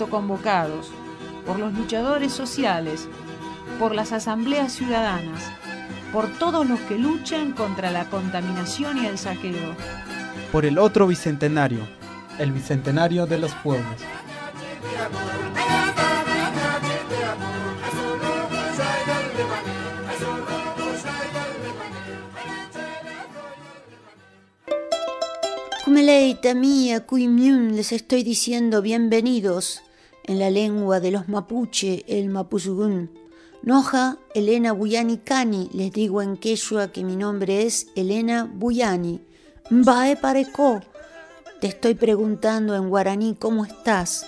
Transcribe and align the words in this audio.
Autoconvocados, 0.00 0.90
por 1.46 1.58
los 1.58 1.74
luchadores 1.74 2.32
sociales, 2.32 3.06
por 3.78 3.94
las 3.94 4.12
asambleas 4.12 4.72
ciudadanas, 4.72 5.42
por 6.12 6.28
todos 6.38 6.66
los 6.66 6.80
que 6.80 6.98
luchan 6.98 7.52
contra 7.52 7.90
la 7.90 8.08
contaminación 8.08 8.98
y 8.98 9.06
el 9.06 9.18
saqueo. 9.18 9.74
Por 10.52 10.64
el 10.64 10.78
otro 10.78 11.06
bicentenario, 11.06 11.80
el 12.38 12.52
bicentenario 12.52 13.26
de 13.26 13.38
los 13.38 13.52
pueblos. 13.56 14.00
Kumeleita 25.84 26.54
mía, 26.54 27.04
les 27.10 27.92
estoy 27.92 28.22
diciendo 28.22 28.80
bienvenidos 28.80 29.82
en 30.30 30.38
la 30.38 30.48
lengua 30.48 31.00
de 31.00 31.10
los 31.10 31.28
mapuche, 31.28 32.04
el 32.06 32.28
mapuzugún. 32.28 33.10
Noja 33.64 34.16
Elena 34.32 34.70
Buyani 34.70 35.18
Kani, 35.18 35.70
les 35.72 35.90
digo 35.90 36.22
en 36.22 36.36
quechua 36.36 36.92
que 36.92 37.02
mi 37.02 37.16
nombre 37.16 37.64
es 37.66 37.88
Elena 37.96 38.48
Buyani. 38.48 39.20
Mbae 39.70 40.14
pareco, 40.14 40.82
te 41.60 41.66
estoy 41.66 41.94
preguntando 41.96 42.76
en 42.76 42.88
guaraní 42.88 43.34
cómo 43.34 43.64
estás. 43.64 44.24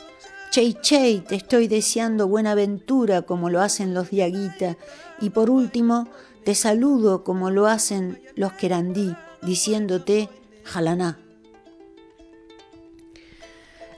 Chei 0.50 0.76
Chei, 0.82 1.20
te 1.20 1.36
estoy 1.36 1.68
deseando 1.68 2.26
buena 2.26 2.50
aventura 2.50 3.22
como 3.22 3.48
lo 3.48 3.60
hacen 3.60 3.94
los 3.94 4.10
diaguita. 4.10 4.76
Y 5.20 5.30
por 5.30 5.50
último, 5.50 6.08
te 6.42 6.56
saludo 6.56 7.22
como 7.22 7.50
lo 7.50 7.68
hacen 7.68 8.20
los 8.34 8.52
querandí, 8.54 9.14
diciéndote 9.40 10.28
jalaná. 10.64 11.20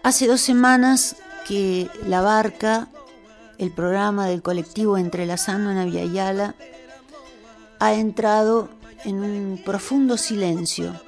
Hace 0.03 0.27
dos 0.27 0.43
semanas 0.43 1.17
que 1.47 1.89
La 2.07 2.21
Barca, 2.21 2.89
el 3.59 3.71
programa 3.71 4.27
del 4.27 4.43
colectivo 4.43 4.99
Entrelazando 4.99 5.71
en 5.71 5.79
Aviala, 5.79 6.55
ha 7.79 7.95
entrado 7.95 8.69
en 9.05 9.17
un 9.17 9.63
profundo 9.65 10.17
silencio 10.17 11.01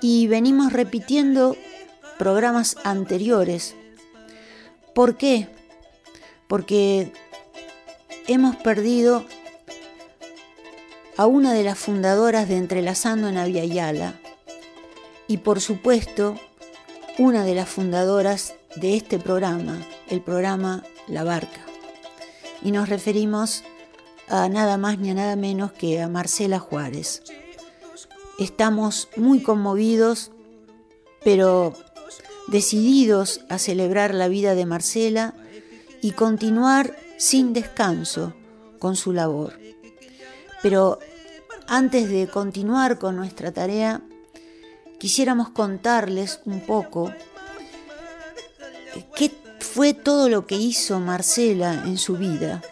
y 0.00 0.26
venimos 0.26 0.72
repitiendo 0.72 1.56
programas 2.18 2.76
anteriores. 2.84 3.74
¿Por 4.94 5.16
qué? 5.16 5.48
Porque 6.46 7.12
hemos 8.26 8.56
perdido 8.56 9.24
a 11.16 11.26
una 11.26 11.52
de 11.52 11.64
las 11.64 11.78
fundadoras 11.78 12.48
de 12.48 12.58
Entrelazando 12.58 13.28
en 13.28 13.38
Aviala 13.38 14.14
y 15.26 15.38
por 15.38 15.60
supuesto 15.60 16.34
una 17.18 17.44
de 17.44 17.54
las 17.54 17.68
fundadoras 17.68 18.54
de 18.76 18.96
este 18.96 19.18
programa, 19.18 19.80
el 20.08 20.20
programa 20.20 20.82
La 21.06 21.24
Barca. 21.24 21.60
Y 22.62 22.72
nos 22.72 22.88
referimos 22.88 23.62
a 24.28 24.48
nada 24.48 24.78
más 24.78 24.98
ni 24.98 25.10
a 25.10 25.14
nada 25.14 25.36
menos 25.36 25.72
que 25.72 26.00
a 26.00 26.08
Marcela 26.08 26.58
Juárez. 26.58 27.22
Estamos 28.38 29.08
muy 29.16 29.42
conmovidos, 29.42 30.32
pero 31.22 31.74
decididos 32.48 33.42
a 33.48 33.58
celebrar 33.58 34.14
la 34.14 34.28
vida 34.28 34.54
de 34.54 34.66
Marcela 34.66 35.34
y 36.02 36.12
continuar 36.12 36.96
sin 37.16 37.52
descanso 37.52 38.34
con 38.78 38.96
su 38.96 39.12
labor. 39.12 39.58
Pero 40.62 40.98
antes 41.66 42.08
de 42.08 42.28
continuar 42.28 42.98
con 42.98 43.16
nuestra 43.16 43.52
tarea, 43.52 44.02
quisiéramos 44.98 45.50
contarles 45.50 46.40
un 46.44 46.60
poco 46.60 47.12
qué 49.16 49.30
fue 49.60 49.94
todo 49.94 50.28
lo 50.28 50.46
que 50.46 50.56
hizo 50.56 51.00
Marcela 51.00 51.82
en 51.86 51.98
su 51.98 52.16
vida. 52.16 52.62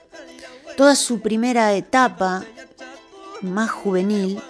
Toda 0.77 0.95
su 0.95 1.21
primera 1.21 1.75
etapa, 1.75 2.45
más 3.41 3.71
juvenil, 3.71 4.41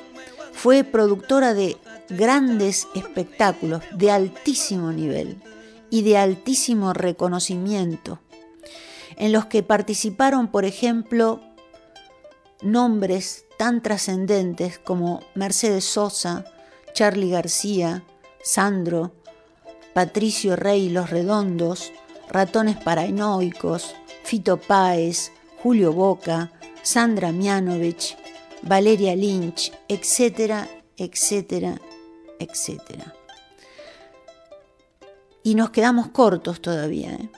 fue 0.52 0.84
productora 0.84 1.54
de 1.54 1.76
grandes 2.08 2.86
espectáculos 2.94 3.82
de 3.94 4.10
altísimo 4.10 4.92
nivel 4.92 5.40
y 5.90 6.02
de 6.02 6.18
altísimo 6.18 6.92
reconocimiento, 6.92 8.20
en 9.16 9.32
los 9.32 9.46
que 9.46 9.62
participaron, 9.62 10.48
por 10.48 10.64
ejemplo, 10.64 11.40
nombres 12.62 13.44
tan 13.58 13.82
trascendentes 13.82 14.78
como 14.78 15.20
Mercedes 15.34 15.84
Sosa, 15.84 16.44
Charlie 16.94 17.30
García, 17.30 18.04
Sandro, 18.42 19.12
Patricio 19.94 20.56
Rey 20.56 20.88
Los 20.88 21.10
Redondos, 21.10 21.92
Ratones 22.28 22.76
Paranoicos, 22.76 23.94
Fito 24.24 24.56
Páez, 24.56 25.32
Julio 25.62 25.92
Boca, 25.92 26.52
Sandra 26.82 27.32
Mianovich, 27.32 28.16
Valeria 28.62 29.14
Lynch, 29.14 29.72
etcétera, 29.88 30.68
etcétera, 30.96 31.80
etcétera. 32.38 33.14
Y 35.42 35.54
nos 35.54 35.70
quedamos 35.70 36.08
cortos 36.08 36.60
todavía. 36.60 37.12
¿eh? 37.12 37.30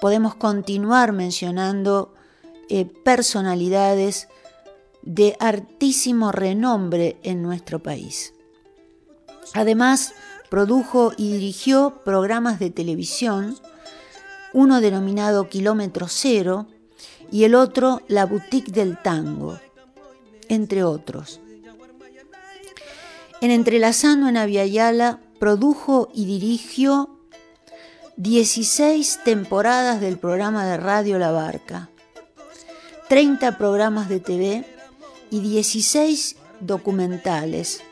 Podemos 0.00 0.34
continuar 0.34 1.12
mencionando 1.12 2.14
eh, 2.68 2.84
personalidades 2.84 4.28
de 5.02 5.36
altísimo 5.40 6.32
renombre 6.32 7.18
en 7.22 7.42
nuestro 7.42 7.82
país. 7.82 8.34
Además, 9.54 10.12
produjo 10.48 11.12
y 11.16 11.32
dirigió 11.32 12.00
programas 12.04 12.58
de 12.58 12.70
televisión, 12.70 13.56
uno 14.52 14.80
denominado 14.80 15.48
Kilómetro 15.48 16.06
Cero 16.08 16.66
y 17.30 17.44
el 17.44 17.54
otro 17.54 18.00
La 18.08 18.26
Boutique 18.26 18.72
del 18.72 19.00
Tango, 19.00 19.60
entre 20.48 20.84
otros. 20.84 21.40
En 23.40 23.50
Entrelazando 23.50 24.28
en 24.28 24.36
Aviala 24.36 25.20
produjo 25.38 26.10
y 26.12 26.24
dirigió 26.24 27.10
16 28.16 29.20
temporadas 29.24 30.00
del 30.00 30.18
programa 30.18 30.66
de 30.66 30.76
radio 30.76 31.18
La 31.18 31.30
Barca, 31.30 31.88
30 33.08 33.56
programas 33.56 34.08
de 34.08 34.18
TV 34.18 34.64
y 35.30 35.40
16 35.40 36.36
documentales 36.60 37.82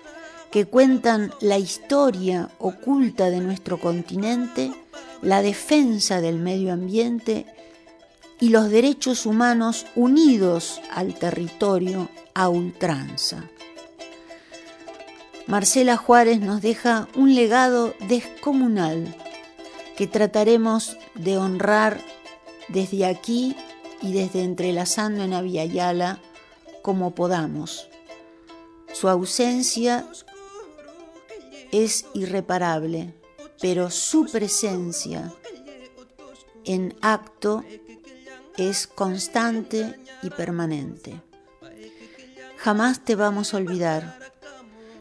que 0.56 0.64
cuentan 0.64 1.34
la 1.42 1.58
historia 1.58 2.48
oculta 2.58 3.28
de 3.28 3.40
nuestro 3.40 3.78
continente, 3.78 4.72
la 5.20 5.42
defensa 5.42 6.22
del 6.22 6.38
medio 6.38 6.72
ambiente 6.72 7.44
y 8.40 8.48
los 8.48 8.70
derechos 8.70 9.26
humanos 9.26 9.84
unidos 9.94 10.80
al 10.90 11.12
territorio 11.12 12.08
a 12.32 12.48
ultranza. 12.48 13.44
Marcela 15.46 15.98
Juárez 15.98 16.40
nos 16.40 16.62
deja 16.62 17.06
un 17.14 17.34
legado 17.34 17.92
descomunal 18.08 19.14
que 19.94 20.06
trataremos 20.06 20.96
de 21.16 21.36
honrar 21.36 22.00
desde 22.68 23.04
aquí 23.04 23.54
y 24.00 24.14
desde 24.14 24.42
entrelazando 24.42 25.22
en 25.22 25.34
Aviala 25.34 26.18
como 26.80 27.14
podamos. 27.14 27.90
Su 28.94 29.10
ausencia 29.10 30.06
es 31.72 32.06
irreparable, 32.14 33.14
pero 33.60 33.90
su 33.90 34.26
presencia 34.26 35.32
en 36.64 36.96
acto 37.00 37.64
es 38.56 38.86
constante 38.86 39.98
y 40.22 40.30
permanente. 40.30 41.20
Jamás 42.56 43.04
te 43.04 43.14
vamos 43.14 43.54
a 43.54 43.58
olvidar. 43.58 44.18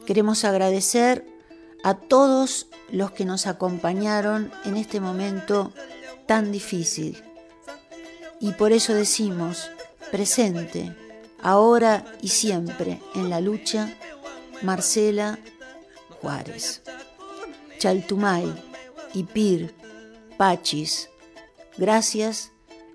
Queremos 0.05 0.43
agradecer 0.43 1.25
a 1.83 1.95
todos 1.95 2.67
los 2.91 3.11
que 3.11 3.25
nos 3.25 3.47
acompañaron 3.47 4.51
en 4.65 4.77
este 4.77 4.99
momento 4.99 5.73
tan 6.27 6.51
difícil. 6.51 7.23
Y 8.39 8.51
por 8.51 8.71
eso 8.71 8.93
decimos, 8.93 9.71
presente, 10.11 10.95
ahora 11.41 12.05
y 12.21 12.27
siempre 12.29 13.01
en 13.15 13.29
la 13.29 13.41
lucha, 13.41 13.89
Marcela 14.61 15.39
Chaltumay, 17.77 18.51
Ipir, 19.13 19.75
Pachis, 20.37 21.09
gracias 21.77 22.51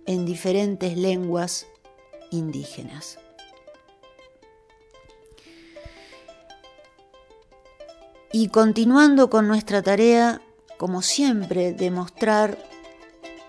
en 0.07 0.27
diferentes 0.27 0.97
lenguas 0.97 1.67
indígenas. 2.31 3.19
Y 8.33 8.49
continuando 8.49 9.31
con 9.31 9.47
nuestra 9.49 9.83
tarea, 9.83 10.41
como 10.77 11.03
siempre, 11.03 11.73
de 11.73 11.91
mostrar 11.91 12.59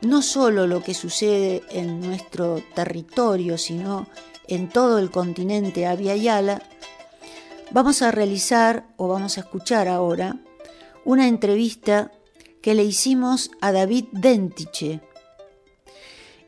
no 0.01 0.21
solo 0.21 0.67
lo 0.67 0.83
que 0.83 0.93
sucede 0.93 1.63
en 1.69 2.01
nuestro 2.01 2.61
territorio, 2.73 3.57
sino 3.57 4.07
en 4.47 4.69
todo 4.69 4.97
el 4.99 5.11
continente 5.11 5.81
Yala, 5.81 6.61
vamos 7.73 8.01
a 8.01 8.11
realizar 8.11 8.85
o 8.97 9.07
vamos 9.07 9.37
a 9.37 9.41
escuchar 9.41 9.87
ahora 9.87 10.37
una 11.05 11.27
entrevista 11.27 12.11
que 12.61 12.75
le 12.75 12.83
hicimos 12.83 13.51
a 13.61 13.71
David 13.71 14.05
Dentiche. 14.11 15.01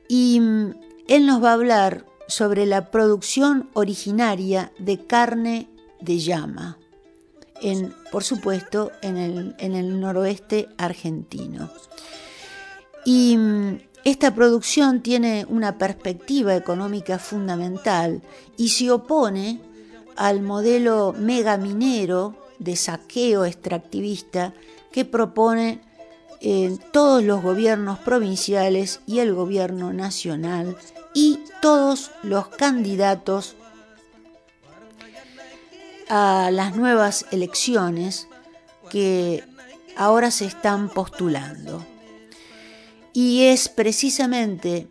Y 0.07 0.39
mm, 0.39 0.73
él 1.07 1.25
nos 1.25 1.43
va 1.43 1.51
a 1.51 1.53
hablar 1.53 2.05
sobre 2.27 2.65
la 2.65 2.91
producción 2.91 3.69
originaria 3.73 4.71
de 4.79 5.05
carne 5.05 5.69
de 5.99 6.19
llama 6.19 6.77
por 8.11 8.23
supuesto, 8.23 8.91
en 9.01 9.17
el, 9.17 9.55
en 9.57 9.75
el 9.75 9.99
noroeste 9.99 10.69
argentino. 10.77 11.69
Y 13.05 13.37
mm, 13.37 13.79
esta 14.03 14.35
producción 14.35 15.01
tiene 15.01 15.45
una 15.47 15.77
perspectiva 15.77 16.55
económica 16.55 17.19
fundamental 17.19 18.21
y 18.57 18.69
se 18.69 18.91
opone 18.91 19.61
al 20.15 20.41
modelo 20.41 21.13
megaminero 21.17 22.35
de 22.59 22.75
saqueo 22.75 23.45
extractivista 23.45 24.53
que 24.91 25.05
propone 25.05 25.81
eh, 26.41 26.77
todos 26.91 27.23
los 27.23 27.41
gobiernos 27.41 27.99
provinciales 27.99 29.01
y 29.07 29.19
el 29.19 29.33
gobierno 29.33 29.93
nacional 29.93 30.77
y 31.13 31.39
todos 31.61 32.11
los 32.21 32.47
candidatos 32.47 33.55
a 36.09 36.49
las 36.51 36.75
nuevas 36.75 37.25
elecciones 37.31 38.27
que 38.91 39.43
ahora 39.95 40.31
se 40.31 40.45
están 40.45 40.89
postulando. 40.89 41.85
Y 43.13 43.43
es 43.43 43.69
precisamente 43.69 44.87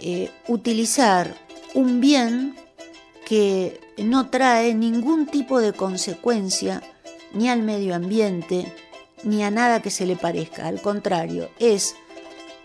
eh, 0.00 0.30
utilizar 0.48 1.36
un 1.74 2.00
bien 2.00 2.56
que 3.26 3.80
no 3.98 4.30
trae 4.30 4.74
ningún 4.74 5.26
tipo 5.26 5.60
de 5.60 5.72
consecuencia 5.72 6.82
ni 7.32 7.48
al 7.48 7.62
medio 7.62 7.94
ambiente 7.94 8.72
ni 9.22 9.42
a 9.42 9.50
nada 9.50 9.80
que 9.80 9.90
se 9.90 10.06
le 10.06 10.16
parezca. 10.16 10.66
Al 10.66 10.80
contrario, 10.80 11.48
es 11.58 11.94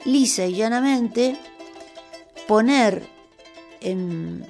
lisa 0.06 0.46
y 0.46 0.56
llanamente 0.56 1.38
poner 2.48 3.08
en 3.82 4.46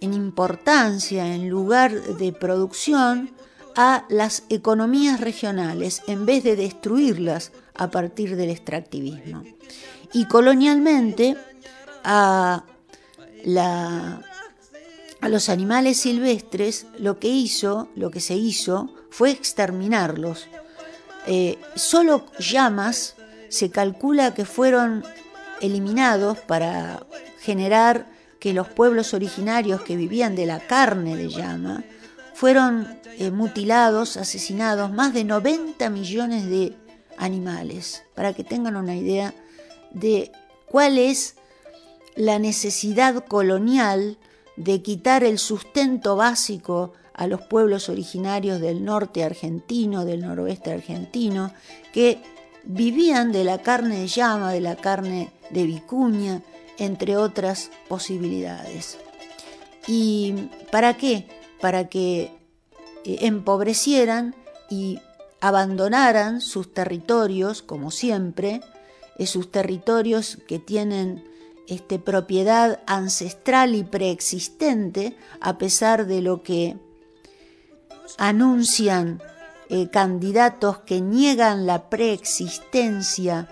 importancia 0.00 1.34
en 1.34 1.48
lugar 1.48 1.92
de 1.92 2.32
producción 2.32 3.30
a 3.76 4.04
las 4.08 4.44
economías 4.48 5.20
regionales 5.20 6.02
en 6.06 6.26
vez 6.26 6.42
de 6.44 6.56
destruirlas 6.56 7.52
a 7.74 7.90
partir 7.90 8.36
del 8.36 8.50
extractivismo. 8.50 9.44
Y 10.12 10.26
colonialmente 10.26 11.36
a, 12.04 12.64
a 15.20 15.28
los 15.28 15.48
animales 15.48 15.98
silvestres 15.98 16.86
lo 16.98 17.18
que 17.18 17.28
hizo, 17.28 17.88
lo 17.94 18.10
que 18.10 18.20
se 18.20 18.34
hizo, 18.34 18.94
fue 19.10 19.30
exterminarlos. 19.30 20.48
Eh, 21.26 21.58
solo 21.74 22.26
llamas 22.38 23.16
se 23.48 23.70
calcula 23.70 24.32
que 24.32 24.44
fueron 24.44 25.04
eliminados 25.60 26.38
para 26.38 27.06
generar 27.40 28.10
que 28.38 28.54
los 28.54 28.68
pueblos 28.68 29.12
originarios 29.12 29.82
que 29.82 29.96
vivían 29.96 30.34
de 30.34 30.46
la 30.46 30.60
carne 30.60 31.16
de 31.16 31.28
llama 31.28 31.84
fueron 32.32 32.98
eh, 33.18 33.30
mutilados, 33.30 34.16
asesinados, 34.16 34.90
más 34.90 35.12
de 35.12 35.24
90 35.24 35.90
millones 35.90 36.48
de 36.48 36.74
animales, 37.18 38.02
para 38.14 38.32
que 38.32 38.44
tengan 38.44 38.76
una 38.76 38.96
idea 38.96 39.34
de 39.90 40.32
cuál 40.64 40.96
es 40.96 41.34
la 42.16 42.38
necesidad 42.38 43.26
colonial 43.26 44.16
de 44.60 44.82
quitar 44.82 45.24
el 45.24 45.38
sustento 45.38 46.16
básico 46.16 46.92
a 47.14 47.26
los 47.26 47.40
pueblos 47.40 47.88
originarios 47.88 48.60
del 48.60 48.84
norte 48.84 49.24
argentino, 49.24 50.04
del 50.04 50.20
noroeste 50.20 50.70
argentino, 50.70 51.50
que 51.94 52.22
vivían 52.64 53.32
de 53.32 53.44
la 53.44 53.62
carne 53.62 54.00
de 54.00 54.06
llama, 54.06 54.52
de 54.52 54.60
la 54.60 54.76
carne 54.76 55.32
de 55.48 55.64
vicuña, 55.64 56.42
entre 56.76 57.16
otras 57.16 57.70
posibilidades. 57.88 58.98
¿Y 59.86 60.34
para 60.70 60.98
qué? 60.98 61.26
Para 61.60 61.88
que 61.88 62.30
eh, 63.04 63.18
empobrecieran 63.22 64.34
y 64.68 64.98
abandonaran 65.40 66.42
sus 66.42 66.74
territorios, 66.74 67.62
como 67.62 67.90
siempre, 67.90 68.60
eh, 69.16 69.26
sus 69.26 69.50
territorios 69.50 70.36
que 70.46 70.58
tienen 70.58 71.29
este, 71.68 71.98
propiedad 71.98 72.80
ancestral 72.86 73.74
y 73.74 73.84
preexistente, 73.84 75.16
a 75.40 75.58
pesar 75.58 76.06
de 76.06 76.20
lo 76.20 76.42
que 76.42 76.76
anuncian 78.18 79.22
eh, 79.68 79.88
candidatos 79.88 80.78
que 80.78 81.00
niegan 81.00 81.66
la 81.66 81.88
preexistencia 81.88 83.48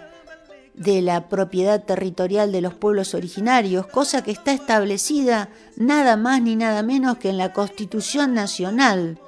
de 0.74 1.02
la 1.02 1.28
propiedad 1.28 1.84
territorial 1.84 2.52
de 2.52 2.60
los 2.60 2.74
pueblos 2.74 3.14
originarios, 3.14 3.86
cosa 3.86 4.22
que 4.22 4.30
está 4.30 4.52
establecida 4.52 5.48
nada 5.76 6.16
más 6.16 6.40
ni 6.40 6.56
nada 6.56 6.82
menos 6.82 7.18
que 7.18 7.30
en 7.30 7.36
la 7.36 7.52
Constitución 7.52 8.34
Nacional. 8.34 9.18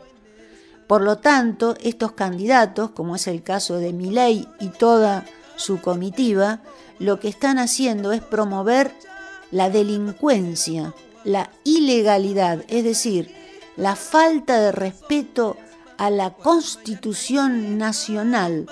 Por 0.86 1.02
lo 1.02 1.18
tanto, 1.18 1.76
estos 1.80 2.12
candidatos, 2.12 2.90
como 2.90 3.16
es 3.16 3.26
el 3.26 3.42
caso 3.42 3.76
de 3.78 3.92
Milei 3.92 4.48
y 4.60 4.68
toda 4.68 5.24
su 5.56 5.80
comitiva, 5.80 6.60
lo 7.00 7.18
que 7.18 7.28
están 7.28 7.58
haciendo 7.58 8.12
es 8.12 8.20
promover 8.22 8.92
la 9.50 9.70
delincuencia, 9.70 10.94
la 11.24 11.50
ilegalidad, 11.64 12.64
es 12.68 12.84
decir, 12.84 13.34
la 13.76 13.96
falta 13.96 14.60
de 14.60 14.70
respeto 14.70 15.56
a 15.96 16.10
la 16.10 16.34
Constitución 16.34 17.78
Nacional 17.78 18.66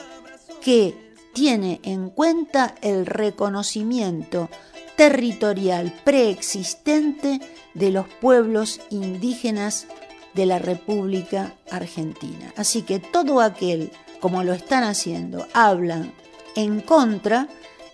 que 0.61 0.95
tiene 1.33 1.81
en 1.83 2.11
cuenta 2.11 2.75
el 2.83 3.07
reconocimiento 3.07 4.49
territorial 4.97 5.95
preexistente 6.05 7.41
de 7.75 7.91
los 7.91 8.07
pueblos 8.21 8.81
indígenas 8.91 9.87
de 10.35 10.47
la 10.47 10.59
República 10.59 11.55
Argentina. 11.71 12.53
Así 12.57 12.83
que 12.83 12.99
todo 12.99 13.41
aquel, 13.41 13.91
como 14.21 14.43
lo 14.43 14.53
están 14.53 14.85
haciendo, 14.85 15.47
hablan 15.55 16.13
en 16.57 16.81
contra, 16.81 17.49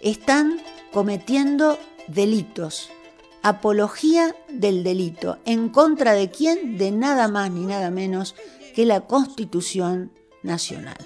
están 0.05 0.61
cometiendo 0.93 1.79
delitos. 2.07 2.91
apología 3.43 4.35
del 4.49 4.83
delito. 4.85 5.37
¿En 5.45 5.69
contra 5.69 6.15
de 6.15 6.31
quién? 6.31 6.79
De 6.79 6.91
nada 6.91 7.29
más 7.29 7.51
ni 7.51 7.67
nada 7.67 7.91
menos 7.91 8.35
que 8.75 8.87
la 8.87 9.03
Constitución 9.03 10.13
Nacional. 10.43 10.97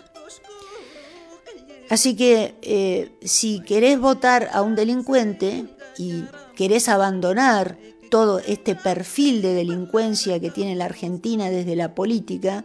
Así 1.91 2.15
que 2.15 2.55
eh, 2.63 3.11
si 3.23 3.61
querés 3.61 3.99
votar 3.99 4.51
a 4.53 4.63
un 4.63 4.77
delincuente 4.77 5.67
y 5.97 6.25
querés 6.55 6.89
abandonar 6.89 7.77
todo 8.09 8.39
este 8.39 8.77
perfil 8.77 9.43
de 9.43 9.55
delincuencia 9.55 10.39
que 10.39 10.51
tiene 10.51 10.77
la 10.77 10.85
Argentina 10.85 11.51
desde 11.51 11.75
la 11.75 11.95
política, 11.97 12.65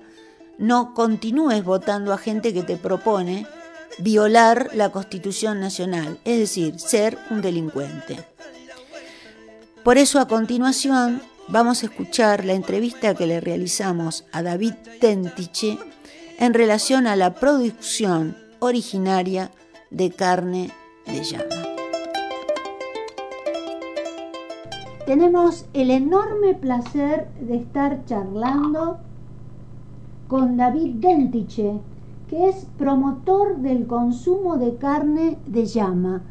no 0.60 0.94
continúes 0.94 1.64
votando 1.64 2.14
a 2.14 2.20
gente 2.20 2.54
que 2.54 2.62
te 2.62 2.78
propone 2.78 3.48
violar 4.00 4.70
la 4.74 4.92
Constitución 4.92 5.60
Nacional, 5.60 6.20
es 6.26 6.40
decir, 6.40 6.80
ser 6.80 7.18
un 7.30 7.42
delincuente. 7.42 8.26
Por 9.84 9.98
eso 9.98 10.20
a 10.20 10.28
continuación 10.28 11.22
vamos 11.48 11.84
a 11.84 11.88
escuchar 11.88 12.46
la 12.46 12.54
entrevista 12.54 13.16
que 13.16 13.28
le 13.28 13.42
realizamos 13.42 14.26
a 14.32 14.42
David 14.42 14.74
Tentiche 15.00 15.78
en 16.40 16.54
relación 16.54 17.08
a 17.08 17.16
la 17.16 17.36
producción 17.36 18.38
originaria 18.60 19.52
de 19.92 20.12
carne 20.12 20.72
de 21.06 21.24
llama. 21.24 21.74
Tenemos 25.06 25.66
el 25.74 25.92
enorme 25.92 26.56
placer 26.56 27.28
de 27.42 27.58
estar 27.58 28.06
charlando 28.06 29.00
con 30.30 30.56
David 30.56 30.96
Dentiche, 30.96 31.80
que 32.34 32.50
es 32.50 32.66
promotor 32.80 33.58
del 33.58 33.86
consumo 33.86 34.58
de 34.58 34.76
carne 34.78 35.38
de 35.46 35.68
llama. 35.68 36.24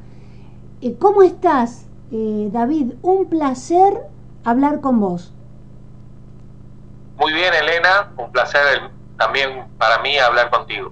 Eh, 0.80 0.96
¿Cómo 0.98 1.22
estás, 1.22 1.86
eh, 2.10 2.50
David? 2.52 2.94
Un 3.02 3.26
placer 3.26 4.08
hablar 4.42 4.80
con 4.80 4.98
vos. 4.98 5.32
Muy 7.18 7.32
bien, 7.32 7.54
Elena, 7.54 8.10
un 8.18 8.32
placer 8.32 8.90
también 9.16 9.64
para 9.78 10.02
mí 10.02 10.18
hablar 10.18 10.50
contigo. 10.50 10.90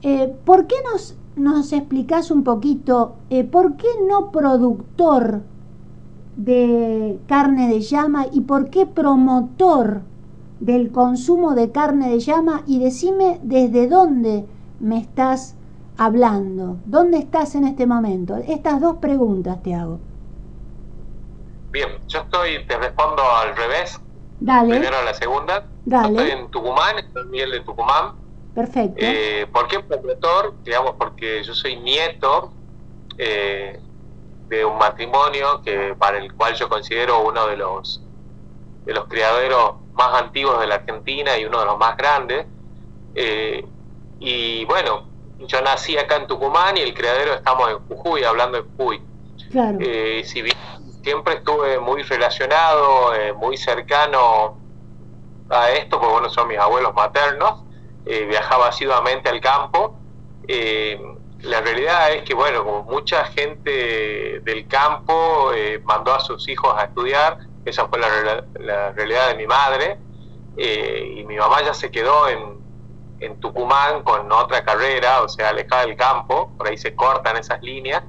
Eh, 0.00 0.34
¿Por 0.46 0.68
qué 0.68 0.76
nos, 0.90 1.16
nos 1.36 1.74
explicás 1.74 2.30
un 2.30 2.44
poquito, 2.44 3.16
por 3.52 3.76
qué 3.76 3.88
no 4.08 4.32
productor 4.32 5.42
de 6.36 7.18
carne 7.28 7.68
de 7.68 7.82
llama 7.82 8.24
y 8.32 8.40
por 8.40 8.70
qué 8.70 8.86
promotor 8.86 10.00
del 10.60 10.92
consumo 10.92 11.54
de 11.54 11.72
carne 11.72 12.10
de 12.10 12.20
llama 12.20 12.62
y 12.66 12.78
decime 12.78 13.40
desde 13.42 13.88
dónde 13.88 14.46
me 14.80 14.98
estás 14.98 15.56
hablando, 15.96 16.78
dónde 16.86 17.18
estás 17.18 17.54
en 17.54 17.64
este 17.64 17.86
momento. 17.86 18.36
Estas 18.36 18.80
dos 18.80 18.96
preguntas 18.96 19.62
te 19.62 19.74
hago. 19.74 20.00
Bien, 21.70 21.88
yo 22.06 22.20
estoy, 22.20 22.64
te 22.66 22.76
respondo 22.78 23.22
al 23.22 23.56
revés. 23.56 24.00
Dale. 24.40 24.70
Primero 24.70 24.96
a 24.98 25.02
la 25.02 25.14
segunda. 25.14 25.66
Dale. 25.84 26.22
estoy 26.22 26.38
en 26.38 26.50
Tucumán, 26.50 26.98
estoy 26.98 27.22
en 27.22 27.30
Miel 27.30 27.50
de 27.50 27.60
Tucumán. 27.60 28.12
Perfecto. 28.54 28.96
Eh, 29.00 29.46
¿Por 29.52 29.66
qué 29.66 29.80
promotor? 29.80 30.54
Digamos, 30.62 30.92
porque 30.98 31.42
yo 31.42 31.54
soy 31.54 31.76
nieto 31.76 32.52
eh, 33.18 33.80
de 34.48 34.64
un 34.64 34.78
matrimonio 34.78 35.62
que 35.64 35.94
para 35.98 36.18
el 36.18 36.32
cual 36.34 36.54
yo 36.54 36.68
considero 36.68 37.26
uno 37.26 37.46
de 37.46 37.56
los 37.56 38.00
de 38.84 38.92
los 38.92 39.06
criaderos 39.06 39.76
más 39.94 40.22
antiguos 40.22 40.60
de 40.60 40.66
la 40.66 40.76
Argentina 40.76 41.38
y 41.38 41.44
uno 41.44 41.60
de 41.60 41.66
los 41.66 41.78
más 41.78 41.96
grandes. 41.96 42.46
Eh, 43.14 43.64
y 44.18 44.64
bueno, 44.64 45.08
yo 45.38 45.60
nací 45.62 45.96
acá 45.96 46.16
en 46.16 46.26
Tucumán 46.26 46.76
y 46.76 46.80
el 46.80 46.94
criadero 46.94 47.34
estamos 47.34 47.70
en 47.70 47.78
Jujuy, 47.88 48.24
hablando 48.24 48.60
de 48.60 48.68
Jujuy. 48.76 49.02
Claro. 49.50 49.78
Eh, 49.80 50.22
si 50.24 50.42
bien 50.42 50.56
siempre 51.02 51.34
estuve 51.34 51.78
muy 51.78 52.02
relacionado, 52.02 53.14
eh, 53.14 53.32
muy 53.32 53.56
cercano 53.56 54.58
a 55.50 55.70
esto, 55.70 55.98
porque 55.98 56.12
bueno, 56.12 56.30
son 56.30 56.48
mis 56.48 56.58
abuelos 56.58 56.94
maternos, 56.94 57.62
viajaba 58.04 58.68
asiduamente 58.68 59.30
al 59.30 59.40
campo 59.40 59.98
la 60.46 61.60
realidad 61.62 62.12
es 62.12 62.22
que, 62.22 62.34
bueno, 62.34 62.62
como 62.62 62.82
mucha 62.84 63.24
gente 63.26 64.40
del 64.40 64.66
campo 64.68 65.52
mandó 65.84 66.14
a 66.14 66.20
sus 66.20 66.46
hijos 66.48 66.74
a 66.76 66.84
estudiar, 66.84 67.38
esa 67.64 67.86
fue 67.88 67.98
la, 67.98 68.92
realidad 68.92 69.28
de 69.28 69.34
mi 69.36 69.46
madre, 69.46 69.98
eh, 70.56 71.16
y 71.18 71.24
mi 71.24 71.36
mamá 71.36 71.62
ya 71.62 71.74
se 71.74 71.90
quedó 71.90 72.28
en, 72.28 72.58
en, 73.20 73.40
Tucumán 73.40 74.02
con 74.02 74.30
otra 74.30 74.64
carrera, 74.64 75.22
o 75.22 75.28
sea, 75.28 75.50
alejada 75.50 75.86
del 75.86 75.96
campo, 75.96 76.52
por 76.56 76.68
ahí 76.68 76.76
se 76.76 76.94
cortan 76.94 77.36
esas 77.36 77.62
líneas, 77.62 78.02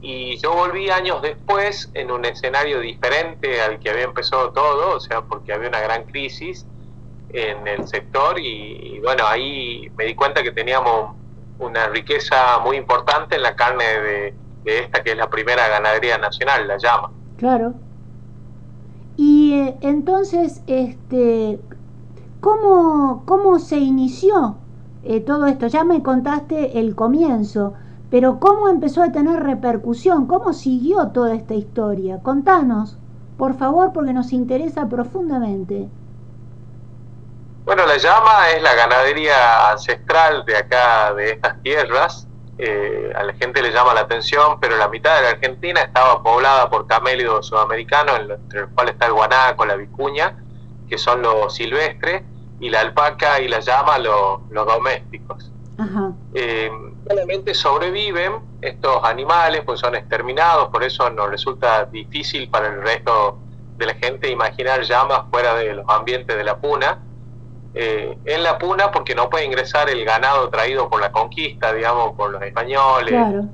y 0.00 0.36
yo 0.38 0.54
volví 0.54 0.90
años 0.90 1.22
después 1.22 1.90
en 1.94 2.10
un 2.10 2.24
escenario 2.24 2.80
diferente 2.80 3.60
al 3.62 3.78
que 3.78 3.90
había 3.90 4.04
empezado 4.04 4.52
todo, 4.52 4.96
o 4.96 5.00
sea, 5.00 5.22
porque 5.22 5.52
había 5.52 5.68
una 5.68 5.80
gran 5.80 6.04
crisis 6.04 6.66
en 7.30 7.66
el 7.66 7.86
sector, 7.88 8.38
y 8.38 9.00
bueno, 9.00 9.26
ahí 9.26 9.90
me 9.96 10.04
di 10.04 10.14
cuenta 10.14 10.42
que 10.42 10.52
teníamos 10.52 11.16
una 11.58 11.88
riqueza 11.88 12.58
muy 12.58 12.76
importante 12.76 13.36
en 13.36 13.42
la 13.42 13.54
carne 13.54 13.84
de, 13.84 14.34
esta 14.64 15.02
que 15.02 15.12
es 15.12 15.16
la 15.16 15.28
primera 15.28 15.68
ganadería 15.68 16.18
nacional, 16.18 16.66
la 16.66 16.78
llama. 16.78 17.10
Claro. 17.36 17.74
Y 19.16 19.54
eh, 19.54 19.76
entonces, 19.80 20.62
este, 20.66 21.60
¿cómo, 22.40 23.22
¿cómo 23.26 23.58
se 23.58 23.78
inició 23.78 24.56
eh, 25.04 25.20
todo 25.20 25.46
esto? 25.46 25.66
Ya 25.66 25.84
me 25.84 26.02
contaste 26.02 26.78
el 26.80 26.94
comienzo, 26.94 27.74
pero 28.10 28.40
¿cómo 28.40 28.68
empezó 28.68 29.02
a 29.02 29.12
tener 29.12 29.42
repercusión? 29.42 30.26
¿Cómo 30.26 30.52
siguió 30.52 31.08
toda 31.08 31.34
esta 31.34 31.54
historia? 31.54 32.20
Contanos, 32.22 32.98
por 33.36 33.54
favor, 33.54 33.92
porque 33.92 34.12
nos 34.12 34.32
interesa 34.32 34.88
profundamente. 34.88 35.88
Bueno, 37.64 37.86
la 37.86 37.96
llama 37.96 38.50
es 38.54 38.62
la 38.62 38.74
ganadería 38.74 39.70
ancestral 39.70 40.44
de 40.44 40.56
acá, 40.56 41.14
de 41.14 41.30
estas 41.30 41.62
tierras. 41.62 42.28
Eh, 42.56 43.12
a 43.14 43.24
la 43.24 43.32
gente 43.34 43.60
le 43.62 43.72
llama 43.72 43.94
la 43.94 44.00
atención, 44.00 44.60
pero 44.60 44.76
la 44.76 44.88
mitad 44.88 45.16
de 45.16 45.22
la 45.22 45.28
Argentina 45.30 45.80
estaba 45.80 46.22
poblada 46.22 46.70
por 46.70 46.86
camélidos 46.86 47.46
sudamericanos, 47.46 48.20
entre 48.20 48.62
los 48.62 48.70
cuales 48.70 48.94
está 48.94 49.06
el 49.06 49.12
guanaco, 49.12 49.66
la 49.66 49.76
vicuña, 49.76 50.36
que 50.88 50.96
son 50.98 51.22
los 51.22 51.54
silvestres, 51.54 52.22
y 52.60 52.70
la 52.70 52.80
alpaca 52.80 53.40
y 53.40 53.48
la 53.48 53.60
llama 53.60 53.98
los, 53.98 54.40
domésticos. 54.50 55.50
Eh, 56.34 56.70
solamente 57.08 57.52
sobreviven 57.52 58.40
estos 58.60 59.02
animales, 59.02 59.62
pues 59.66 59.80
son 59.80 59.96
exterminados, 59.96 60.68
por 60.68 60.84
eso 60.84 61.10
nos 61.10 61.28
resulta 61.30 61.86
difícil 61.86 62.48
para 62.48 62.68
el 62.68 62.80
resto 62.82 63.38
de 63.76 63.86
la 63.86 63.94
gente 63.94 64.30
imaginar 64.30 64.82
llamas 64.82 65.22
fuera 65.30 65.56
de 65.56 65.74
los 65.74 65.84
ambientes 65.88 66.36
de 66.36 66.44
la 66.44 66.58
puna 66.58 67.02
eh, 67.76 68.16
en 68.24 68.42
la 68.44 68.56
puna 68.56 68.92
porque 68.92 69.16
no 69.16 69.28
puede 69.28 69.44
ingresar 69.44 69.90
el 69.90 70.04
ganado 70.04 70.48
traído 70.48 70.88
por 70.88 71.00
la 71.00 71.10
conquista, 71.10 71.72
digamos, 71.72 72.12
por 72.12 72.30
los 72.30 72.40
españoles, 72.42 73.44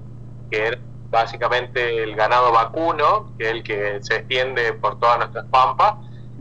que 0.50 0.66
era 0.66 0.78
básicamente 1.10 2.02
el 2.02 2.14
ganado 2.14 2.52
vacuno, 2.52 3.32
que 3.38 3.46
es 3.46 3.50
el 3.50 3.62
que 3.62 3.98
se 4.02 4.16
extiende 4.16 4.74
por 4.74 5.00
todas 5.00 5.18
nuestras 5.18 5.46
pampas, 5.46 5.94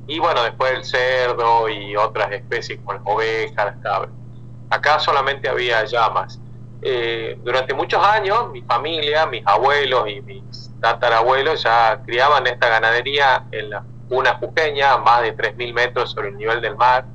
y 0.07 0.19
bueno, 0.19 0.43
después 0.43 0.74
el 0.74 0.83
cerdo 0.83 1.69
y 1.69 1.95
otras 1.95 2.31
especies 2.33 2.79
como 2.79 2.93
las 2.93 3.01
ovejas, 3.05 3.65
las 3.65 3.77
cabras. 3.77 4.12
Acá 4.69 5.00
solamente 5.00 5.48
había 5.48 5.86
llamas. 5.86 6.39
Eh, 6.81 7.39
durante 7.43 7.74
muchos 7.74 8.05
años, 8.05 8.51
mi 8.51 8.62
familia, 8.62 9.25
mis 9.25 9.45
abuelos 9.48 10.07
y 10.09 10.21
mis 10.21 10.71
tatarabuelos 10.81 11.63
ya 11.63 12.01
criaban 12.05 12.45
esta 12.45 12.67
ganadería 12.67 13.45
en 13.51 13.69
la 13.69 13.83
puna 14.07 14.36
jujeña, 14.36 14.93
a 14.93 14.98
más 14.98 15.21
de 15.21 15.36
3.000 15.36 15.74
metros 15.74 16.12
sobre 16.12 16.29
el 16.29 16.38
nivel 16.38 16.62
del 16.62 16.75
mar 16.75 17.05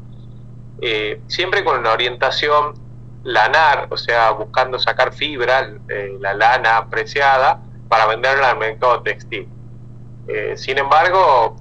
eh, 0.87 1.23
siempre 1.29 1.65
con 1.65 1.79
una 1.79 1.93
orientación 1.93 2.75
lanar, 3.23 3.87
o 3.89 3.97
sea, 3.97 4.33
buscando 4.33 4.79
sacar 4.79 5.15
fibra, 5.15 5.67
eh, 5.89 6.19
la 6.21 6.35
lana 6.35 6.77
apreciada, 6.77 7.63
para 7.89 8.05
venderla 8.05 8.51
al 8.51 8.59
mercado 8.59 9.01
textil. 9.01 9.49
Eh, 10.29 10.59
sin 10.59 10.77
embargo, 10.77 11.57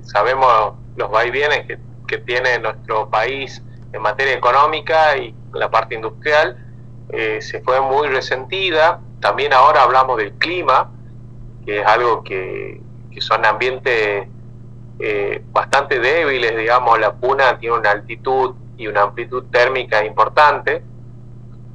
sabemos 0.00 0.76
los 0.96 1.10
vaivienes 1.10 1.66
que, 1.66 1.78
que 2.08 2.18
tiene 2.18 2.58
nuestro 2.58 3.10
país 3.10 3.62
en 3.92 4.00
materia 4.00 4.32
económica 4.32 5.14
y 5.18 5.34
la 5.52 5.70
parte 5.70 5.94
industrial, 5.94 6.56
se 7.10 7.60
fue 7.60 7.82
muy 7.82 8.08
resentida. 8.08 9.00
También 9.20 9.52
ahora 9.52 9.82
hablamos 9.82 10.16
del 10.16 10.32
clima, 10.38 10.90
que 11.66 11.80
es 11.80 11.86
algo 11.86 12.24
que, 12.24 12.80
que 13.10 13.20
son 13.20 13.44
ambientes 13.44 14.26
eh, 14.98 15.42
bastante 15.52 15.98
débiles, 15.98 16.56
digamos, 16.56 16.98
la 16.98 17.12
puna 17.14 17.58
tiene 17.58 17.76
una 17.76 17.90
altitud 17.90 18.54
y 18.76 18.86
una 18.86 19.02
amplitud 19.02 19.44
térmica 19.50 20.04
importante. 20.04 20.82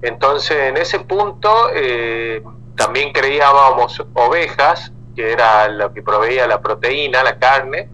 Entonces, 0.02 0.58
en 0.70 0.78
ese 0.78 1.00
punto, 1.00 1.70
eh, 1.74 2.42
también 2.76 3.12
creíamos 3.12 4.04
ovejas, 4.14 4.92
que 5.16 5.32
era 5.32 5.68
lo 5.68 5.94
que 5.94 6.04
proveía 6.04 6.48
la 6.48 6.62
proteína, 6.62 7.24
la 7.24 7.40
carne. 7.40 7.90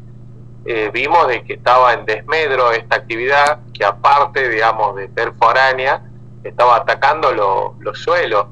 Eh, 0.65 0.91
vimos 0.93 1.27
de 1.27 1.43
que 1.43 1.53
estaba 1.53 1.93
en 1.93 2.05
desmedro 2.05 2.71
esta 2.71 2.97
actividad, 2.97 3.59
que 3.73 3.85
aparte, 3.85 4.49
digamos, 4.49 4.95
de 4.95 5.09
ser 5.15 5.33
foránea, 5.33 6.03
estaba 6.43 6.77
atacando 6.77 7.31
los 7.79 7.97
suelos, 7.97 8.47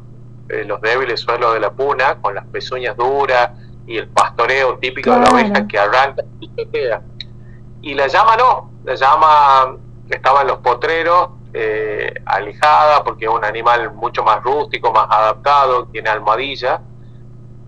los 0.48 0.82
débiles 0.82 1.20
suelos 1.20 1.54
de 1.54 1.60
la 1.60 1.72
puna, 1.72 2.16
con 2.22 2.36
las 2.36 2.46
pezuñas 2.48 2.96
duras, 2.96 3.52
y 3.88 3.98
el 3.98 4.08
pastoreo 4.10 4.78
típico 4.78 5.12
de 5.12 5.20
la 5.20 5.30
oveja 5.30 5.68
que 5.68 5.78
arranca 5.78 6.24
y 6.40 6.50
se 6.56 6.70
queda. 6.70 7.02
Y 7.82 7.94
la 7.94 8.08
llama 8.08 8.36
no, 8.38 8.72
la 8.84 8.96
llama 8.96 9.78
estaba 10.10 10.42
en 10.42 10.48
los 10.48 10.58
potreros, 10.58 11.30
eh, 11.54 12.14
alejada, 12.26 13.04
porque 13.04 13.26
es 13.26 13.32
un 13.32 13.44
animal 13.44 13.94
mucho 13.94 14.24
más 14.24 14.42
rústico, 14.44 14.92
más 14.92 15.08
adaptado, 15.10 15.88
tiene 15.88 16.10
almohadilla, 16.10 16.82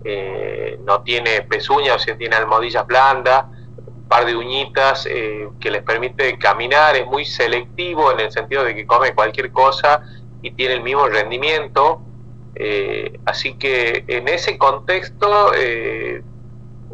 eh, 0.04 0.78
no 0.84 1.02
tiene 1.02 1.42
pezuñas, 1.42 1.96
o 1.96 1.98
sea, 1.98 2.16
tiene 2.16 2.36
almohadillas 2.36 2.86
blandas, 2.86 3.44
un 3.86 4.04
par 4.08 4.24
de 4.26 4.36
uñitas 4.36 5.06
eh, 5.10 5.48
que 5.60 5.70
les 5.70 5.82
permite 5.82 6.38
caminar, 6.38 6.96
es 6.96 7.06
muy 7.06 7.24
selectivo 7.24 8.12
en 8.12 8.20
el 8.20 8.32
sentido 8.32 8.64
de 8.64 8.74
que 8.74 8.86
come 8.86 9.14
cualquier 9.14 9.50
cosa 9.50 10.02
y 10.42 10.50
tiene 10.52 10.74
el 10.74 10.82
mismo 10.82 11.06
rendimiento. 11.06 12.00
Así 13.24 13.54
que 13.54 14.04
en 14.06 14.28
ese 14.28 14.58
contexto 14.58 15.52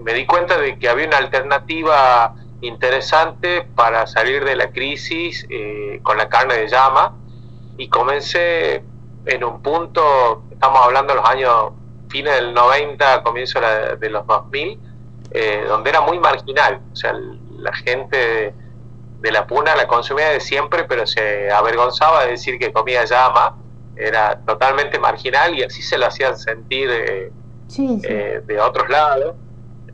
me 0.02 0.14
di 0.14 0.26
cuenta 0.26 0.58
de 0.58 0.78
que 0.78 0.88
había 0.88 1.06
una 1.06 1.18
alternativa 1.18 2.34
interesante 2.60 3.62
para 3.74 4.06
salir 4.06 4.44
de 4.44 4.56
la 4.56 4.70
crisis 4.70 5.46
eh, 5.48 6.00
con 6.02 6.18
la 6.18 6.28
carne 6.28 6.54
de 6.56 6.68
llama 6.68 7.16
y 7.76 7.88
comencé 7.88 8.84
en 9.26 9.44
un 9.44 9.62
punto, 9.62 10.44
estamos 10.50 10.80
hablando 10.82 11.14
de 11.14 11.20
los 11.20 11.28
años 11.28 11.72
fines 12.08 12.34
del 12.34 12.52
90, 12.52 13.22
comienzo 13.22 13.60
de 13.60 14.10
los 14.10 14.26
2000, 14.26 14.78
eh, 15.30 15.64
donde 15.68 15.90
era 15.90 16.00
muy 16.00 16.18
marginal, 16.18 16.80
o 16.92 16.96
sea, 16.96 17.12
la 17.12 17.72
gente 17.72 18.54
de, 19.20 19.32
la 19.32 19.46
puna 19.46 19.76
la 19.76 19.86
consumía 19.86 20.30
de 20.30 20.40
siempre, 20.40 20.84
pero 20.84 21.06
se 21.06 21.50
avergonzaba 21.50 22.24
de 22.24 22.32
decir 22.32 22.58
que 22.58 22.72
comía 22.72 23.04
llama, 23.04 23.56
era 24.00 24.40
totalmente 24.46 24.98
marginal 24.98 25.54
y 25.54 25.62
así 25.62 25.82
se 25.82 25.98
lo 25.98 26.06
hacían 26.06 26.36
sentir 26.36 26.88
eh, 26.90 27.32
de 28.46 28.60
otros 28.60 28.88
lados. 28.88 29.34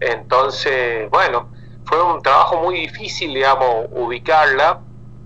Entonces, 0.01 1.11
bueno, 1.11 1.49
fue 1.85 2.03
un 2.03 2.23
trabajo 2.23 2.59
muy 2.63 2.81
difícil, 2.81 3.35
digamos, 3.35 3.87
ubicarla 3.93 4.81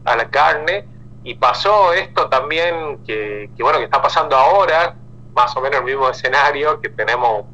a 0.04 0.16
la 0.16 0.30
carne. 0.30 0.87
Y 1.22 1.34
pasó 1.34 1.92
esto 1.92 2.28
también 2.28 3.04
que, 3.04 3.50
bueno, 3.58 3.78
que 3.78 3.84
está 3.84 4.00
pasando 4.00 4.37
ahora, 4.37 4.96
más 5.34 5.54
o 5.56 5.60
menos 5.60 5.80
el 5.80 5.84
mismo 5.84 6.08
escenario, 6.08 6.80
que 6.80 6.88
tenemos 6.88 7.44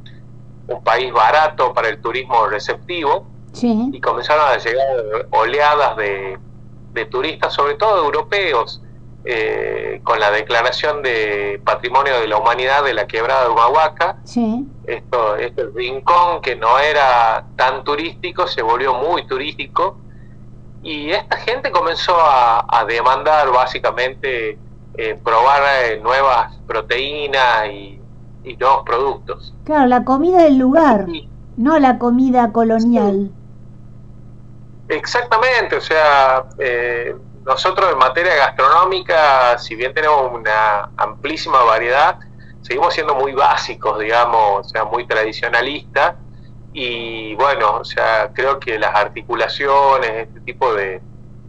un 0.68 0.83
país 0.85 1.12
barato 1.12 1.73
para 1.73 1.88
el 1.88 2.00
turismo 2.00 2.47
receptivo. 2.47 3.28
Y 3.92 4.00
comenzaron 4.00 4.49
a 4.49 4.59
llegar 4.59 5.26
oleadas 5.30 5.97
de, 5.97 6.38
de 6.92 7.04
turistas, 7.06 7.54
sobre 7.54 7.75
todo 7.75 8.04
europeos, 8.04 8.83
eh, 9.28 10.00
con 10.04 10.21
la 10.21 10.30
declaración 10.30 11.02
de 11.02 11.61
Patrimonio 11.64 12.21
de 12.21 12.28
la 12.28 12.37
Humanidad 12.37 12.85
de 12.85 12.95
la 12.95 13.09
quebrada 13.09 13.45
de 13.45 13.50
Humahuaca. 13.50 14.18
Esto, 14.87 15.35
este 15.35 15.66
rincón 15.75 16.40
que 16.40 16.54
no 16.54 16.78
era 16.78 17.45
tan 17.56 17.83
turístico 17.83 18.47
se 18.47 18.62
volvió 18.62 18.95
muy 18.95 19.26
turístico 19.26 19.99
y 20.87 21.11
esta 21.11 21.37
gente 21.38 21.73
comenzó 21.73 22.14
a, 22.16 22.85
demandar 22.87 23.50
básicamente 23.50 24.56
eh, 24.95 25.18
probar 25.25 25.62
eh, 25.83 26.00
nuevas 26.00 26.56
proteínas 26.68 27.68
y, 27.68 28.00
nuevos 28.61 28.85
productos. 28.87 29.52
Claro, 29.64 29.87
la 29.87 30.04
comida 30.04 30.45
del 30.45 30.59
lugar, 30.59 31.06
no 31.56 31.80
la 31.80 31.99
comida 31.99 32.52
colonial. 32.52 33.33
Exactamente, 34.88 35.75
o 35.75 35.80
sea, 35.80 36.45
eh, 36.59 37.16
nosotros 37.47 37.93
en 37.93 37.99
materia 37.99 38.35
gastronómica, 38.35 39.57
si 39.59 39.76
bien 39.76 39.95
tenemos 39.95 40.33
una 40.33 40.91
amplísima 40.97 41.62
variedad, 41.62 42.19
seguimos 42.61 42.93
siendo 42.93 43.15
muy 43.15 43.33
básicos, 43.33 44.00
digamos, 44.00 44.67
o 44.67 44.69
sea, 44.69 44.85
muy 44.85 45.07
tradicionalistas. 45.07 46.17
Y 46.73 47.37
bueno, 47.37 47.76
o 47.76 47.85
sea, 47.85 48.33
creo 48.35 48.59
que 48.59 48.79
las 48.79 48.95
articulaciones, 48.97 50.26
este 50.26 50.41
tipo 50.41 50.75
de, 50.75 51.00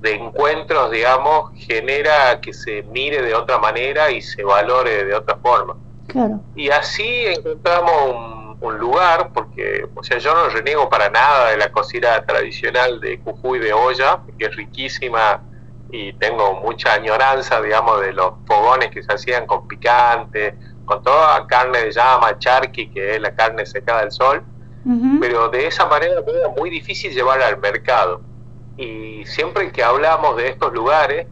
encuentros, 0.03 0.91
digamos, 0.91 1.51
genera 1.55 2.39
que 2.39 2.53
se 2.53 2.83
mire 2.83 3.21
de 3.23 3.33
otra 3.33 3.57
manera 3.57 4.09
y 4.11 4.21
se 4.21 4.43
valore 4.43 5.03
de 5.03 5.15
otra 5.15 5.35
forma. 5.37 5.75
Claro. 6.05 6.39
Y 6.55 6.69
así 6.69 7.25
encontramos 7.25 8.15
un, 8.15 8.57
un, 8.61 8.77
lugar, 8.77 9.31
porque, 9.33 9.85
o 9.95 10.03
sea, 10.03 10.19
yo 10.19 10.33
no 10.33 10.47
reniego 10.47 10.87
para 10.89 11.09
nada 11.09 11.49
de 11.49 11.57
la 11.57 11.71
cocina 11.71 12.23
tradicional 12.25 13.01
de 13.01 13.17
Jujuy 13.17 13.59
de 13.59 13.73
olla, 13.73 14.19
que 14.37 14.45
es 14.45 14.55
riquísima 14.55 15.41
y 15.89 16.13
tengo 16.13 16.55
mucha 16.55 16.93
añoranza, 16.93 17.61
digamos, 17.61 18.01
de 18.01 18.13
los 18.13 18.33
fogones 18.45 18.89
que 18.89 19.03
se 19.03 19.13
hacían 19.13 19.45
con 19.45 19.67
picante, 19.67 20.57
con 20.85 21.01
toda 21.01 21.45
carne 21.47 21.79
de 21.79 21.91
llama, 21.91 22.37
charqui, 22.39 22.89
que 22.89 23.15
es 23.15 23.21
la 23.21 23.33
carne 23.35 23.65
secada 23.65 24.01
del 24.01 24.11
sol, 24.11 24.43
pero 25.19 25.49
de 25.49 25.67
esa 25.67 25.85
manera 25.85 26.21
era 26.25 26.49
muy 26.57 26.69
difícil 26.69 27.11
llevarla 27.11 27.47
al 27.47 27.57
mercado. 27.57 28.21
Y 28.77 29.25
siempre 29.25 29.69
que 29.71 29.83
hablamos 29.83 30.37
de 30.37 30.47
estos 30.47 30.71
lugares, 30.71 31.27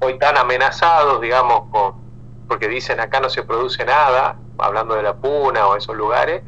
hoy 0.00 0.16
tan 0.18 0.36
amenazados, 0.36 1.20
digamos, 1.20 1.70
con, 1.70 1.94
porque 2.46 2.68
dicen 2.68 3.00
acá 3.00 3.18
no 3.18 3.28
se 3.28 3.42
produce 3.42 3.84
nada, 3.84 4.38
hablando 4.58 4.94
de 4.94 5.02
la 5.02 5.16
puna 5.16 5.66
o 5.66 5.76
esos 5.76 5.96
lugares, 5.96 6.42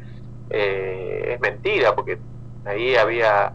eh, 0.49 1.33
es 1.33 1.41
mentira, 1.41 1.95
porque 1.95 2.19
ahí 2.65 2.95
había 2.95 3.51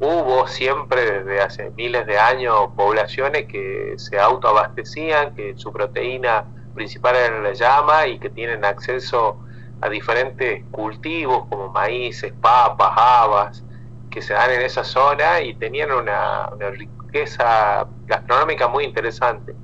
hubo 0.00 0.46
siempre 0.46 1.04
desde 1.24 1.40
hace 1.42 1.70
miles 1.76 2.06
de 2.06 2.18
años 2.18 2.70
poblaciones 2.74 3.46
que 3.46 3.94
se 3.98 4.18
autoabastecían, 4.18 5.34
que 5.34 5.54
su 5.56 5.72
proteína 5.72 6.46
principal 6.74 7.16
era 7.16 7.40
la 7.40 7.52
llama 7.52 8.06
y 8.06 8.18
que 8.18 8.30
tienen 8.30 8.64
acceso 8.64 9.38
a 9.82 9.88
diferentes 9.90 10.64
cultivos 10.70 11.46
como 11.48 11.68
maíces, 11.68 12.32
papas, 12.40 12.92
habas, 12.96 13.64
que 14.10 14.22
se 14.22 14.32
dan 14.32 14.50
en 14.50 14.62
esa 14.62 14.84
zona 14.84 15.42
y 15.42 15.54
tenían 15.54 15.92
una, 15.92 16.48
riqueza 16.70 17.86
gastronómica 18.06 18.68
muy 18.68 18.84
interesante. 18.84 19.54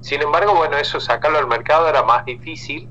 Sin 0.00 0.22
embargo, 0.22 0.54
bueno, 0.54 0.78
eso 0.78 1.00
sacarlo 1.00 1.38
al 1.38 1.46
mercado 1.46 1.88
era 1.88 2.02
más 2.02 2.24
difícil 2.24 2.88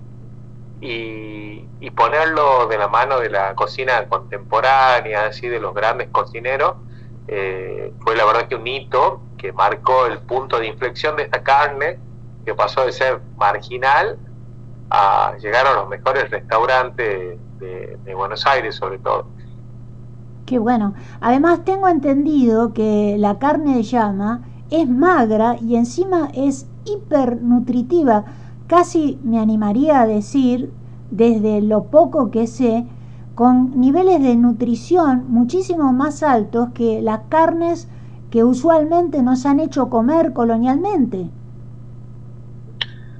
y, 0.80 1.68
y, 1.80 1.92
ponerlo 1.92 2.68
de 2.68 2.78
la 2.78 2.88
mano 2.88 3.20
de 3.20 3.30
la 3.30 3.56
cocina 3.56 4.08
contemporánea, 4.08 5.26
así 5.26 5.48
de 5.48 5.60
los 5.60 5.74
grandes 5.74 6.10
cocineros, 6.10 6.76
eh, 7.27 7.93
fue 8.01 8.15
la 8.15 8.25
verdad 8.25 8.47
que 8.47 8.55
un 8.55 8.67
hito 8.67 9.21
que 9.38 9.53
marcó 9.53 10.05
el 10.05 10.19
punto 10.19 10.60
de 10.60 10.67
inflexión 10.67 11.15
de 11.15 11.23
esta 11.23 11.41
carne, 11.43 11.99
que 12.45 12.53
pasó 12.53 12.86
de 12.86 12.91
ser 12.91 13.21
marginal 13.38 14.17
a 14.89 15.36
llegar 15.38 15.65
a 15.65 15.73
los 15.73 15.88
mejores 15.88 16.29
restaurantes 16.29 17.39
de, 17.60 17.97
Buenos 18.15 18.45
Aires 18.45 18.75
sobre 18.75 18.99
todo. 18.99 19.25
Qué 20.45 20.60
bueno. 20.60 20.93
Además 21.21 21.63
tengo 21.63 21.88
entendido 21.88 22.73
que 22.73 23.15
la 23.17 23.39
carne 23.39 23.77
de 23.77 23.84
llama 23.84 24.41
es 24.69 24.88
magra 24.88 25.55
y 25.62 25.75
encima 25.75 26.29
es 26.34 26.67
hipernutritiva. 26.86 28.25
Casi 28.67 29.19
me 29.23 29.39
animaría 29.39 30.01
a 30.01 30.07
decir, 30.07 30.71
desde 31.10 31.62
lo 31.62 31.86
poco 31.86 32.31
que 32.31 32.47
sé, 32.47 32.86
con 33.36 33.80
niveles 33.80 34.22
de 34.22 34.36
nutrición 34.36 35.26
muchísimo 35.30 35.94
más 35.94 36.24
altos 36.24 36.70
que 36.74 37.02
las 37.02 37.22
carnes 37.30 37.88
que 38.30 38.44
usualmente 38.44 39.22
nos 39.22 39.46
han 39.46 39.60
hecho 39.60 39.89
comer 39.89 40.34
colonialmente. 40.34 41.30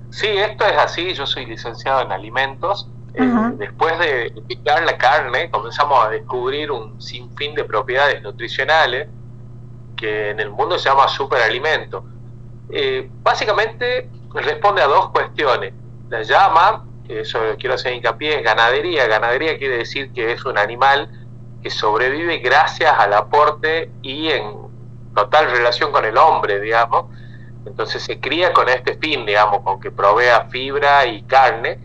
Sí, 0.10 0.28
esto 0.28 0.66
es 0.66 0.78
así, 0.78 1.14
yo 1.14 1.26
soy 1.26 1.46
licenciado 1.46 2.02
en 2.02 2.12
alimentos. 2.12 2.90
Eh, 3.14 3.30
después 3.58 4.00
de 4.00 4.34
picar 4.48 4.84
la 4.84 4.98
carne, 4.98 5.50
comenzamos 5.52 6.06
a 6.06 6.10
descubrir 6.10 6.72
un 6.72 7.02
sinfín 7.02 7.56
de 7.56 7.66
propiedades 7.66 8.22
nutricionales 8.22 9.10
que 9.98 10.30
en 10.30 10.40
el 10.40 10.50
mundo 10.50 10.78
se 10.80 10.90
llama 10.90 11.08
superalimento. 11.08 12.06
Eh, 12.70 13.10
básicamente 13.22 14.10
responde 14.34 14.82
a 14.82 14.88
dos 14.88 15.10
cuestiones. 15.10 15.74
La 16.10 16.24
llama 16.24 16.86
eso 17.20 17.40
quiero 17.60 17.76
hacer 17.76 17.94
hincapié, 17.94 18.38
es 18.38 18.44
ganadería. 18.44 19.08
Ganadería 19.08 19.58
quiere 19.58 19.78
decir 19.78 20.12
que 20.14 20.32
es 20.32 20.46
un 20.46 20.58
animal 20.58 21.10
que 21.62 21.70
sobrevive 21.70 22.38
gracias 22.38 22.94
al 22.98 23.14
aporte 23.14 23.92
y 24.02 24.30
en 24.30 24.54
total 25.14 25.52
relación 25.52 25.92
con 25.92 26.06
el 26.06 26.18
hombre, 26.18 26.60
digamos. 26.60 27.06
Entonces 27.66 28.02
se 28.02 28.20
cría 28.20 28.54
con 28.54 28.70
este 28.70 28.96
fin, 28.96 29.26
digamos, 29.26 29.62
con 29.62 29.80
que 29.80 29.92
provea 29.92 30.46
fibra 30.50 31.06
y 31.06 31.24
carne. 31.24 31.78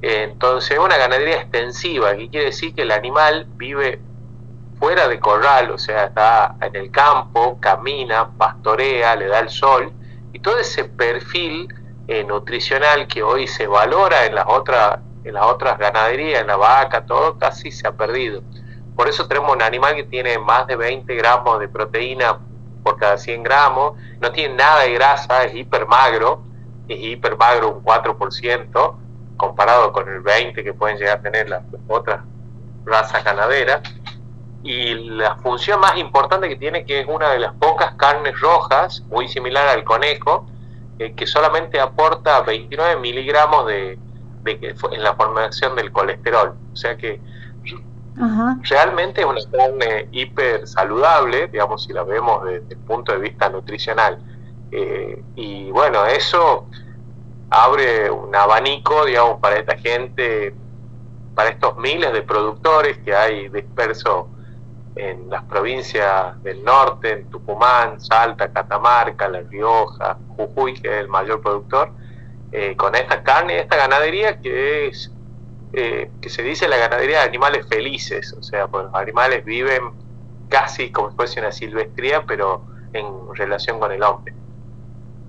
Entonces 0.00 0.72
es 0.72 0.78
una 0.78 0.96
ganadería 0.96 1.36
extensiva, 1.36 2.16
que 2.16 2.30
quiere 2.30 2.46
decir 2.46 2.74
que 2.74 2.82
el 2.82 2.92
animal 2.92 3.46
vive 3.56 4.00
fuera 4.78 5.08
de 5.08 5.20
corral, 5.20 5.70
o 5.72 5.78
sea, 5.78 6.04
está 6.04 6.56
en 6.62 6.74
el 6.74 6.90
campo, 6.90 7.58
camina, 7.60 8.30
pastorea, 8.30 9.14
le 9.14 9.26
da 9.26 9.40
el 9.40 9.50
sol, 9.50 9.92
y 10.32 10.38
todo 10.38 10.58
ese 10.58 10.84
perfil 10.84 11.68
eh, 12.08 12.24
nutricional 12.24 13.06
que 13.06 13.22
hoy 13.22 13.46
se 13.46 13.66
valora 13.66 14.26
en 14.26 14.34
las 14.34 14.46
otras 14.48 15.00
en 15.24 15.34
las 15.34 15.44
otras 15.46 15.78
ganaderías, 15.78 16.40
en 16.40 16.46
la 16.46 16.56
vaca, 16.56 17.04
todo 17.04 17.38
casi 17.38 17.70
se 17.70 17.86
ha 17.86 17.92
perdido. 17.92 18.42
Por 18.96 19.08
eso 19.08 19.26
tenemos 19.26 19.54
un 19.54 19.62
animal 19.62 19.94
que 19.94 20.04
tiene 20.04 20.38
más 20.38 20.66
de 20.66 20.76
20 20.76 21.14
gramos 21.14 21.60
de 21.60 21.68
proteína 21.68 22.38
por 22.82 22.96
cada 22.96 23.18
100 23.18 23.42
gramos, 23.42 23.98
no 24.20 24.32
tiene 24.32 24.54
nada 24.54 24.82
de 24.82 24.94
grasa, 24.94 25.44
es 25.44 25.54
hiper 25.54 25.86
magro, 25.86 26.42
es 26.88 26.98
hiper 26.98 27.36
magro 27.36 27.70
un 27.70 27.84
4% 27.84 28.94
comparado 29.36 29.92
con 29.92 30.08
el 30.08 30.22
20% 30.22 30.64
que 30.64 30.74
pueden 30.74 30.98
llegar 30.98 31.18
a 31.18 31.22
tener 31.22 31.48
las 31.48 31.62
otras 31.88 32.24
raza 32.84 33.22
ganadera. 33.22 33.82
Y 34.62 34.94
la 34.94 35.36
función 35.36 35.80
más 35.80 35.96
importante 35.96 36.48
que 36.48 36.56
tiene, 36.56 36.84
que 36.84 37.00
es 37.00 37.06
una 37.08 37.30
de 37.30 37.38
las 37.38 37.54
pocas 37.54 37.94
carnes 37.94 38.38
rojas, 38.40 39.02
muy 39.08 39.28
similar 39.28 39.68
al 39.68 39.84
conejo, 39.84 40.46
eh, 41.00 41.14
que 41.14 41.26
solamente 41.26 41.80
aporta 41.80 42.42
29 42.42 43.00
miligramos 43.00 43.66
de, 43.66 43.98
en 44.44 45.02
la 45.02 45.14
formación 45.14 45.74
del 45.74 45.90
colesterol. 45.92 46.54
O 46.74 46.76
sea 46.76 46.94
que 46.98 47.18
realmente 48.68 49.22
es 49.22 49.26
una 49.26 49.40
carne 49.50 50.08
hiper 50.12 50.68
saludable, 50.68 51.48
digamos, 51.48 51.84
si 51.84 51.94
la 51.94 52.02
vemos 52.02 52.44
desde 52.44 52.74
el 52.74 52.80
punto 52.80 53.12
de 53.12 53.18
vista 53.18 53.48
nutricional. 53.48 54.18
Eh, 54.72 55.22
y 55.36 55.70
bueno, 55.70 56.04
eso 56.04 56.66
abre 57.48 58.10
un 58.10 58.36
abanico, 58.36 59.06
digamos, 59.06 59.40
para 59.40 59.56
esta 59.56 59.78
gente, 59.78 60.54
para 61.34 61.48
estos 61.48 61.78
miles 61.78 62.12
de 62.12 62.20
productores 62.20 62.98
que 62.98 63.14
hay 63.14 63.48
dispersos 63.48 64.26
en 64.96 65.30
las 65.30 65.44
provincias 65.44 66.42
del 66.42 66.64
norte, 66.64 67.12
en 67.12 67.30
Tucumán, 67.30 68.00
Salta, 68.00 68.52
Catamarca, 68.52 69.28
La 69.28 69.40
Rioja, 69.40 70.18
Jujuy, 70.36 70.74
que 70.74 70.88
es 70.88 71.00
el 71.00 71.08
mayor 71.08 71.40
productor, 71.40 71.92
eh, 72.52 72.74
con 72.76 72.94
esta 72.94 73.22
carne 73.22 73.60
esta 73.60 73.76
ganadería 73.76 74.40
que 74.40 74.88
es, 74.88 75.12
eh, 75.72 76.10
que 76.20 76.28
se 76.28 76.42
dice 76.42 76.66
la 76.68 76.76
ganadería 76.76 77.20
de 77.20 77.28
animales 77.28 77.66
felices, 77.68 78.32
o 78.32 78.42
sea, 78.42 78.66
pues 78.66 78.86
los 78.86 78.94
animales 78.94 79.44
viven 79.44 79.92
casi 80.48 80.90
como 80.90 81.10
si 81.10 81.16
fuese 81.16 81.40
una 81.40 81.52
silvestría, 81.52 82.24
pero 82.26 82.64
en 82.92 83.06
relación 83.34 83.78
con 83.78 83.92
el 83.92 84.02
hombre. 84.02 84.34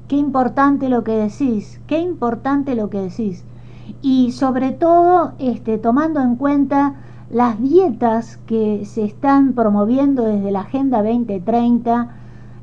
Qué 0.07 0.15
importante 0.15 0.89
lo 0.89 1.03
que 1.03 1.11
decís, 1.11 1.79
qué 1.87 1.99
importante 1.99 2.75
lo 2.75 2.89
que 2.89 2.97
decís. 2.97 3.45
Y 4.01 4.31
sobre 4.31 4.71
todo, 4.71 5.33
este, 5.39 5.77
tomando 5.77 6.21
en 6.21 6.35
cuenta 6.35 6.95
las 7.31 7.61
dietas 7.61 8.37
que 8.45 8.83
se 8.85 9.05
están 9.05 9.53
promoviendo 9.53 10.23
desde 10.23 10.51
la 10.51 10.61
Agenda 10.61 11.01
2030, 11.01 12.09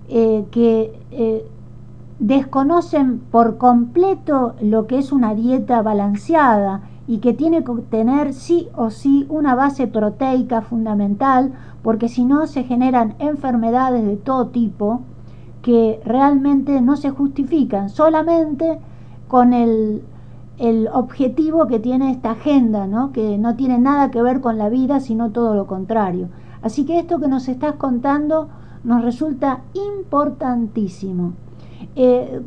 eh, 0.08 0.44
que 0.50 1.00
eh, 1.10 1.44
desconocen 2.18 3.18
por 3.18 3.56
completo 3.56 4.54
lo 4.60 4.86
que 4.86 4.98
es 4.98 5.12
una 5.12 5.34
dieta 5.34 5.80
balanceada 5.82 6.82
y 7.06 7.18
que 7.18 7.32
tiene 7.32 7.64
que 7.64 7.72
tener 7.88 8.34
sí 8.34 8.68
o 8.74 8.90
sí 8.90 9.24
una 9.30 9.54
base 9.54 9.86
proteica 9.86 10.60
fundamental, 10.60 11.52
porque 11.82 12.08
si 12.08 12.24
no 12.24 12.46
se 12.46 12.64
generan 12.64 13.14
enfermedades 13.18 14.04
de 14.04 14.16
todo 14.16 14.48
tipo, 14.48 15.00
que 15.62 16.00
realmente 16.04 16.80
no 16.82 16.96
se 16.96 17.10
justifican 17.10 17.88
solamente 17.88 18.78
con 19.28 19.54
el, 19.54 20.02
el 20.58 20.88
objetivo 20.92 21.66
que 21.66 21.78
tiene 21.78 22.10
esta 22.10 22.32
agenda, 22.32 22.86
¿no? 22.86 23.12
que 23.12 23.38
no 23.38 23.54
tiene 23.56 23.78
nada 23.78 24.10
que 24.10 24.22
ver 24.22 24.40
con 24.40 24.58
la 24.58 24.68
vida, 24.68 25.00
sino 25.00 25.30
todo 25.30 25.54
lo 25.54 25.66
contrario. 25.66 26.28
Así 26.62 26.84
que 26.84 26.98
esto 26.98 27.20
que 27.20 27.28
nos 27.28 27.48
estás 27.48 27.74
contando 27.74 28.48
nos 28.82 29.02
resulta 29.02 29.60
importantísimo. 29.74 31.32
Eh, 31.94 32.40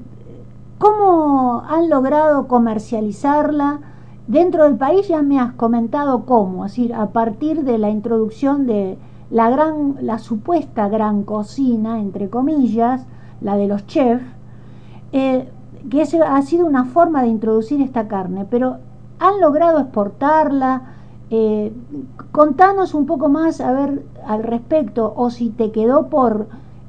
¿Cómo 0.78 1.64
han 1.68 1.90
logrado 1.90 2.48
comercializarla? 2.48 3.80
Dentro 4.28 4.66
del 4.66 4.78
país 4.78 5.08
ya 5.08 5.22
me 5.22 5.40
has 5.40 5.54
comentado 5.54 6.26
cómo, 6.26 6.66
es 6.66 6.72
decir, 6.72 6.94
a 6.94 7.08
partir 7.12 7.64
de 7.64 7.78
la 7.78 7.90
introducción 7.90 8.66
de 8.66 8.98
la 9.30 9.50
gran, 9.50 9.98
la 10.02 10.20
supuesta 10.20 10.90
gran 10.90 11.24
cocina, 11.24 12.00
entre 12.00 12.30
comillas, 12.30 13.06
la 13.42 13.56
de 13.58 13.68
los 13.68 13.86
chefs, 13.88 14.24
eh, 15.12 15.50
que 15.90 16.02
ha 16.02 16.42
sido 16.42 16.66
una 16.66 16.86
forma 16.86 17.22
de 17.22 17.30
introducir 17.30 17.82
esta 17.82 18.08
carne, 18.08 18.46
pero 18.50 18.78
han 19.20 19.40
logrado 19.40 19.80
exportarla. 19.80 20.82
Eh, 21.30 21.72
contanos 22.32 22.94
un 22.94 23.06
poco 23.06 23.30
más 23.30 23.62
a 23.62 23.72
ver 23.72 24.04
al 24.26 24.44
respecto, 24.44 25.14
o 25.16 25.30
si 25.30 25.50
te 25.50 25.72
quedó 25.72 26.08
por 26.08 26.48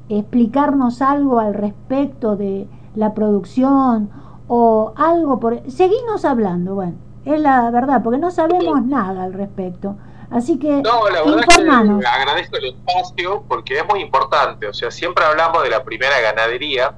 explicarnos 0.09 1.01
algo 1.01 1.39
al 1.39 1.53
respecto 1.53 2.35
de 2.35 2.67
la 2.95 3.13
producción 3.13 4.09
o 4.47 4.93
algo 4.95 5.39
por 5.39 5.61
seguimos 5.71 6.25
hablando, 6.25 6.75
bueno, 6.75 6.93
es 7.25 7.39
la 7.39 7.71
verdad, 7.71 8.03
porque 8.03 8.19
no 8.19 8.31
sabemos 8.31 8.83
nada 8.85 9.23
al 9.23 9.33
respecto. 9.33 9.95
Así 10.29 10.57
que, 10.57 10.81
no, 10.81 11.07
la 11.09 11.23
verdad 11.23 11.99
que 11.99 12.07
agradezco 12.07 12.57
el 12.57 12.65
espacio 12.65 13.43
porque 13.47 13.77
es 13.77 13.85
muy 13.87 14.01
importante. 14.01 14.67
O 14.67 14.73
sea, 14.73 14.89
siempre 14.89 15.23
hablamos 15.23 15.61
de 15.61 15.69
la 15.69 15.83
primera 15.83 16.19
ganadería 16.21 16.95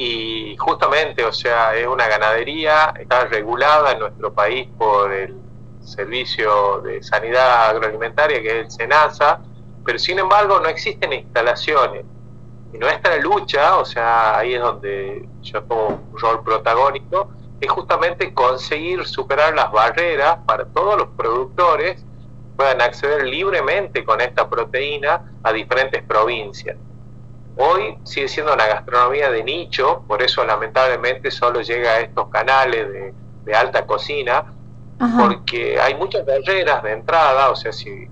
y 0.00 0.56
justamente, 0.58 1.24
o 1.24 1.32
sea, 1.32 1.74
es 1.74 1.84
una 1.84 2.06
ganadería, 2.06 2.94
está 3.00 3.24
regulada 3.24 3.90
en 3.90 3.98
nuestro 3.98 4.32
país 4.32 4.68
por 4.78 5.12
el 5.12 5.34
Servicio 5.80 6.80
de 6.82 7.02
Sanidad 7.02 7.70
Agroalimentaria, 7.70 8.40
que 8.40 8.60
es 8.60 8.66
el 8.66 8.70
SENASA, 8.70 9.40
pero 9.84 9.98
sin 9.98 10.20
embargo 10.20 10.60
no 10.60 10.68
existen 10.68 11.12
instalaciones. 11.12 12.04
Y 12.72 12.78
nuestra 12.78 13.16
lucha, 13.16 13.76
o 13.78 13.84
sea, 13.84 14.38
ahí 14.38 14.54
es 14.54 14.60
donde 14.60 15.28
yo 15.42 15.64
tomo 15.64 16.00
un 16.12 16.16
rol 16.16 16.44
protagónico, 16.44 17.32
es 17.60 17.68
justamente 17.68 18.32
conseguir 18.32 19.04
superar 19.04 19.56
las 19.56 19.72
barreras 19.72 20.38
para 20.46 20.64
todos 20.66 20.96
los 20.96 21.08
productores 21.08 22.04
puedan 22.56 22.80
acceder 22.82 23.24
libremente 23.24 24.04
con 24.04 24.20
esta 24.20 24.48
proteína 24.48 25.32
a 25.42 25.52
diferentes 25.52 26.04
provincias. 26.04 26.76
Hoy 27.60 27.98
sigue 28.04 28.28
siendo 28.28 28.54
una 28.54 28.68
gastronomía 28.68 29.32
de 29.32 29.42
nicho, 29.42 30.04
por 30.06 30.22
eso 30.22 30.44
lamentablemente 30.44 31.32
solo 31.32 31.60
llega 31.60 31.90
a 31.90 32.00
estos 32.00 32.28
canales 32.28 32.88
de, 33.44 33.54
alta 33.54 33.84
cocina, 33.84 34.44
porque 35.18 35.80
hay 35.80 35.94
muchas 35.96 36.24
barreras 36.24 36.82
de 36.82 36.92
entrada, 36.92 37.50
o 37.50 37.56
sea, 37.56 37.72
si 37.72 38.06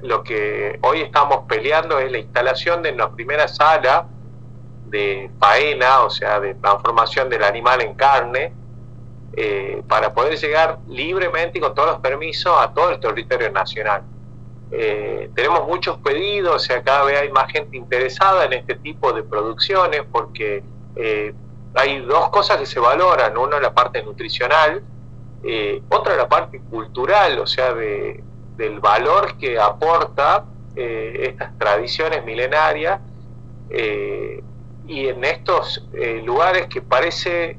lo 0.00 0.22
que 0.22 0.78
hoy 0.82 1.00
estamos 1.00 1.46
peleando 1.48 1.98
es 1.98 2.12
la 2.12 2.18
instalación 2.18 2.82
de 2.82 2.92
una 2.92 3.10
primera 3.10 3.48
sala 3.48 4.06
de 4.86 5.30
faena, 5.40 6.02
o 6.02 6.10
sea, 6.10 6.38
de 6.38 6.54
transformación 6.54 7.28
del 7.30 7.42
animal 7.42 7.80
en 7.80 7.94
carne, 7.94 8.52
eh, 9.32 9.82
para 9.88 10.14
poder 10.14 10.38
llegar 10.38 10.78
libremente 10.86 11.58
y 11.58 11.60
con 11.60 11.74
todos 11.74 11.88
los 11.88 11.98
permisos 12.00 12.54
a 12.56 12.72
todo 12.72 12.90
el 12.90 13.00
territorio 13.00 13.50
nacional. 13.50 14.02
Eh, 14.76 15.30
tenemos 15.36 15.68
muchos 15.68 15.98
pedidos, 15.98 16.56
o 16.56 16.58
sea, 16.58 16.82
cada 16.82 17.04
vez 17.04 17.20
hay 17.20 17.30
más 17.30 17.48
gente 17.52 17.76
interesada 17.76 18.44
en 18.44 18.54
este 18.54 18.74
tipo 18.74 19.12
de 19.12 19.22
producciones 19.22 20.02
porque 20.10 20.64
eh, 20.96 21.32
hay 21.74 22.00
dos 22.00 22.30
cosas 22.30 22.56
que 22.56 22.66
se 22.66 22.80
valoran, 22.80 23.38
una 23.38 23.60
la 23.60 23.72
parte 23.72 24.02
nutricional, 24.02 24.82
otra 25.90 26.16
la 26.16 26.28
parte 26.28 26.58
cultural, 26.58 27.38
o 27.38 27.46
sea, 27.46 27.72
de, 27.72 28.24
del 28.56 28.80
valor 28.80 29.36
que 29.38 29.60
aporta 29.60 30.46
estas 30.74 31.56
tradiciones 31.58 32.24
milenarias 32.24 33.00
y 33.68 35.08
en 35.08 35.24
estos 35.24 35.86
lugares 36.24 36.66
que 36.66 36.80
parece 36.80 37.58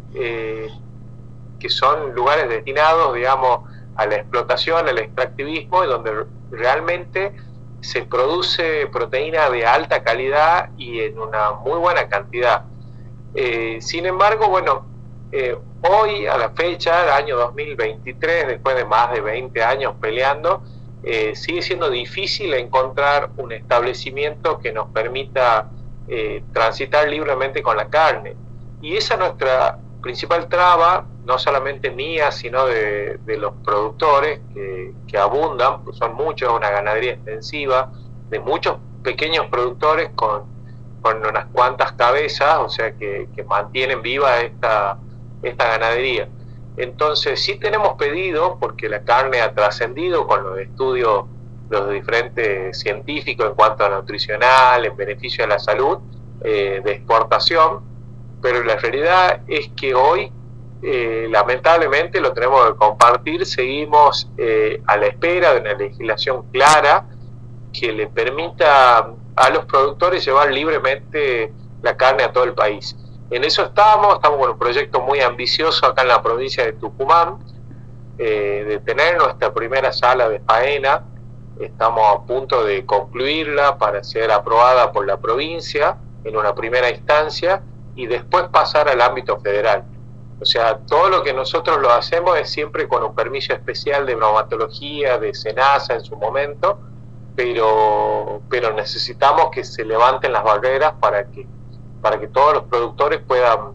que 1.59 1.69
son 1.69 2.13
lugares 2.15 2.49
destinados, 2.49 3.13
digamos, 3.13 3.69
a 3.95 4.05
la 4.05 4.15
explotación, 4.15 4.87
al 4.87 4.97
extractivismo, 4.97 5.83
y 5.83 5.87
donde 5.87 6.25
realmente 6.51 7.33
se 7.85 8.03
produce 8.03 8.87
proteína 8.87 9.49
de 9.49 9.65
alta 9.65 10.03
calidad 10.03 10.69
y 10.77 11.01
en 11.01 11.19
una 11.19 11.51
muy 11.51 11.77
buena 11.77 12.07
cantidad. 12.07 12.63
Eh, 13.35 13.77
sin 13.79 14.05
embargo, 14.05 14.49
bueno, 14.49 14.87
eh, 15.31 15.55
hoy 15.81 16.25
a 16.25 16.37
la 16.37 16.49
fecha, 16.49 17.03
el 17.03 17.11
año 17.11 17.37
2023, 17.37 18.47
después 18.47 18.75
de 18.75 18.85
más 18.85 19.11
de 19.11 19.21
20 19.21 19.63
años 19.63 19.93
peleando, 20.01 20.63
eh, 21.03 21.35
sigue 21.35 21.61
siendo 21.61 21.91
difícil 21.91 22.53
encontrar 22.55 23.29
un 23.37 23.51
establecimiento 23.51 24.59
que 24.59 24.71
nos 24.71 24.89
permita 24.89 25.69
transitar 26.51 27.09
libremente 27.09 27.63
con 27.63 27.77
la 27.77 27.89
carne. 27.89 28.35
Y 28.79 28.95
esa 28.95 29.15
es 29.15 29.19
nuestra 29.19 29.79
principal 30.05 30.47
traba, 30.47 31.07
no 31.25 31.39
solamente 31.39 31.89
mía, 31.89 32.31
sino 32.31 32.67
de, 32.67 33.19
los 33.25 33.53
productores 33.63 34.39
que, 34.53 34.93
abundan, 35.17 35.83
pues 35.83 35.97
son 35.97 36.13
muchos, 36.13 36.53
una 36.53 36.69
ganadería 36.69 37.13
extensiva, 37.13 37.91
de 38.29 38.39
muchos 38.39 38.77
pequeños 39.01 39.47
productores 39.47 40.11
con, 40.13 40.53
unas 41.03 41.45
cuantas 41.47 41.93
cabezas, 41.93 42.59
o 42.59 42.69
sea, 42.69 42.95
que, 42.95 43.27
mantienen 43.47 44.03
viva 44.03 44.41
esta, 44.41 44.99
esta 45.41 45.69
ganadería. 45.69 46.29
Entonces, 46.77 47.43
sí 47.43 47.57
tenemos 47.57 47.93
pedido, 47.95 48.59
porque 48.59 48.87
la 48.89 49.03
carne 49.03 49.41
ha 49.41 49.55
trascendido 49.55 50.27
con 50.27 50.43
los 50.43 50.59
estudios 50.59 51.25
los 51.71 51.89
diferentes 51.89 52.77
científicos 52.77 53.47
en 53.47 53.55
cuanto 53.55 53.83
a 53.83 53.89
nutricional, 53.89 54.85
en 54.85 54.95
beneficio 54.95 55.45
de 55.45 55.47
la 55.47 55.57
salud, 55.57 55.97
eh, 56.43 56.79
de 56.83 56.91
exportación, 56.91 57.94
pero 58.45 58.63
la 58.63 58.75
realidad 58.75 59.41
es 59.47 59.69
que 59.69 59.95
hoy 59.95 60.31
eh, 60.83 61.27
lamentablemente 61.31 62.21
lo 62.21 62.31
tenemos 62.31 62.63
que 62.67 62.75
compartir, 62.75 63.43
seguimos 63.43 64.29
eh, 64.37 64.83
a 64.85 64.97
la 64.97 65.07
espera 65.07 65.55
de 65.55 65.61
una 65.61 65.73
legislación 65.73 66.43
clara 66.51 67.07
que 67.73 67.91
le 67.91 68.05
permita 68.05 69.15
a 69.35 69.49
los 69.49 69.65
productores 69.65 70.23
llevar 70.23 70.51
libremente 70.51 71.51
la 71.81 71.97
carne 71.97 72.21
a 72.21 72.31
todo 72.31 72.43
el 72.43 72.53
país. 72.53 72.95
En 73.31 73.43
eso 73.43 73.63
estamos, 73.63 74.13
estamos 74.13 74.37
con 74.37 74.51
un 74.51 74.59
proyecto 74.59 75.01
muy 75.01 75.21
ambicioso 75.21 75.83
acá 75.87 76.03
en 76.03 76.09
la 76.09 76.21
provincia 76.21 76.63
de 76.63 76.73
Tucumán, 76.73 77.39
eh, 78.19 78.63
de 78.67 78.77
tener 78.77 79.17
nuestra 79.17 79.55
primera 79.55 79.91
sala 79.91 80.29
de 80.29 80.39
faena 80.41 81.03
estamos 81.59 82.03
a 82.15 82.21
punto 82.27 82.63
de 82.63 82.85
concluirla 82.85 83.79
para 83.79 84.03
ser 84.03 84.29
aprobada 84.29 84.91
por 84.91 85.07
la 85.07 85.17
provincia 85.17 85.97
en 86.23 86.37
una 86.37 86.53
primera 86.53 86.91
instancia 86.91 87.63
y 87.95 88.07
después 88.07 88.45
pasar 88.49 88.89
al 88.89 89.01
ámbito 89.01 89.39
federal. 89.39 89.83
O 90.39 90.45
sea, 90.45 90.79
todo 90.79 91.09
lo 91.09 91.23
que 91.23 91.33
nosotros 91.33 91.79
lo 91.81 91.91
hacemos 91.91 92.37
es 92.37 92.49
siempre 92.49 92.87
con 92.87 93.03
un 93.03 93.15
permiso 93.15 93.53
especial 93.53 94.05
de 94.05 94.15
bromatología, 94.15 95.17
de 95.17 95.33
SENASA 95.33 95.95
en 95.95 96.03
su 96.03 96.17
momento, 96.17 96.79
pero, 97.35 98.41
pero 98.49 98.73
necesitamos 98.73 99.49
que 99.51 99.63
se 99.63 99.85
levanten 99.85 100.33
las 100.33 100.43
barreras 100.43 100.93
para 100.99 101.25
que, 101.25 101.47
para 102.01 102.19
que 102.19 102.27
todos 102.27 102.53
los 102.53 102.63
productores 102.63 103.21
puedan 103.21 103.71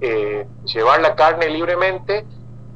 eh, 0.00 0.46
llevar 0.64 1.00
la 1.00 1.14
carne 1.14 1.48
libremente 1.48 2.26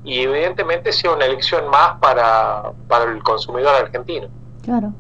y 0.05 0.21
evidentemente 0.21 0.93
sea 0.93 1.13
una 1.13 1.27
elección 1.27 1.69
más 1.69 1.99
para, 2.01 2.73
para 2.89 3.11
el 3.11 3.23
consumidor 3.23 3.75
argentino. 3.75 4.29
Claro, 4.63 4.93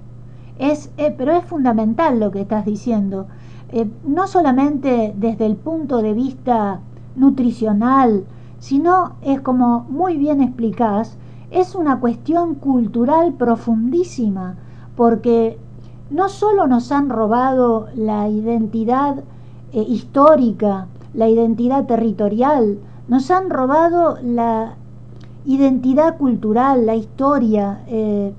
es, 0.58 0.90
eh, 0.96 1.14
pero 1.16 1.32
es 1.32 1.44
fundamental 1.44 2.20
lo 2.20 2.30
que 2.30 2.40
estás 2.40 2.64
diciendo, 2.64 3.26
eh, 3.72 3.88
no 4.04 4.26
solamente 4.26 5.14
desde 5.16 5.46
el 5.46 5.56
punto 5.56 6.02
de 6.02 6.12
vista 6.12 6.80
nutricional, 7.16 8.24
sino 8.58 9.14
es 9.22 9.40
como 9.40 9.86
muy 9.88 10.18
bien 10.18 10.42
explicás, 10.42 11.16
es 11.50 11.74
una 11.74 11.98
cuestión 11.98 12.54
cultural 12.54 13.32
profundísima, 13.32 14.56
porque 14.94 15.58
no 16.10 16.28
solo 16.28 16.66
nos 16.66 16.92
han 16.92 17.08
robado 17.08 17.88
la 17.94 18.28
identidad 18.28 19.24
eh, 19.72 19.82
histórica, 19.88 20.86
la 21.14 21.30
identidad 21.30 21.86
territorial, 21.86 22.78
nos 23.08 23.30
han 23.30 23.48
robado 23.48 24.18
la 24.22 24.74
identidad 25.46 26.18
cultural, 26.18 26.84
la 26.84 26.94
historia, 26.94 27.84
eh, 27.86 28.34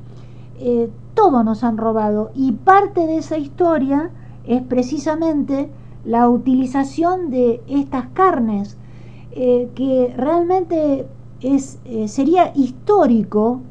todo 1.16 1.44
nos 1.44 1.64
han 1.64 1.78
robado. 1.78 2.32
Y 2.36 2.52
parte 2.52 3.08
de 3.08 3.18
esa 3.18 3.38
historia 3.38 4.12
es 4.46 4.62
precisamente 4.62 5.70
la 6.06 6.30
utilización 6.30 7.30
de 7.30 7.62
estas 7.68 8.08
carnes, 8.14 8.78
eh, 9.32 9.70
que 9.76 10.14
realmente 10.18 11.06
es, 11.42 11.80
sería 12.08 12.52
histórico, 12.56 13.62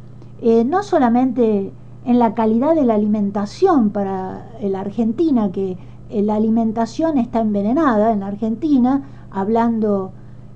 no 0.67 0.83
solamente 0.83 1.71
en 2.05 2.19
la 2.19 2.35
calidad 2.35 2.75
de 2.75 2.85
la 2.85 2.95
alimentación 2.95 3.91
para 3.91 4.51
la 4.61 4.81
Argentina, 4.81 5.53
que 5.53 5.77
la 6.11 6.35
alimentación 6.35 7.17
está 7.17 7.41
envenenada 7.41 8.13
en 8.13 8.21
la 8.21 8.27
Argentina, 8.27 9.05
hablando 9.31 10.11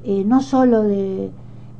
no 0.04 0.40
solo 0.40 0.82
de 0.82 1.30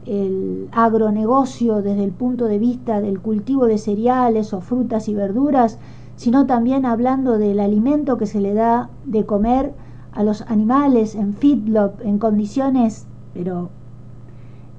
el 0.07 0.69
agronegocio 0.71 1.83
desde 1.83 2.05
el 2.05 2.13
punto 2.13 2.47
de 2.47 2.59
vista 2.59 3.01
del 3.01 3.21
cultivo 3.21 3.67
de 3.67 3.79
cereales 3.79 4.53
o 4.53 4.61
frutas 4.61 5.09
y 5.09 5.15
verduras, 5.15 5.79
sino 6.17 6.47
también 6.47 6.87
hablando 6.87 7.39
del 7.39 7.61
alimento 7.61 8.17
que 8.17 8.27
se 8.27 8.41
le 8.41 8.55
da 8.55 8.91
de 9.05 9.25
comer 9.25 9.73
a 10.13 10.23
los 10.23 10.43
animales 10.43 11.15
en 11.15 11.35
feedlot, 11.35 12.01
en 12.01 12.19
condiciones, 12.19 13.07
pero 13.35 13.71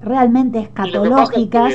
realmente 0.02 0.60
escatológicas. 0.60 1.74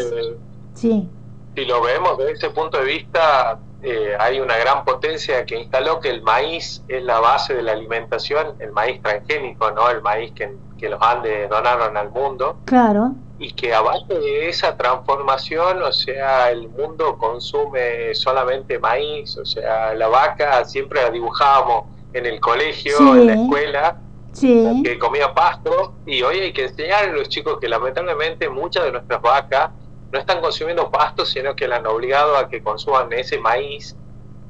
sí. 0.75 1.09
Si 1.55 1.65
lo 1.65 1.83
vemos 1.83 2.19
desde 2.19 2.33
ese 2.33 2.51
punto 2.51 2.79
de 2.79 2.85
vista, 2.87 3.59
eh, 3.83 4.15
hay 4.19 4.41
una 4.41 4.57
gran 4.57 4.85
potencia 4.85 5.45
que 5.45 5.59
instaló 5.59 6.01
que 6.01 6.11
el 6.11 6.23
maíz 6.23 6.83
es 6.89 7.03
la 7.03 7.21
base 7.21 7.55
de 7.55 7.63
la 7.63 7.73
alimentación, 7.73 8.55
el 8.61 8.73
maíz 8.73 9.03
transgénico, 9.03 9.71
¿no? 9.73 9.91
El 9.91 10.03
maíz 10.03 10.33
que, 10.33 10.55
que 10.79 10.89
los 10.89 11.01
Andes 11.03 11.49
donaron 11.51 11.97
al 11.97 12.11
mundo. 12.11 12.59
Claro 12.65 13.15
y 13.43 13.51
que 13.51 13.75
abajo 13.75 14.07
de 14.09 14.49
esa 14.49 14.77
transformación, 14.77 15.83
o 15.83 15.93
sea, 15.93 16.53
el 16.53 16.69
mundo 16.69 17.19
consume 17.19 18.15
solamente 18.15 18.79
maíz, 18.79 19.37
o 19.37 19.45
sea, 19.45 19.95
la 19.95 20.07
vaca 20.07 20.65
siempre 20.65 21.03
la 21.03 21.11
dibujábamos 21.11 21.87
en 22.13 22.25
el 22.27 22.39
colegio, 22.39 23.17
en 23.17 23.27
la 23.27 23.35
escuela, 23.35 23.97
que 24.41 24.97
comía 25.01 25.35
pasto, 25.35 25.95
y 26.07 26.23
hoy 26.23 26.39
hay 26.39 26.53
que 26.53 26.67
enseñar 26.67 27.05
a 27.05 27.07
los 27.09 27.29
chicos 27.29 27.59
que 27.61 27.69
lamentablemente 27.69 28.49
muchas 28.49 28.85
de 28.85 28.93
nuestras 28.93 29.21
vacas 29.21 29.71
no 30.13 30.19
están 30.19 30.41
consumiendo 30.43 30.91
pasto, 30.91 31.25
sino 31.25 31.57
que 31.57 31.67
la 31.67 31.77
han 31.77 31.87
obligado 31.87 32.37
a 32.37 32.49
que 32.49 32.63
consuman 32.63 33.11
ese 33.15 33.39
maíz 33.39 33.97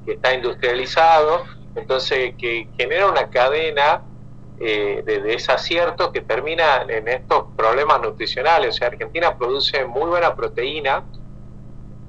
que 0.04 0.14
está 0.14 0.34
industrializado, 0.34 1.44
entonces 1.76 2.34
que 2.36 2.68
genera 2.76 3.06
una 3.06 3.30
cadena 3.30 4.02
eh, 4.58 5.02
de, 5.06 5.20
desaciertos 5.20 6.10
que 6.10 6.20
terminan 6.20 6.90
en 6.90 7.06
estos 7.06 7.44
problemas 7.56 8.00
nutricionales. 8.00 8.70
O 8.70 8.72
sea, 8.78 8.88
Argentina 8.88 9.38
produce 9.38 9.84
muy 9.84 10.08
buena 10.08 10.34
proteína, 10.34 11.04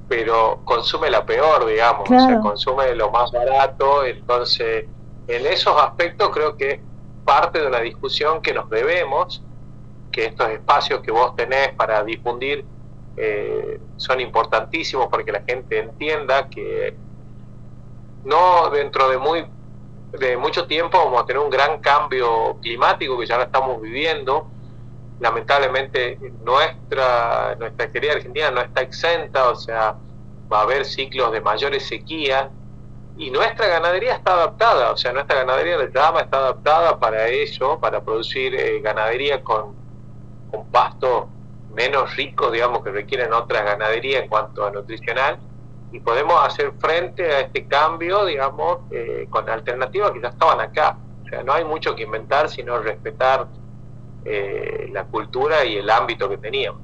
pero 0.10 0.62
consume 0.66 1.12
la 1.12 1.24
peor, 1.24 1.68
digamos, 1.68 2.10
o 2.10 2.20
sea, 2.20 2.40
consume 2.40 2.96
lo 2.96 3.12
más 3.12 3.32
barato. 3.32 4.04
Entonces, 4.04 4.86
en 5.28 5.46
esos 5.46 5.80
aspectos 5.80 6.32
creo 6.32 6.58
que 6.58 6.72
es 6.72 6.80
parte 7.24 7.60
de 7.60 7.68
una 7.68 7.80
discusión 7.80 8.42
que 8.42 8.52
nos 8.52 8.68
debemos, 8.70 9.44
que 10.12 10.26
estos 10.26 10.50
espacios 10.50 11.02
que 11.02 11.12
vos 11.12 11.36
tenés 11.36 11.70
para 11.74 12.04
difundir 12.04 12.66
eh, 13.16 13.80
son 13.98 14.20
importantísimos 14.22 15.08
porque 15.10 15.32
la 15.32 15.44
gente 15.44 15.80
entienda 15.80 16.50
que 16.50 16.96
no 18.24 18.70
dentro 18.70 19.10
de 19.10 19.18
muy 19.18 19.46
de 20.12 20.38
mucho 20.38 20.66
tiempo 20.68 20.98
vamos 20.98 21.24
a 21.24 21.26
tener 21.26 21.42
un 21.42 21.50
gran 21.50 21.80
cambio 21.80 22.58
climático 22.62 23.18
que 23.18 23.26
ya 23.26 23.38
lo 23.38 23.44
estamos 23.44 23.82
viviendo. 23.82 24.48
Lamentablemente 25.20 26.20
nuestra, 26.44 27.56
nuestra 27.56 27.92
querida 27.92 28.14
Argentina 28.14 28.52
no 28.52 28.62
está 28.62 28.82
exenta, 28.82 29.50
o 29.50 29.56
sea, 29.56 29.96
va 30.52 30.60
a 30.60 30.62
haber 30.64 30.86
ciclos 30.86 31.32
de 31.32 31.42
mayores 31.42 31.88
sequías 31.88 32.50
y 33.18 33.30
nuestra 33.30 33.68
ganadería 33.68 34.16
está 34.16 34.34
adaptada, 34.34 34.92
o 34.92 34.98
sea, 34.98 35.14
nuestra 35.14 35.38
ganadería 35.38 35.78
de 35.78 35.92
llama 35.92 36.22
está 36.22 36.38
adaptada 36.38 37.00
para 37.00 37.28
ello, 37.28 37.80
para 37.80 38.04
producir 38.04 38.56
eh, 38.56 38.82
ganadería 38.82 39.44
con, 39.44 39.76
con 40.52 40.66
pastos 40.68 41.26
menos 41.74 42.16
ricos, 42.16 42.52
digamos, 42.52 42.84
que 42.84 42.92
requieren 42.92 43.34
otra 43.34 43.64
ganadería 43.64 44.20
en 44.20 44.30
cuanto 44.30 44.66
a 44.66 44.72
nutricional 44.72 45.38
y 45.92 46.00
podemos 46.00 46.36
hacer 46.44 46.74
frente 46.80 47.24
a 47.32 47.42
este 47.42 47.66
cambio, 47.68 48.26
digamos, 48.26 48.80
eh, 48.92 49.28
con 49.30 49.48
alternativas 49.48 50.12
que 50.12 50.22
ya 50.22 50.30
estaban 50.30 50.60
acá. 50.60 50.98
O 51.24 51.30
sea, 51.30 51.44
no 51.44 51.54
hay 51.54 51.64
mucho 51.64 51.96
que 51.96 52.04
inventar, 52.04 52.50
sino 52.50 52.80
respetar 52.80 53.48
eh, 54.26 54.90
la 54.92 55.06
cultura 55.06 55.64
y 55.64 55.78
el 55.78 55.90
ámbito 55.90 56.28
que 56.28 56.38
teníamos. 56.38 56.82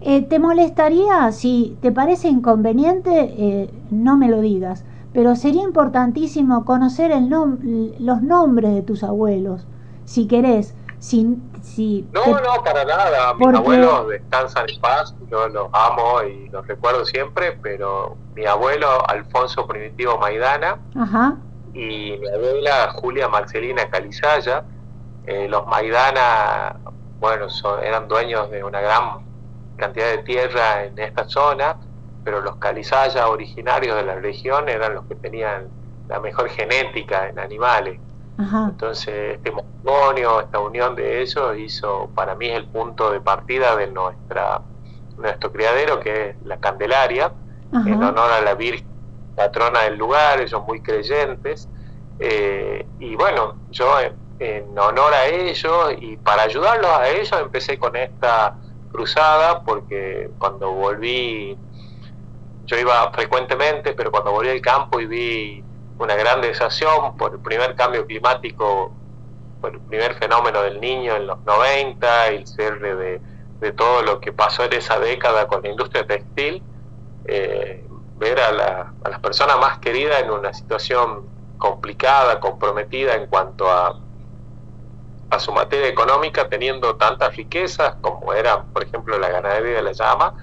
Eh, 0.00 0.22
¿Te 0.22 0.38
molestaría, 0.40 1.30
si 1.30 1.78
te 1.80 1.92
parece 1.92 2.28
inconveniente, 2.28 3.70
no 3.90 4.16
me 4.16 4.28
lo 4.28 4.40
digas, 4.40 4.84
pero 5.12 5.36
sería 5.36 5.62
importantísimo 5.62 6.64
conocer 6.64 7.12
el 7.12 7.28
los 7.28 8.22
nombres 8.22 8.74
de 8.74 8.82
tus 8.82 9.04
abuelos, 9.04 9.66
si 10.04 10.26
querés, 10.26 10.74
sin 11.62 12.10
no, 12.12 12.24
no, 12.26 12.62
para 12.64 12.84
nada. 12.84 13.32
Mis 13.34 13.48
abuelos 13.48 14.08
descansan 14.08 14.68
en 14.68 14.80
paz, 14.80 15.14
yo 15.30 15.48
los 15.48 15.68
amo 15.72 16.22
y 16.22 16.48
los 16.50 16.66
recuerdo 16.66 17.04
siempre, 17.04 17.58
pero 17.62 18.16
mi 18.34 18.44
abuelo 18.44 19.08
Alfonso 19.08 19.66
Primitivo 19.66 20.18
Maidana 20.18 20.78
y 21.72 22.18
mi 22.18 22.28
abuela 22.28 22.92
Julia 22.96 23.28
Marcelina 23.28 23.88
Calizaya, 23.88 24.64
eh, 25.26 25.46
los 25.48 25.66
Maidana, 25.66 26.76
bueno, 27.20 27.46
eran 27.82 28.08
dueños 28.08 28.50
de 28.50 28.64
una 28.64 28.80
gran 28.80 29.20
cantidad 29.76 30.10
de 30.10 30.18
tierra 30.18 30.84
en 30.84 30.98
esta 30.98 31.24
zona, 31.24 31.76
pero 32.24 32.40
los 32.40 32.56
Calizaya 32.56 33.28
originarios 33.28 33.96
de 33.96 34.02
la 34.02 34.16
región 34.16 34.68
eran 34.68 34.94
los 34.94 35.04
que 35.06 35.14
tenían 35.14 35.68
la 36.08 36.20
mejor 36.20 36.48
genética 36.50 37.28
en 37.28 37.38
animales. 37.38 38.00
Entonces, 38.38 39.36
este 39.36 39.52
matrimonio, 39.52 40.40
esta 40.40 40.58
unión 40.58 40.96
de 40.96 41.22
ellos 41.22 41.56
hizo, 41.58 42.10
para 42.14 42.34
mí 42.34 42.48
es 42.48 42.56
el 42.56 42.66
punto 42.66 43.10
de 43.10 43.20
partida 43.20 43.76
de 43.76 43.86
nuestra 43.86 44.62
nuestro 45.16 45.52
criadero, 45.52 46.00
que 46.00 46.30
es 46.30 46.36
la 46.44 46.58
Candelaria, 46.58 47.32
en 47.72 48.02
honor 48.02 48.30
a 48.30 48.40
la 48.40 48.54
Virgen 48.54 48.86
patrona 49.34 49.82
del 49.82 49.96
lugar, 49.96 50.40
ellos 50.40 50.62
muy 50.66 50.80
creyentes. 50.80 51.68
Eh, 52.18 52.86
y 52.98 53.16
bueno, 53.16 53.56
yo 53.70 53.98
en, 54.38 54.78
honor 54.78 55.14
a 55.14 55.26
ellos 55.26 55.94
y 56.00 56.16
para 56.16 56.42
ayudarlos 56.42 56.90
a 56.90 57.08
ellos 57.08 57.32
empecé 57.40 57.78
con 57.78 57.96
esta 57.96 58.56
cruzada, 58.90 59.62
porque 59.62 60.30
cuando 60.38 60.72
volví, 60.72 61.56
yo 62.66 62.76
iba 62.76 63.10
frecuentemente, 63.12 63.94
pero 63.94 64.10
cuando 64.10 64.32
volví 64.32 64.50
al 64.50 64.60
campo 64.60 65.00
y 65.00 65.06
vi 65.06 65.64
una 66.02 66.16
gran 66.16 66.40
desación 66.40 67.16
por 67.16 67.32
el 67.32 67.40
primer 67.40 67.74
cambio 67.74 68.06
climático, 68.06 68.92
por 69.60 69.72
el 69.72 69.80
primer 69.80 70.14
fenómeno 70.14 70.62
del 70.62 70.80
niño 70.80 71.14
en 71.14 71.26
los 71.28 71.38
90, 71.44 72.28
el 72.28 72.46
cierre 72.46 72.96
de, 72.96 73.20
todo 73.76 74.02
lo 74.02 74.20
que 74.20 74.32
pasó 74.32 74.64
en 74.64 74.72
esa 74.72 74.98
década 74.98 75.46
con 75.46 75.62
la 75.62 75.68
industria 75.68 76.04
textil, 76.04 76.64
eh, 77.26 77.86
ver 78.18 78.40
a, 78.40 78.50
las 78.52 79.20
personas 79.20 79.56
más 79.58 79.78
queridas 79.78 80.20
en 80.20 80.32
una 80.32 80.52
situación 80.52 81.28
complicada, 81.58 82.40
comprometida 82.40 83.14
en 83.14 83.26
cuanto 83.26 83.70
a, 83.70 84.00
a 85.30 85.38
su 85.38 85.52
materia 85.52 85.86
económica, 85.86 86.48
teniendo 86.48 86.96
tantas 86.96 87.36
riquezas 87.36 87.94
como 88.00 88.34
era, 88.34 88.64
por 88.64 88.82
ejemplo, 88.82 89.16
la 89.16 89.28
ganadería 89.28 89.76
de 89.76 89.82
la 89.82 89.92
llama, 89.92 90.34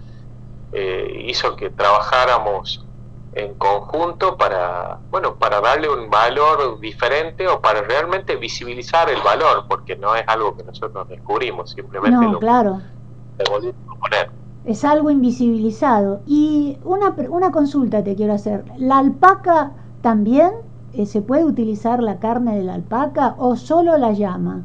eh, 0.71 1.23
hizo 1.25 1.57
que 1.57 1.69
trabajáramos 1.69 2.85
en 3.33 3.53
conjunto 3.55 4.37
para, 4.37 4.99
bueno, 5.11 5.35
para 5.35 5.61
darle 5.61 5.89
un 5.89 6.09
valor 6.09 6.79
diferente 6.79 7.47
o 7.47 7.61
para 7.61 7.81
realmente 7.81 8.35
visibilizar 8.35 9.09
el 9.09 9.21
valor, 9.21 9.65
porque 9.67 9.95
no 9.95 10.15
es 10.15 10.23
algo 10.27 10.55
que 10.55 10.63
nosotros 10.63 11.07
descubrimos, 11.07 11.71
simplemente 11.71 12.25
no, 12.25 12.33
lo 12.33 12.39
claro. 12.39 12.81
poner. 13.37 14.31
Es 14.65 14.83
algo 14.83 15.11
invisibilizado. 15.11 16.21
Y 16.25 16.79
una, 16.83 17.15
una 17.29 17.51
consulta 17.51 18.03
te 18.03 18.15
quiero 18.15 18.33
hacer. 18.33 18.65
¿La 18.77 18.97
alpaca 18.97 19.73
también 20.01 20.51
eh, 20.93 21.05
se 21.05 21.21
puede 21.21 21.45
utilizar 21.45 22.01
la 22.01 22.19
carne 22.19 22.57
de 22.57 22.63
la 22.63 22.73
alpaca 22.73 23.35
o 23.37 23.55
solo 23.55 23.97
la 23.97 24.11
llama? 24.11 24.63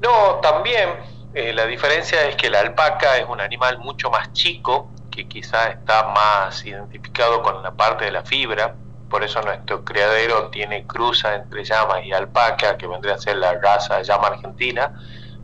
No, 0.00 0.36
también. 0.40 0.90
Eh, 1.34 1.52
la 1.52 1.66
diferencia 1.66 2.26
es 2.26 2.36
que 2.36 2.48
la 2.48 2.60
alpaca 2.60 3.18
es 3.18 3.28
un 3.28 3.40
animal 3.40 3.78
mucho 3.78 4.10
más 4.10 4.32
chico 4.32 4.88
que 5.10 5.26
quizás 5.28 5.70
está 5.70 6.08
más 6.08 6.64
identificado 6.64 7.42
con 7.42 7.62
la 7.62 7.74
parte 7.74 8.04
de 8.06 8.12
la 8.12 8.22
fibra, 8.22 8.76
por 9.08 9.24
eso 9.24 9.40
nuestro 9.42 9.84
criadero 9.84 10.48
tiene 10.48 10.86
cruza 10.86 11.34
entre 11.34 11.64
llama 11.64 12.00
y 12.02 12.12
alpaca, 12.12 12.76
que 12.76 12.86
vendría 12.86 13.14
a 13.14 13.18
ser 13.18 13.36
la 13.36 13.54
raza 13.54 14.02
llama 14.02 14.28
argentina, 14.28 14.92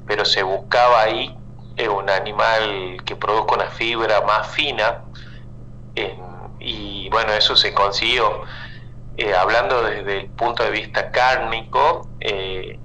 pero 0.07 0.25
se 0.25 0.43
buscaba 0.43 1.03
ahí 1.03 1.35
eh, 1.77 1.89
un 1.89 2.09
animal 2.11 3.03
que 3.05 3.17
produzca 3.17 3.55
una 3.55 3.67
fibra 3.71 4.21
más 4.23 4.47
fina, 4.49 5.01
y 6.59 7.09
bueno, 7.11 7.33
eso 7.33 7.55
se 7.57 7.73
consiguió. 7.75 8.43
Eh, 9.17 9.35
hablando 9.35 9.83
desde 9.83 10.19
el 10.23 10.31
punto 10.31 10.65
de 10.65 10.71
vista 10.71 11.11
cárnico, 11.11 12.15
eh, 12.19 12.81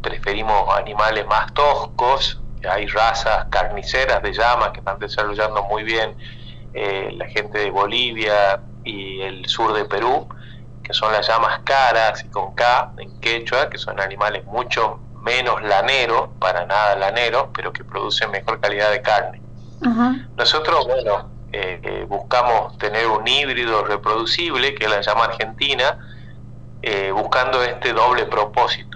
preferimos 0.00 0.74
animales 0.74 1.26
más 1.26 1.52
toscos, 1.52 2.43
hay 2.68 2.86
razas 2.86 3.46
carniceras 3.50 4.22
de 4.22 4.32
llamas 4.32 4.70
que 4.70 4.80
están 4.80 4.98
desarrollando 4.98 5.62
muy 5.64 5.82
bien 5.82 6.14
eh, 6.72 7.10
la 7.16 7.26
gente 7.26 7.58
de 7.58 7.70
Bolivia 7.70 8.60
y 8.84 9.20
el 9.22 9.46
sur 9.46 9.72
de 9.72 9.84
Perú, 9.84 10.28
que 10.82 10.92
son 10.92 11.12
las 11.12 11.26
llamas 11.26 11.60
caras 11.64 12.24
y 12.24 12.28
con 12.28 12.54
K 12.54 12.92
en 12.98 13.20
quechua, 13.20 13.70
que 13.70 13.78
son 13.78 14.00
animales 14.00 14.44
mucho 14.46 15.00
menos 15.22 15.62
laneros, 15.62 16.30
para 16.38 16.66
nada 16.66 16.96
laneros, 16.96 17.46
pero 17.54 17.72
que 17.72 17.84
producen 17.84 18.30
mejor 18.30 18.60
calidad 18.60 18.90
de 18.90 19.00
carne. 19.00 19.40
Nosotros, 20.36 20.86
bueno, 20.86 21.30
eh, 21.52 21.80
eh, 21.82 22.06
buscamos 22.08 22.76
tener 22.78 23.06
un 23.06 23.26
híbrido 23.26 23.84
reproducible, 23.84 24.74
que 24.74 24.84
es 24.84 24.90
la 24.90 25.00
llama 25.00 25.24
argentina, 25.24 25.98
buscando 27.14 27.62
este 27.62 27.94
doble 27.94 28.26
propósito 28.26 28.93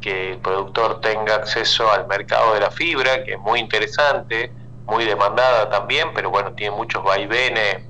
que 0.00 0.32
el 0.32 0.38
productor 0.38 1.00
tenga 1.00 1.34
acceso 1.34 1.90
al 1.90 2.06
mercado 2.06 2.54
de 2.54 2.60
la 2.60 2.70
fibra, 2.70 3.24
que 3.24 3.32
es 3.34 3.40
muy 3.40 3.60
interesante, 3.60 4.52
muy 4.86 5.04
demandada 5.04 5.68
también, 5.68 6.08
pero 6.14 6.30
bueno, 6.30 6.52
tiene 6.52 6.74
muchos 6.74 7.02
vaivenes 7.04 7.84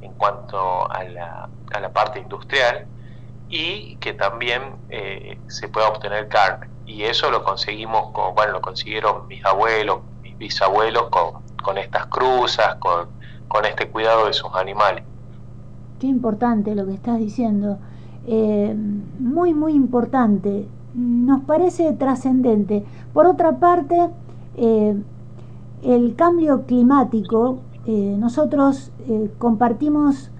en 0.00 0.12
cuanto 0.14 0.90
a 0.90 1.04
la, 1.04 1.48
a 1.72 1.80
la 1.80 1.92
parte 1.92 2.20
industrial 2.20 2.86
y 3.48 3.96
que 3.96 4.12
también 4.14 4.76
eh, 4.88 5.38
se 5.48 5.68
pueda 5.68 5.88
obtener 5.88 6.28
carne. 6.28 6.68
Y 6.86 7.02
eso 7.02 7.30
lo 7.30 7.44
conseguimos, 7.44 8.12
con, 8.12 8.34
bueno, 8.34 8.52
lo 8.52 8.60
consiguieron 8.60 9.26
mis 9.28 9.44
abuelos, 9.44 10.00
mis 10.22 10.36
bisabuelos 10.38 11.08
con, 11.10 11.42
con 11.62 11.78
estas 11.78 12.06
cruzas, 12.06 12.76
con, 12.76 13.08
con 13.48 13.64
este 13.64 13.88
cuidado 13.88 14.26
de 14.26 14.32
sus 14.32 14.54
animales. 14.54 15.04
Qué 16.00 16.06
importante 16.06 16.74
lo 16.74 16.86
que 16.86 16.94
estás 16.94 17.18
diciendo. 17.18 17.78
Eh, 18.26 18.74
muy, 19.18 19.52
muy 19.54 19.74
importante 19.74 20.66
nos 20.94 21.42
parece 21.42 21.92
trascendente. 21.92 22.84
Por 23.12 23.26
otra 23.26 23.58
parte, 23.58 24.10
eh, 24.56 25.00
el 25.82 26.14
cambio 26.14 26.62
climático, 26.66 27.58
eh, 27.86 28.16
nosotros 28.18 28.92
eh, 29.08 29.30
compartimos 29.38 30.30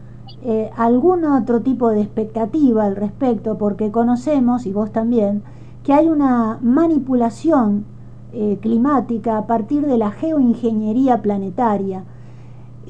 algún 0.74 1.24
otro 1.24 1.60
tipo 1.60 1.90
de 1.90 2.00
expectativa 2.00 2.84
al 2.84 2.96
respecto, 2.96 3.58
porque 3.58 3.90
conocemos, 3.90 4.64
y 4.64 4.72
vos 4.72 4.90
también, 4.90 5.42
que 5.82 5.92
hay 5.92 6.08
una 6.08 6.58
manipulación 6.62 7.84
climática 8.62 9.36
a 9.36 9.46
partir 9.46 9.84
de 9.86 9.98
la 9.98 10.12
geoingeniería 10.12 11.20
planetaria 11.20 12.04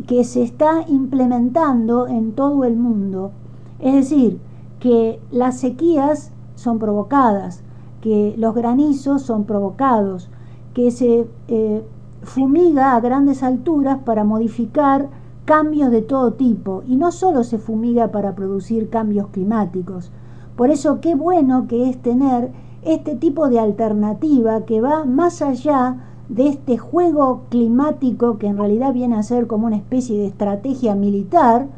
que 0.07 0.23
se 0.23 0.42
está 0.42 0.85
implementando 0.87 2.07
en 2.07 2.33
todo 2.33 2.64
el 2.64 2.77
mundo. 2.77 3.33
Es 3.81 3.94
decir, 3.94 4.38
que 4.79 5.20
las 5.31 5.59
sequías 5.59 6.33
son 6.61 6.79
provocadas, 6.79 7.62
que 8.03 8.35
los 8.37 8.55
granizos 8.55 9.23
son 9.23 9.44
provocados, 9.44 10.29
que 10.75 10.90
se 10.90 11.27
eh, 11.49 11.83
fumiga 12.23 12.94
a 12.94 13.01
grandes 13.01 13.42
alturas 13.42 13.99
para 14.05 14.25
modificar 14.25 15.09
cambios 15.46 15.90
de 15.90 16.03
todo 16.03 16.35
tipo 16.35 16.83
y 16.87 16.96
no 16.96 17.12
solo 17.12 17.44
se 17.44 17.57
fumiga 17.57 18.09
para 18.09 18.35
producir 18.35 18.90
cambios 18.90 19.29
climáticos. 19.29 20.12
Por 20.55 20.70
eso 20.70 21.01
qué 21.01 21.14
bueno 21.14 21.66
que 21.66 21.88
es 21.88 22.01
tener 22.03 22.53
este 22.83 23.16
tipo 23.16 23.49
de 23.49 23.59
alternativa 23.59 24.66
que 24.66 24.83
va 24.83 25.07
más 25.07 25.40
allá 25.40 25.96
de 26.29 26.49
este 26.49 26.77
juego 26.77 27.46
climático 27.49 28.37
que 28.38 28.49
en 28.49 28.59
realidad 28.59 28.92
viene 28.92 29.16
a 29.16 29.23
ser 29.23 29.46
como 29.46 29.66
una 29.66 29.77
especie 29.77 30.18
de 30.18 30.27
estrategia 30.27 30.94
militar, 30.94 31.68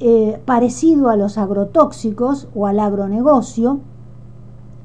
eh, 0.00 0.40
parecido 0.44 1.08
a 1.08 1.16
los 1.16 1.38
agrotóxicos 1.38 2.48
o 2.54 2.66
al 2.66 2.80
agronegocio 2.80 3.80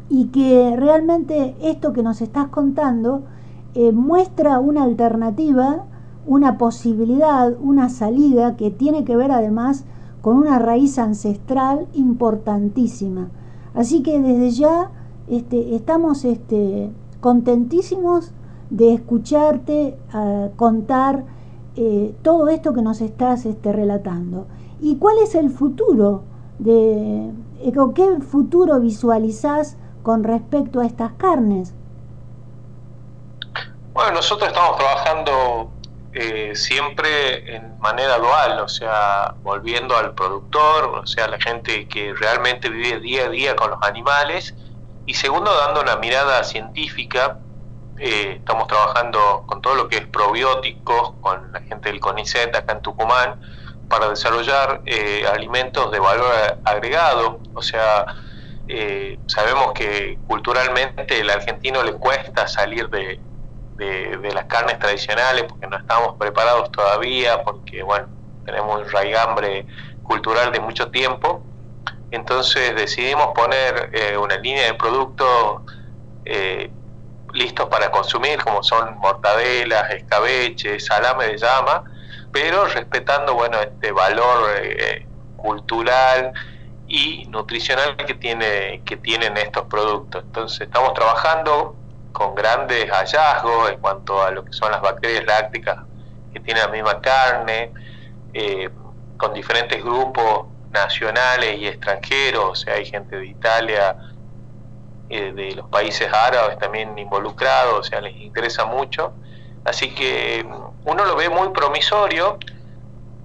y 0.10 0.26
que 0.28 0.76
realmente 0.78 1.56
esto 1.62 1.94
que 1.94 2.04
nos 2.04 2.22
estás 2.22 2.48
contando 2.48 3.24
eh, 3.74 3.92
muestra 3.92 4.60
una 4.60 4.84
alternativa, 4.84 5.86
una 6.26 6.58
posibilidad, 6.58 7.54
una 7.62 7.90
salida 7.90 8.56
que 8.56 8.72
tiene 8.72 9.04
que 9.04 9.16
ver 9.16 9.32
además 9.32 9.86
con 10.22 10.38
una 10.38 10.60
raíz 10.60 11.00
ancestral 11.00 11.88
importantísima. 11.94 13.30
Así 13.74 14.04
que 14.04 14.20
desde 14.20 14.52
ya 14.52 14.92
este, 15.28 15.76
estamos 15.76 16.26
este, 16.26 16.92
contentísimos 17.22 18.32
de 18.70 18.94
escucharte 18.94 19.98
contar 20.58 21.24
eh, 21.80 22.16
todo 22.24 22.48
esto 22.50 22.74
que 22.74 22.82
nos 22.82 23.02
estás 23.02 23.46
este, 23.46 23.72
relatando. 23.72 24.48
¿Y 24.80 24.98
cuál 24.98 25.18
es 25.20 25.36
el 25.36 25.50
futuro? 25.50 26.24
De, 26.60 27.32
eh, 27.60 27.74
¿Qué 27.96 28.22
futuro 28.22 28.80
visualizás 28.80 29.78
con 30.04 30.24
respecto 30.24 30.80
a 30.80 30.86
estas 30.86 31.14
carnes? 31.14 31.74
Bueno, 33.94 34.12
nosotros 34.12 34.50
estamos 34.50 34.78
trabajando 34.78 35.72
eh, 36.14 36.56
siempre 36.56 37.56
en 37.56 37.80
manera 37.80 38.18
dual, 38.18 38.60
o 38.60 38.68
sea, 38.68 39.36
volviendo 39.44 39.96
al 39.98 40.14
productor, 40.14 40.86
o 41.04 41.08
sea, 41.08 41.28
la 41.28 41.40
gente 41.40 41.88
que 41.88 42.14
realmente 42.14 42.70
vive 42.70 43.00
día 43.00 43.26
a 43.26 43.30
día 43.30 43.56
con 43.56 43.72
los 43.72 43.80
animales, 43.84 44.56
y 45.08 45.14
segundo, 45.14 45.52
dando 45.56 45.82
una 45.82 45.96
mirada 45.96 46.44
científica. 46.44 47.40
Eh, 47.98 48.36
estamos 48.38 48.68
trabajando 48.68 49.44
con 49.48 49.62
todo 49.62 49.74
lo 49.74 49.88
que 49.88 49.98
es 49.98 50.06
probióticos, 50.08 51.14
con 51.22 51.52
la 51.52 51.62
gente 51.62 51.90
del 51.90 52.00
CONICET 52.00 52.56
acá 52.56 52.74
en 52.74 52.82
Tucumán, 52.82 53.40
para 53.88 54.10
desarrollar 54.10 54.82
eh, 54.86 55.26
alimentos 55.28 55.92
de 55.92 56.00
valor 56.00 56.32
agregado, 56.64 57.42
o 57.54 57.62
sea, 57.62 58.06
eh, 58.68 59.20
sabemos 59.28 59.72
que 59.74 60.20
culturalmente 60.28 61.20
el 61.20 61.30
argentino 61.30 61.84
le 61.84 61.94
cuesta 61.94 62.48
salir 62.48 62.90
de, 62.90 63.22
las 64.34 64.46
carnes 64.46 64.80
tradicionales 64.80 65.44
porque 65.44 65.68
no 65.68 65.78
estamos 65.78 66.16
preparados 66.18 66.72
todavía, 66.72 67.44
porque 67.44 67.84
bueno, 67.84 68.08
tenemos 68.46 68.82
un 68.82 68.92
raigambre 68.92 69.68
cultural 70.04 70.52
de 70.52 70.60
mucho 70.60 70.90
tiempo. 70.90 71.44
Entonces 72.12 72.76
decidimos 72.76 73.28
poner 73.36 73.90
eh, 73.94 74.18
una 74.18 74.38
línea 74.38 74.66
de 74.66 74.74
productos 74.74 75.62
listos 77.34 77.68
para 77.70 77.90
consumir, 77.90 78.44
como 78.44 78.62
son 78.64 78.98
mortadelas, 78.98 79.90
escabeches, 79.92 80.86
salame 80.86 81.28
de 81.28 81.38
llama, 81.38 81.84
pero 82.40 82.66
respetando 82.66 83.34
bueno 83.34 83.60
este 83.60 83.92
valor 83.92 84.52
eh, 84.62 85.08
cultural 85.36 86.32
y 86.88 87.26
nutricional 87.30 87.96
que 87.98 88.14
tiene 88.14 88.84
que 88.86 88.98
tienen 88.98 89.36
estos 89.38 89.64
productos. 89.64 90.24
Entonces 90.24 90.62
estamos 90.62 90.94
trabajando 90.94 91.76
con 92.12 92.36
grandes 92.36 92.92
hallazgos 92.92 93.72
en 93.72 93.80
cuanto 93.80 94.22
a 94.22 94.30
lo 94.30 94.46
que 94.46 94.54
son 94.54 94.72
las 94.72 94.82
bacterias 94.82 95.26
lácticas 95.26 95.80
que 96.32 96.40
tienen 96.40 96.62
la 96.64 96.70
misma 96.70 97.02
carne, 97.02 97.74
eh, 98.34 98.70
con 99.18 99.34
diferentes 99.34 99.84
grupos 99.84 100.46
nacionales 100.70 101.58
y 101.58 101.66
extranjeros, 101.66 102.52
o 102.52 102.56
sea, 102.56 102.76
hay 102.76 102.86
gente 102.86 103.16
de 103.16 103.26
Italia, 103.26 103.98
eh, 105.10 105.32
de 105.32 105.56
los 105.56 105.68
países 105.70 106.08
árabes 106.14 106.60
también 106.60 106.96
involucrados, 107.00 107.80
o 107.80 107.84
sea, 107.84 108.00
les 108.00 108.16
interesa 108.18 108.66
mucho. 108.66 109.16
Así 109.66 109.94
que 109.94 110.46
uno 110.86 111.06
lo 111.06 111.16
ve 111.16 111.30
muy 111.30 111.50
promisorio, 111.50 112.40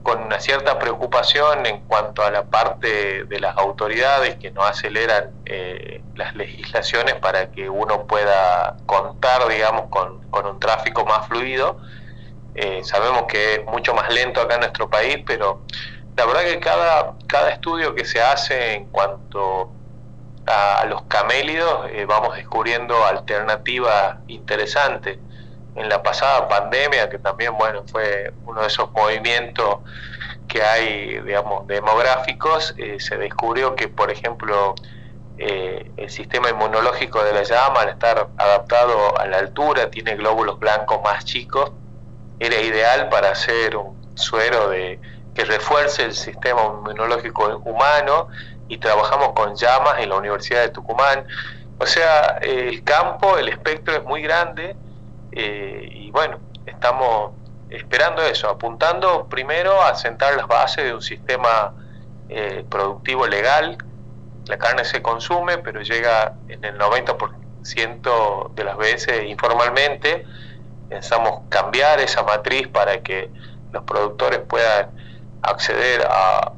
con 0.02 0.22
una 0.22 0.40
cierta 0.40 0.78
preocupación 0.78 1.64
en 1.64 1.80
cuanto 1.82 2.22
a 2.24 2.30
la 2.30 2.44
parte 2.44 3.24
de 3.24 3.40
las 3.40 3.56
autoridades 3.56 4.36
que 4.36 4.50
no 4.50 4.62
aceleran 4.62 5.30
eh, 5.46 6.02
las 6.16 6.34
legislaciones 6.34 7.14
para 7.16 7.50
que 7.52 7.70
uno 7.70 8.06
pueda 8.06 8.76
contar, 8.86 9.46
digamos, 9.48 9.88
con, 9.90 10.20
un 10.32 10.60
tráfico 10.60 11.04
más 11.04 11.26
fluido. 11.28 11.78
Eh, 12.54 12.82
sabemos 12.84 13.24
que 13.28 13.54
es 13.54 13.64
mucho 13.66 13.94
más 13.94 14.12
lento 14.12 14.40
acá 14.40 14.54
en 14.54 14.60
nuestro 14.60 14.90
país, 14.90 15.18
pero 15.24 15.62
la 16.16 16.26
verdad 16.26 16.42
que 16.42 16.58
cada, 16.58 17.14
cada 17.28 17.50
estudio 17.50 17.94
que 17.94 18.04
se 18.04 18.20
hace 18.20 18.74
en 18.74 18.86
cuanto 18.86 19.70
a, 20.46 20.84
los 20.86 21.02
camélidos 21.02 21.88
eh, 21.90 22.04
vamos 22.06 22.34
descubriendo 22.34 23.04
alternativas 23.04 24.16
interesantes. 24.26 25.18
En 25.74 25.88
la 25.88 26.02
pasada 26.02 26.48
pandemia, 26.48 27.08
que 27.08 27.18
también 27.18 27.56
bueno 27.56 27.82
fue 27.90 28.32
uno 28.44 28.60
de 28.60 28.66
esos 28.66 28.92
movimientos 28.92 29.78
que 30.46 30.62
hay, 30.62 31.20
digamos, 31.20 31.66
demográficos, 31.66 32.74
eh, 32.76 32.98
se 33.00 33.16
descubrió 33.16 33.74
que, 33.74 33.88
por 33.88 34.10
ejemplo, 34.10 34.74
eh, 35.38 35.90
el 35.96 36.10
sistema 36.10 36.50
inmunológico 36.50 37.24
de 37.24 37.32
la 37.32 37.42
llama, 37.42 37.80
al 37.80 37.88
estar 37.88 38.28
adaptado 38.36 39.18
a 39.18 39.26
la 39.26 39.38
altura, 39.38 39.90
tiene 39.90 40.14
glóbulos 40.14 40.58
blancos 40.58 41.00
más 41.02 41.24
chicos, 41.24 41.72
era 42.38 42.60
ideal 42.60 43.08
para 43.08 43.30
hacer 43.30 43.76
un 43.76 43.96
suero 44.14 44.68
de, 44.68 45.00
que 45.34 45.44
refuerce 45.44 46.04
el 46.04 46.14
sistema 46.14 46.64
inmunológico 46.64 47.62
humano 47.64 48.28
y 48.68 48.78
trabajamos 48.78 49.32
con 49.32 49.56
llamas 49.56 50.00
en 50.00 50.10
la 50.10 50.16
Universidad 50.16 50.62
de 50.62 50.68
Tucumán. 50.68 51.24
O 51.78 51.86
sea, 51.86 52.38
el 52.42 52.84
campo, 52.84 53.38
el 53.38 53.48
espectro 53.48 53.96
es 53.96 54.04
muy 54.04 54.22
grande 54.22 54.76
eh, 55.32 55.88
y 55.90 56.10
bueno, 56.10 56.38
estamos 56.66 57.32
esperando 57.70 58.22
eso, 58.22 58.48
apuntando 58.50 59.26
primero 59.28 59.82
a 59.82 59.94
sentar 59.94 60.36
las 60.36 60.46
bases 60.46 60.84
de 60.84 60.94
un 60.94 61.02
sistema 61.02 61.72
eh, 62.28 62.64
productivo 62.68 63.26
legal. 63.26 63.78
La 64.46 64.58
carne 64.58 64.84
se 64.84 65.00
consume, 65.02 65.58
pero 65.58 65.82
llega 65.82 66.34
en 66.48 66.64
el 66.64 66.78
90% 66.78 68.54
de 68.54 68.64
las 68.64 68.76
veces 68.76 69.24
informalmente. 69.24 70.26
Pensamos 70.88 71.42
cambiar 71.48 72.00
esa 72.00 72.22
matriz 72.22 72.68
para 72.68 73.02
que 73.02 73.30
los 73.72 73.84
productores 73.84 74.40
puedan 74.40 74.90
acceder 75.42 76.06
a, 76.08 76.52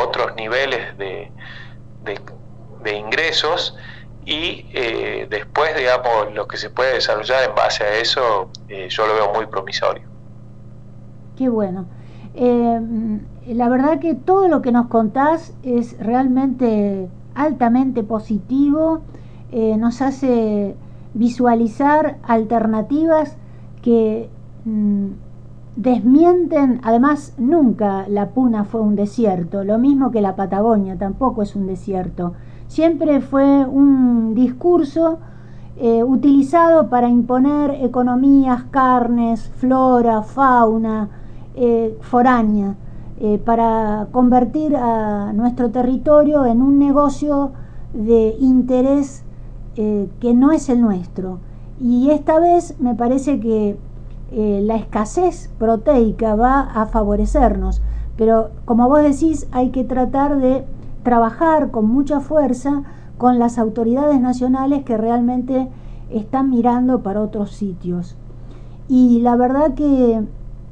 otros 0.00 0.36
niveles 0.36 0.96
de, 0.98 1.32
de, 2.02 2.92
ingresos 2.92 3.76
y 4.26 4.64
eh, 4.72 5.26
después, 5.28 5.76
digamos, 5.76 6.32
lo 6.34 6.48
que 6.48 6.56
se 6.56 6.70
puede 6.70 6.94
desarrollar 6.94 7.48
en 7.48 7.54
base 7.54 7.84
a 7.84 7.98
eso, 7.98 8.48
eh, 8.68 8.88
yo 8.88 9.06
lo 9.06 9.14
veo 9.14 9.32
muy 9.34 9.46
promisorio. 9.46 10.04
Qué 11.36 11.48
bueno. 11.48 11.86
Eh, 12.34 12.80
la 13.48 13.68
verdad 13.68 14.00
que 14.00 14.14
todo 14.14 14.48
lo 14.48 14.62
que 14.62 14.72
nos 14.72 14.86
contás 14.86 15.52
es 15.62 15.98
realmente 15.98 17.08
altamente 17.34 18.02
positivo, 18.02 19.02
nos 19.52 20.02
hace 20.02 20.74
visualizar 21.14 22.16
alternativas 22.24 23.36
que 23.82 24.28
mm, 24.64 25.10
desmienten, 25.76 26.80
además 26.82 27.34
nunca 27.38 28.06
la 28.08 28.30
Puna 28.30 28.64
fue 28.64 28.80
un 28.80 28.96
desierto, 28.96 29.62
lo 29.62 29.78
mismo 29.78 30.10
que 30.10 30.20
la 30.20 30.34
Patagonia 30.34 30.96
tampoco 30.96 31.42
es 31.42 31.54
un 31.54 31.66
desierto, 31.66 32.34
siempre 32.68 33.20
fue 33.20 33.64
un 33.64 34.34
discurso 34.34 35.18
eh, 35.76 36.02
utilizado 36.04 36.88
para 36.88 37.08
imponer 37.08 37.72
economías, 37.82 38.64
carnes, 38.70 39.48
flora, 39.56 40.22
fauna, 40.22 41.08
eh, 41.54 41.96
foránea, 42.00 42.76
eh, 43.20 43.38
para 43.38 44.08
convertir 44.12 44.76
a 44.76 45.32
nuestro 45.32 45.70
territorio 45.70 46.46
en 46.46 46.62
un 46.62 46.78
negocio 46.78 47.52
de 47.92 48.36
interés 48.40 49.24
que 49.74 50.34
no 50.34 50.52
es 50.52 50.68
el 50.68 50.80
nuestro. 50.80 51.40
Y 51.80 52.10
esta 52.10 52.38
vez 52.38 52.78
me 52.78 52.94
parece 52.94 53.40
que 53.40 53.76
eh, 54.36 54.60
la 54.64 54.76
escasez 54.76 55.48
proteica 55.58 56.34
va 56.34 56.60
a 56.60 56.86
favorecernos. 56.86 57.82
Pero 58.16 58.50
como 58.64 58.88
vos 58.88 59.02
decís, 59.02 59.46
hay 59.52 59.70
que 59.70 59.84
tratar 59.84 60.38
de 60.38 60.64
trabajar 61.04 61.70
con 61.70 61.86
mucha 61.86 62.18
fuerza 62.18 62.82
con 63.16 63.38
las 63.38 63.58
autoridades 63.58 64.20
nacionales 64.20 64.82
que 64.84 64.96
realmente 64.96 65.68
están 66.10 66.50
mirando 66.50 67.02
para 67.02 67.20
otros 67.20 67.52
sitios. 67.52 68.16
Y 68.88 69.20
la 69.20 69.36
verdad 69.36 69.74
que 69.74 70.24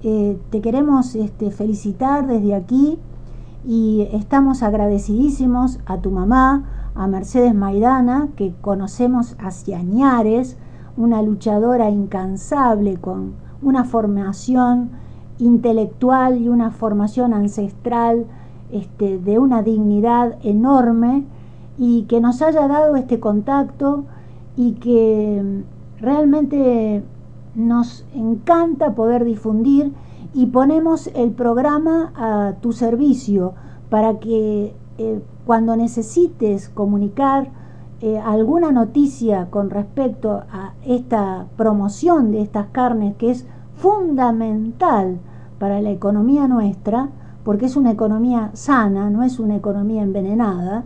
eh, 0.03 0.39
te 0.51 0.61
queremos 0.61 1.14
este, 1.14 1.51
felicitar 1.51 2.26
desde 2.26 2.55
aquí 2.55 2.99
y 3.64 4.09
estamos 4.12 4.62
agradecidísimos 4.62 5.78
a 5.87 5.99
tu 5.99 6.11
mamá, 6.11 6.91
a 6.95 7.07
Mercedes 7.07 7.55
Maidana, 7.55 8.28
que 8.37 8.55
conocemos 8.61 9.37
hacia 9.39 9.78
añares, 9.78 10.59
una 10.97 11.22
luchadora 11.22 11.89
incansable 11.89 12.97
con 12.97 13.35
una 13.62 13.85
formación 13.85 14.91
intelectual 15.39 16.39
y 16.39 16.49
una 16.49 16.70
formación 16.70 17.33
ancestral 17.33 18.26
este, 18.72 19.18
de 19.18 19.38
una 19.38 19.62
dignidad 19.62 20.38
enorme 20.42 21.24
y 21.78 22.02
que 22.04 22.20
nos 22.20 22.42
haya 22.42 22.66
dado 22.68 22.96
este 22.96 23.20
contacto 23.20 24.04
y 24.56 24.72
que 24.72 25.62
realmente 26.00 27.02
nos 27.54 28.04
encanta 28.14 28.94
poder 28.94 29.24
difundir 29.24 29.92
y 30.34 30.46
ponemos 30.46 31.08
el 31.08 31.30
programa 31.30 32.12
a 32.16 32.54
tu 32.60 32.72
servicio 32.72 33.54
para 33.90 34.18
que 34.18 34.74
eh, 34.98 35.22
cuando 35.44 35.76
necesites 35.76 36.68
comunicar 36.68 37.50
eh, 38.00 38.18
alguna 38.18 38.72
noticia 38.72 39.48
con 39.50 39.70
respecto 39.70 40.42
a 40.50 40.74
esta 40.84 41.46
promoción 41.56 42.32
de 42.32 42.40
estas 42.40 42.66
carnes 42.72 43.14
que 43.16 43.30
es 43.30 43.46
fundamental 43.76 45.18
para 45.58 45.80
la 45.80 45.90
economía 45.90 46.48
nuestra, 46.48 47.10
porque 47.45 47.66
es 47.66 47.76
una 47.76 47.90
economía 47.90 48.51
sana, 48.55 49.11
no 49.11 49.22
es 49.22 49.38
una 49.38 49.57
economía 49.57 50.03
envenenada, 50.03 50.84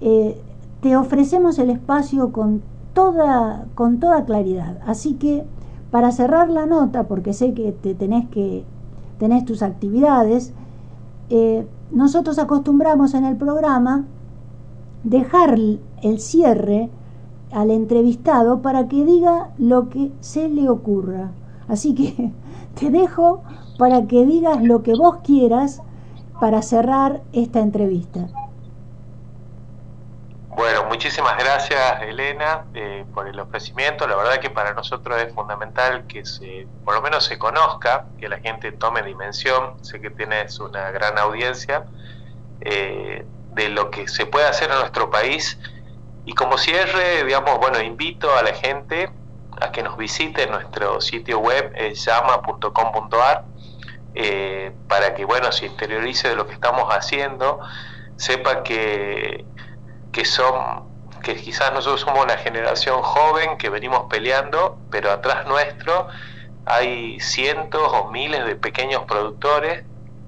eh, 0.00 0.40
te 0.80 0.96
ofrecemos 0.96 1.58
el 1.58 1.70
espacio 1.70 2.32
con 2.32 2.62
toda, 2.92 3.66
con 3.74 4.00
toda 4.00 4.24
claridad. 4.24 4.78
Así 4.86 5.14
que 5.14 5.44
para 5.90 6.12
cerrar 6.12 6.50
la 6.50 6.66
nota, 6.66 7.04
porque 7.04 7.32
sé 7.32 7.54
que 7.54 7.72
te 7.72 7.94
tenés 7.94 8.28
que 8.28 8.64
tenés 9.18 9.44
tus 9.44 9.62
actividades, 9.62 10.52
eh, 11.30 11.66
nosotros 11.92 12.38
acostumbramos 12.38 13.14
en 13.14 13.24
el 13.24 13.36
programa 13.36 14.04
dejar 15.04 15.56
el 15.58 16.18
cierre 16.18 16.90
al 17.52 17.70
entrevistado 17.70 18.62
para 18.62 18.88
que 18.88 19.04
diga 19.04 19.50
lo 19.58 19.88
que 19.88 20.10
se 20.20 20.48
le 20.48 20.68
ocurra. 20.68 21.30
Así 21.68 21.94
que 21.94 22.32
te 22.80 22.90
dejo 22.90 23.42
para 23.78 24.06
que 24.06 24.24
digas 24.24 24.62
lo 24.62 24.82
que 24.82 24.94
vos 24.94 25.18
quieras 25.24 25.80
para 26.40 26.62
cerrar 26.62 27.20
esta 27.32 27.60
entrevista. 27.60 28.28
Bueno, 30.54 30.84
muchísimas 30.84 31.38
gracias 31.38 32.02
Elena 32.02 32.64
eh, 32.74 33.04
por 33.14 33.26
el 33.26 33.40
ofrecimiento. 33.40 34.06
La 34.06 34.16
verdad 34.16 34.38
que 34.38 34.50
para 34.50 34.74
nosotros 34.74 35.20
es 35.22 35.32
fundamental 35.32 36.06
que 36.06 36.26
se, 36.26 36.66
por 36.84 36.94
lo 36.94 37.02
menos 37.02 37.24
se 37.24 37.38
conozca, 37.38 38.06
que 38.18 38.28
la 38.28 38.38
gente 38.38 38.70
tome 38.72 39.02
dimensión. 39.02 39.82
Sé 39.82 40.00
que 40.00 40.10
tienes 40.10 40.60
una 40.60 40.90
gran 40.90 41.18
audiencia. 41.18 41.86
Eh, 42.60 43.24
de 43.54 43.68
lo 43.68 43.90
que 43.90 44.08
se 44.08 44.26
puede 44.26 44.46
hacer 44.46 44.70
en 44.70 44.78
nuestro 44.78 45.10
país. 45.10 45.58
Y 46.24 46.34
como 46.34 46.58
cierre, 46.58 47.24
digamos, 47.24 47.58
bueno, 47.58 47.80
invito 47.80 48.34
a 48.34 48.42
la 48.42 48.54
gente 48.54 49.10
a 49.60 49.70
que 49.72 49.82
nos 49.82 49.96
visite 49.96 50.46
nuestro 50.46 51.00
sitio 51.00 51.38
web, 51.38 51.72
llama.com.ar, 51.92 53.44
eh, 54.14 54.72
para 54.88 55.14
que, 55.14 55.24
bueno, 55.24 55.50
se 55.52 55.66
interiorice 55.66 56.28
de 56.28 56.36
lo 56.36 56.46
que 56.46 56.54
estamos 56.54 56.92
haciendo, 56.94 57.60
sepa 58.16 58.62
que, 58.62 59.44
que 60.12 60.24
son 60.24 60.92
que 61.22 61.36
quizás 61.36 61.72
nosotros 61.72 62.00
somos 62.00 62.24
una 62.24 62.36
generación 62.36 63.00
joven 63.00 63.56
que 63.56 63.70
venimos 63.70 64.06
peleando, 64.10 64.78
pero 64.90 65.12
atrás 65.12 65.46
nuestro 65.46 66.08
hay 66.66 67.18
cientos 67.20 67.82
o 67.92 68.10
miles 68.10 68.44
de 68.44 68.56
pequeños 68.56 69.04
productores 69.04 69.84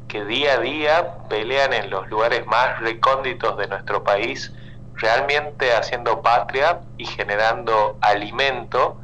que 0.09 0.25
día 0.25 0.55
a 0.55 0.59
día 0.59 1.15
pelean 1.29 1.73
en 1.73 1.91
los 1.91 2.09
lugares 2.09 2.47
más 2.47 2.79
recónditos 2.81 3.57
de 3.57 3.67
nuestro 3.67 4.05
país, 4.05 4.53
realmente 4.95 5.75
haciendo 5.75 6.23
patria 6.23 6.81
y 6.97 7.07
generando 7.07 7.99
alimento 8.01 9.01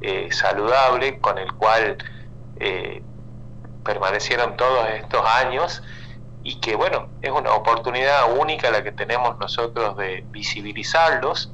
eh, 0.00 0.28
saludable 0.32 1.18
con 1.20 1.38
el 1.38 1.52
cual 1.52 1.98
eh, 2.58 3.02
permanecieron 3.86 4.56
todos 4.56 4.86
estos 5.00 5.22
años 5.24 5.82
y 6.42 6.60
que 6.60 6.76
bueno, 6.76 7.06
es 7.22 7.30
una 7.30 7.52
oportunidad 7.54 8.38
única 8.38 8.70
la 8.70 8.82
que 8.82 8.92
tenemos 8.92 9.38
nosotros 9.38 9.96
de 9.96 10.24
visibilizarlos 10.30 11.52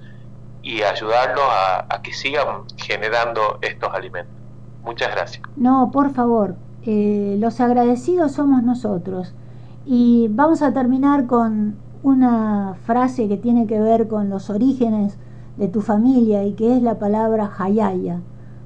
y 0.62 0.82
ayudarlos 0.82 1.44
a, 1.44 1.86
a 1.94 2.02
que 2.02 2.12
sigan 2.12 2.64
generando 2.76 3.58
estos 3.62 3.92
alimentos. 3.94 4.34
Muchas 4.82 5.12
gracias. 5.12 5.42
No, 5.56 5.90
por 5.92 6.12
favor, 6.12 6.56
eh, 6.84 7.36
los 7.38 7.60
agradecidos 7.60 8.32
somos 8.32 8.62
nosotros. 8.62 9.34
Y 9.84 10.28
vamos 10.30 10.62
a 10.62 10.72
terminar 10.72 11.26
con 11.26 11.76
una 12.02 12.74
frase 12.84 13.28
que 13.28 13.36
tiene 13.36 13.66
que 13.66 13.80
ver 13.80 14.08
con 14.08 14.28
los 14.28 14.50
orígenes 14.50 15.18
de 15.56 15.68
tu 15.68 15.80
familia 15.80 16.44
y 16.44 16.54
que 16.54 16.76
es 16.76 16.82
la 16.82 16.98
palabra 16.98 17.50
Hayaya. 17.58 18.20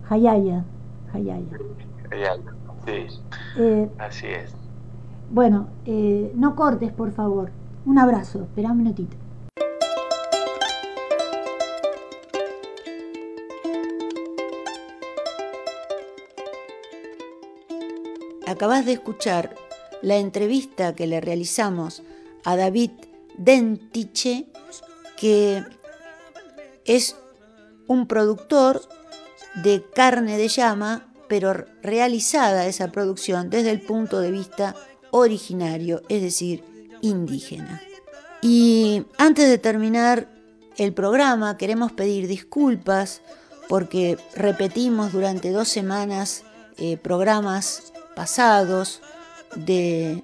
Hayaya. 0.09 0.65
Hayaya. 1.13 2.56
Sí, 2.87 3.07
eh, 3.59 3.91
así 3.99 4.27
es. 4.27 4.55
Bueno, 5.31 5.69
eh, 5.87 6.31
no 6.37 6.55
cortes, 6.55 6.93
por 6.93 7.11
favor. 7.11 7.51
Un 7.85 7.99
abrazo, 7.99 8.43
espera 8.43 8.71
un 8.71 8.79
minutito. 8.79 9.17
Acabas 18.47 18.87
de 18.87 18.93
escuchar 18.93 19.57
la 20.03 20.17
entrevista 20.17 20.95
que 20.95 21.09
le 21.09 21.21
realizamos 21.21 22.05
a 22.45 22.55
David 22.55 22.93
Dentiche, 23.37 24.47
que 25.17 25.65
es 26.85 27.17
un 27.89 28.07
productor 28.07 28.81
de 29.57 29.85
carne 29.95 30.39
de 30.39 30.47
llama, 30.47 31.13
pero 31.29 31.67
realizada 31.83 32.67
esa 32.67 32.89
producción 32.93 33.51
desde 33.51 33.71
el 33.71 33.81
punto 33.81 34.21
de 34.21 34.31
vista 34.31 34.75
originario, 35.11 36.03
es 36.09 36.23
decir, 36.23 36.65
indígena. 37.01 37.83
Y 38.43 39.05
antes 39.19 39.49
de 39.49 39.59
terminar 39.59 40.29
el 40.77 40.93
programa, 40.93 41.57
queremos 41.57 41.93
pedir 41.93 42.29
disculpas 42.29 43.23
porque 43.69 44.19
repetimos 44.35 45.13
durante 45.13 45.51
dos 45.51 45.69
semanas 45.69 46.45
eh, 46.77 46.97
programas 46.97 47.93
pasados 48.15 49.01
de 49.55 50.23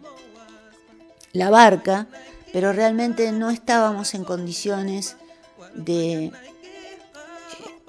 la 1.32 1.50
barca, 1.50 2.07
pero 2.53 2.72
realmente 2.72 3.32
no 3.32 3.50
estábamos 3.50 4.14
en 4.14 4.24
condiciones 4.24 5.16
de 5.74 6.26
eh, 6.26 6.32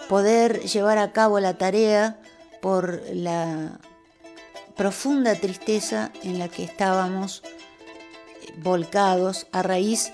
poder 0.08 0.62
llevar 0.62 0.98
a 0.98 1.12
cabo 1.12 1.40
la 1.40 1.58
tarea 1.58 2.23
por 2.64 3.02
la 3.12 3.78
profunda 4.78 5.36
tristeza 5.36 6.14
en 6.24 6.40
la 6.40 6.48
que 6.48 6.64
estábamos 6.64 7.44
eh, 7.44 8.54
volcados 8.64 9.48
a 9.52 9.62
raíz 9.64 10.14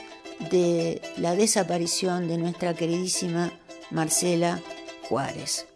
de 0.50 1.00
la 1.18 1.36
desaparición 1.36 2.28
de 2.28 2.40
nuestra 2.40 2.74
queridísima 2.74 3.52
Marcela 3.92 4.60
Juárez. 5.08 5.68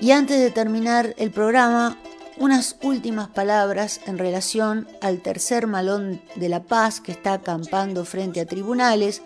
Y 0.00 0.10
antes 0.10 0.40
de 0.40 0.50
terminar 0.50 1.14
el 1.16 1.30
programa, 1.30 1.96
unas 2.38 2.74
últimas 2.82 3.28
palabras 3.28 4.00
en 4.06 4.18
relación 4.18 4.88
al 5.00 5.20
tercer 5.20 5.68
malón 5.68 6.20
de 6.34 6.48
la 6.48 6.64
paz 6.64 7.00
que 7.00 7.12
está 7.12 7.34
acampando 7.34 8.04
frente 8.04 8.40
a 8.40 8.46
tribunales 8.46 9.22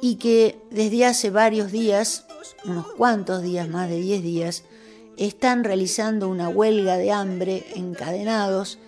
y 0.00 0.16
que 0.16 0.56
desde 0.70 1.04
hace 1.04 1.30
varios 1.30 1.72
días, 1.72 2.26
unos 2.64 2.86
cuantos 2.92 3.42
días, 3.42 3.68
más 3.68 3.88
de 3.88 3.96
10 3.96 4.22
días, 4.22 4.62
están 5.16 5.64
realizando 5.64 6.28
una 6.28 6.48
huelga 6.48 6.96
de 6.96 7.12
hambre 7.12 7.64
encadenados 7.74 8.78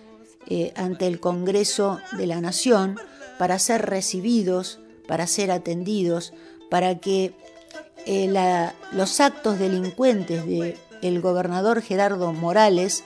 eh, 0.47 0.73
ante 0.75 1.07
el 1.07 1.19
Congreso 1.19 1.99
de 2.17 2.27
la 2.27 2.41
Nación 2.41 2.97
para 3.37 3.59
ser 3.59 3.85
recibidos, 3.85 4.79
para 5.07 5.27
ser 5.27 5.51
atendidos, 5.51 6.33
para 6.69 6.99
que 6.99 7.33
eh, 8.05 8.31
los 8.93 9.19
actos 9.19 9.59
delincuentes 9.59 10.45
del 10.45 11.21
gobernador 11.21 11.81
Gerardo 11.81 12.31
Morales 12.33 13.03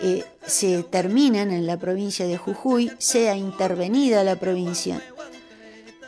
eh, 0.00 0.24
se 0.46 0.82
terminen 0.82 1.50
en 1.50 1.66
la 1.66 1.76
provincia 1.76 2.26
de 2.26 2.36
Jujuy, 2.36 2.92
sea 2.98 3.36
intervenida 3.36 4.24
la 4.24 4.36
provincia 4.36 5.02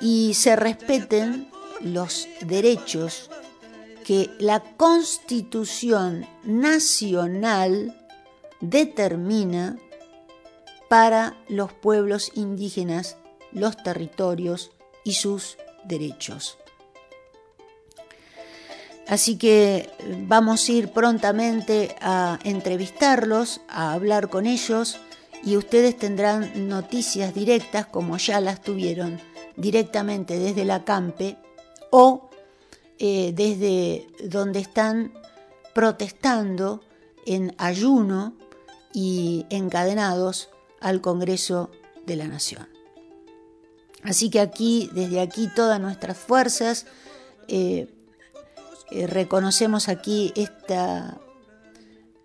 y 0.00 0.34
se 0.34 0.56
respeten 0.56 1.48
los 1.80 2.28
derechos 2.40 3.30
que 4.10 4.28
la 4.40 4.58
constitución 4.58 6.26
nacional 6.42 7.96
determina 8.60 9.78
para 10.88 11.36
los 11.48 11.72
pueblos 11.72 12.32
indígenas, 12.34 13.18
los 13.52 13.76
territorios 13.76 14.72
y 15.04 15.12
sus 15.12 15.58
derechos. 15.84 16.58
Así 19.06 19.38
que 19.38 19.88
vamos 20.26 20.68
a 20.68 20.72
ir 20.72 20.88
prontamente 20.88 21.94
a 22.00 22.40
entrevistarlos, 22.42 23.60
a 23.68 23.92
hablar 23.92 24.28
con 24.28 24.46
ellos 24.46 24.98
y 25.44 25.56
ustedes 25.56 25.96
tendrán 25.96 26.68
noticias 26.68 27.32
directas 27.32 27.86
como 27.86 28.16
ya 28.16 28.40
las 28.40 28.60
tuvieron 28.60 29.20
directamente 29.56 30.36
desde 30.36 30.64
la 30.64 30.82
CAMPE 30.82 31.36
o 31.92 32.29
eh, 33.02 33.32
desde 33.34 34.06
donde 34.28 34.58
están 34.58 35.14
protestando 35.74 36.82
en 37.24 37.54
ayuno 37.56 38.34
y 38.92 39.46
encadenados 39.48 40.50
al 40.80 41.00
Congreso 41.00 41.70
de 42.04 42.16
la 42.16 42.28
Nación. 42.28 42.68
Así 44.02 44.28
que 44.28 44.40
aquí, 44.40 44.90
desde 44.92 45.20
aquí, 45.20 45.48
todas 45.48 45.80
nuestras 45.80 46.18
fuerzas 46.18 46.84
eh, 47.48 47.88
eh, 48.90 49.06
reconocemos 49.06 49.88
aquí 49.88 50.34
esta 50.36 51.18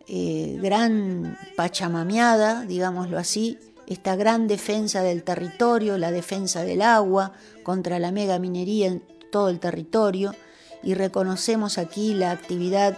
gran 0.08 1.38
pachamameada, 1.56 2.66
digámoslo 2.66 3.18
así, 3.18 3.58
esta 3.88 4.18
gran 4.18 4.48
defensa 4.48 5.02
del 5.02 5.24
territorio, 5.24 5.98
la 5.98 6.12
defensa 6.12 6.64
del 6.64 6.82
agua 6.82 7.32
contra 7.64 7.98
la 7.98 8.12
mega 8.12 8.40
minería 8.40 8.88
en 8.88 9.04
todo 9.32 9.48
el 9.50 9.60
territorio, 9.60 10.36
y 10.86 10.94
reconocemos 10.94 11.78
aquí 11.78 12.14
la 12.14 12.32
actividad 12.32 12.98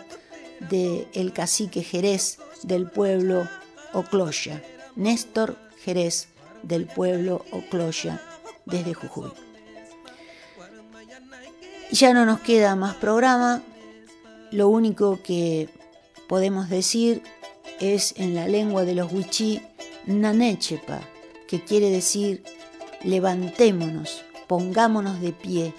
del 0.69 1.31
cacique 1.33 1.81
Jerez 1.81 2.38
del 2.61 2.88
pueblo 2.89 3.47
Ocloya, 3.93 4.61
Néstor 4.95 5.57
Jerez 5.83 6.27
del 6.63 6.85
pueblo 6.85 7.45
Ocloya 7.51 8.21
desde 8.65 8.93
Jujuy. 8.93 9.31
Ya 11.91 12.13
no 12.13 12.25
nos 12.25 12.41
queda 12.41 12.75
más 12.75 12.95
programa. 12.95 13.63
Lo 14.51 14.67
único 14.67 15.21
que 15.23 15.69
podemos 16.27 16.69
decir 16.69 17.23
es 17.79 18.13
en 18.17 18.35
la 18.35 18.47
lengua 18.47 18.83
de 18.83 18.95
los 18.95 19.11
wichí 19.13 19.61
nanechepa, 20.05 20.99
que 21.47 21.63
quiere 21.63 21.89
decir 21.89 22.43
levantémonos, 23.03 24.23
pongámonos 24.47 25.21
de 25.21 25.31
pie 25.31 25.73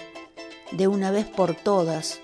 de 0.72 0.88
una 0.88 1.10
vez 1.10 1.26
por 1.26 1.54
todas 1.54 2.20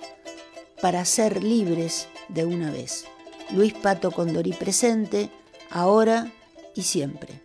para 0.80 1.04
ser 1.04 1.42
libres 1.42 2.08
de 2.28 2.44
una 2.44 2.70
vez. 2.70 3.06
Luis 3.50 3.74
Pato 3.74 4.10
Condorí 4.10 4.52
presente, 4.52 5.30
ahora 5.70 6.30
y 6.74 6.82
siempre. 6.82 7.40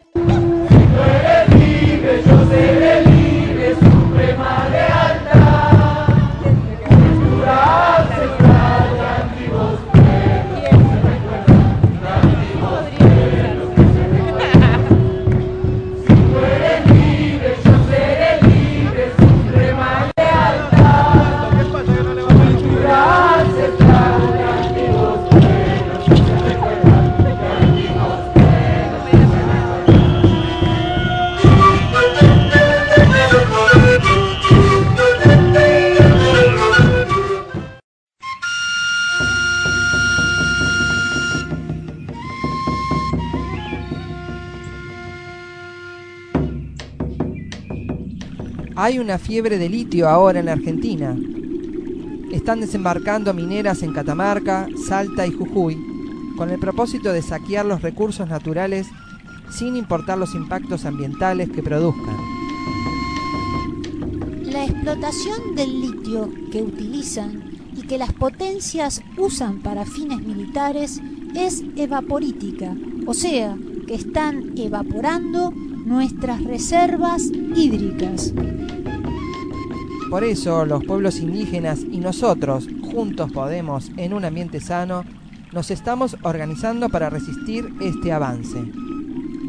Hay 48.90 48.98
una 48.98 49.20
fiebre 49.20 49.60
de 49.60 49.70
litio 49.70 50.10
ahora 50.10 50.40
en 50.40 50.50
Argentina. 50.50 51.16
Están 52.32 52.60
desembarcando 52.60 53.36
mineras 53.36 53.84
en 53.84 53.94
Catamarca, 53.94 54.68
Salta 54.88 55.28
y 55.28 55.32
Jujuy 55.32 55.78
con 56.36 56.50
el 56.50 56.58
propósito 56.58 57.14
de 57.14 57.22
saquear 57.22 57.68
los 57.68 57.84
recursos 57.84 58.28
naturales 58.28 58.88
sin 59.52 59.76
importar 59.76 60.18
los 60.18 60.34
impactos 60.34 60.86
ambientales 60.86 61.52
que 61.52 61.62
produzcan. 61.62 62.18
La 64.46 64.66
explotación 64.66 65.54
del 65.56 65.82
litio 65.82 66.28
que 66.52 66.64
utilizan 66.64 67.60
y 67.78 67.84
que 67.84 68.00
las 68.00 68.12
potencias 68.12 69.04
usan 69.20 69.60
para 69.60 69.86
fines 69.86 70.20
militares 70.24 71.00
es 71.36 71.64
evaporítica, 71.76 72.76
o 73.06 73.14
sea, 73.14 73.56
que 73.86 73.94
están 73.94 74.58
evaporando 74.58 75.52
nuestras 75.52 76.44
reservas 76.44 77.30
hídricas. 77.56 78.34
Por 80.10 80.24
eso 80.24 80.66
los 80.66 80.84
pueblos 80.84 81.20
indígenas 81.20 81.82
y 81.82 82.00
nosotros, 82.00 82.68
juntos 82.92 83.32
podemos, 83.32 83.92
en 83.98 84.14
un 84.14 84.26
ambiente 84.26 84.60
sano, 84.60 85.04
Nos 85.52 85.72
estamos 85.72 86.16
organizando 86.22 86.90
para 86.90 87.10
resistir 87.10 87.74
este 87.82 88.12
avance. 88.12 88.62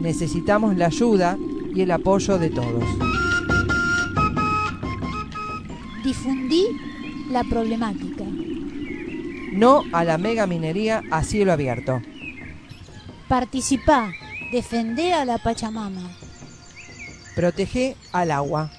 Necesitamos 0.01 0.75
la 0.79 0.87
ayuda 0.87 1.37
y 1.75 1.83
el 1.83 1.91
apoyo 1.91 2.39
de 2.39 2.49
todos. 2.49 2.85
Difundí 6.03 6.65
la 7.31 7.45
problemática. 7.45 8.25
No 9.53 9.83
a 9.93 10.05
la 10.05 10.17
mega 10.17 10.47
minería 10.47 11.03
a 11.11 11.23
cielo 11.23 11.53
abierto. 11.53 12.01
Participá, 13.29 14.11
defendé 14.53 15.13
a 15.13 15.27
la 15.27 15.37
Pachamama. 15.37 16.11
Protege 17.37 17.95
al 18.13 18.31
agua. 18.31 18.71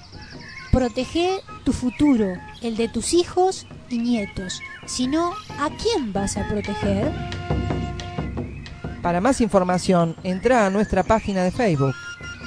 Protege 0.72 1.40
tu 1.64 1.72
futuro, 1.72 2.34
el 2.60 2.76
de 2.76 2.88
tus 2.88 3.14
hijos 3.14 3.66
y 3.88 3.98
nietos. 3.98 4.60
Si 4.86 5.06
no, 5.06 5.32
¿a 5.58 5.70
quién 5.82 6.12
vas 6.12 6.36
a 6.36 6.46
proteger? 6.48 7.12
Para 9.02 9.20
más 9.20 9.40
información, 9.40 10.16
entra 10.22 10.66
a 10.66 10.70
nuestra 10.70 11.02
página 11.02 11.42
de 11.42 11.50
Facebook. 11.50 11.94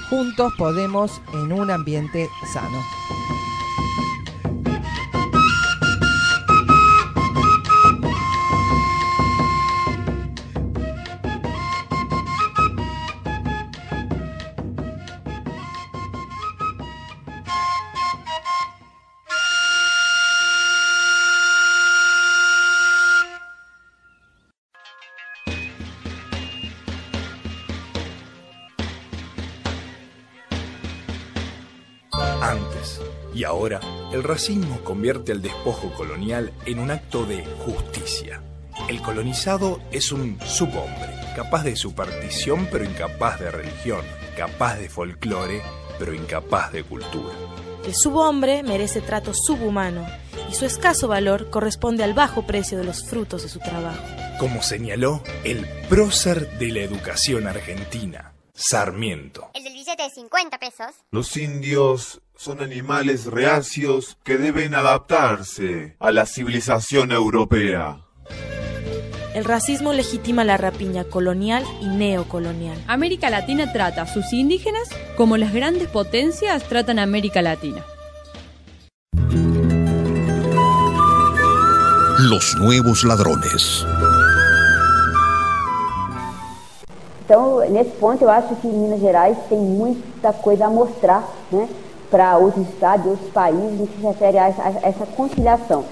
Juntos 0.09 0.53
podemos 0.57 1.21
en 1.33 1.51
un 1.51 1.71
ambiente 1.71 2.27
sano. 2.53 2.81
El 34.15 34.23
racismo 34.23 34.79
convierte 34.83 35.33
el 35.33 35.41
despojo 35.41 35.91
colonial 35.91 36.53
en 36.65 36.79
un 36.79 36.89
acto 36.89 37.25
de 37.25 37.43
justicia. 37.65 38.41
El 38.87 39.01
colonizado 39.01 39.81
es 39.91 40.13
un 40.13 40.39
subhombre, 40.45 41.13
capaz 41.35 41.63
de 41.63 41.75
superstición 41.75 42.67
pero 42.71 42.85
incapaz 42.85 43.41
de 43.41 43.51
religión, 43.51 44.01
capaz 44.37 44.77
de 44.77 44.87
folclore 44.87 45.61
pero 45.99 46.13
incapaz 46.13 46.71
de 46.71 46.83
cultura. 46.83 47.33
El 47.85 47.93
subhombre 47.93 48.63
merece 48.63 49.01
trato 49.01 49.33
subhumano 49.33 50.07
y 50.49 50.55
su 50.55 50.65
escaso 50.65 51.09
valor 51.09 51.49
corresponde 51.49 52.03
al 52.05 52.13
bajo 52.13 52.47
precio 52.47 52.77
de 52.77 52.85
los 52.85 53.05
frutos 53.05 53.43
de 53.43 53.49
su 53.49 53.59
trabajo. 53.59 54.01
Como 54.39 54.61
señaló 54.63 55.21
el 55.43 55.67
prócer 55.89 56.57
de 56.57 56.71
la 56.71 56.79
educación 56.79 57.47
argentina, 57.47 58.33
Sarmiento. 58.53 59.51
El 59.53 59.65
del 59.65 59.74
billete 59.95 60.03
de 60.03 60.09
50 60.09 60.57
pesos. 60.59 60.95
Los 61.11 61.37
indios 61.37 62.21
son 62.35 62.61
animales 62.61 63.25
reacios 63.25 64.17
que 64.23 64.37
deben 64.37 64.75
adaptarse 64.75 65.95
a 65.99 66.11
la 66.11 66.25
civilización 66.25 67.11
europea. 67.11 68.01
El 69.33 69.43
racismo 69.43 69.91
legitima 69.91 70.45
la 70.45 70.55
rapiña 70.55 71.03
colonial 71.03 71.65
y 71.81 71.87
neocolonial. 71.87 72.81
América 72.87 73.29
Latina 73.29 73.73
trata 73.73 74.03
a 74.03 74.07
sus 74.07 74.31
indígenas 74.31 74.87
como 75.17 75.35
las 75.35 75.53
grandes 75.53 75.89
potencias 75.89 76.63
tratan 76.69 76.99
a 76.99 77.03
América 77.03 77.41
Latina. 77.41 77.85
Los 82.17 82.55
nuevos 82.55 83.03
ladrones. 83.03 83.85
Então, 87.25 87.67
nesse 87.71 87.89
ponto, 87.97 88.23
eu 88.23 88.29
acho 88.29 88.55
que 88.57 88.67
Minas 88.67 88.99
Gerais 88.99 89.35
tem 89.49 89.57
muita 89.57 90.31
coisa 90.31 90.67
a 90.67 90.69
mostrar 90.69 91.27
para 92.11 92.37
outros 92.37 92.69
estados 92.69 93.07
outros 93.07 93.31
países 93.31 93.79
no 93.79 93.87
que 93.87 93.97
se 93.97 94.05
refere 94.05 94.37
a 94.37 94.49
essa, 94.49 95.07
conciliação. 95.17 95.83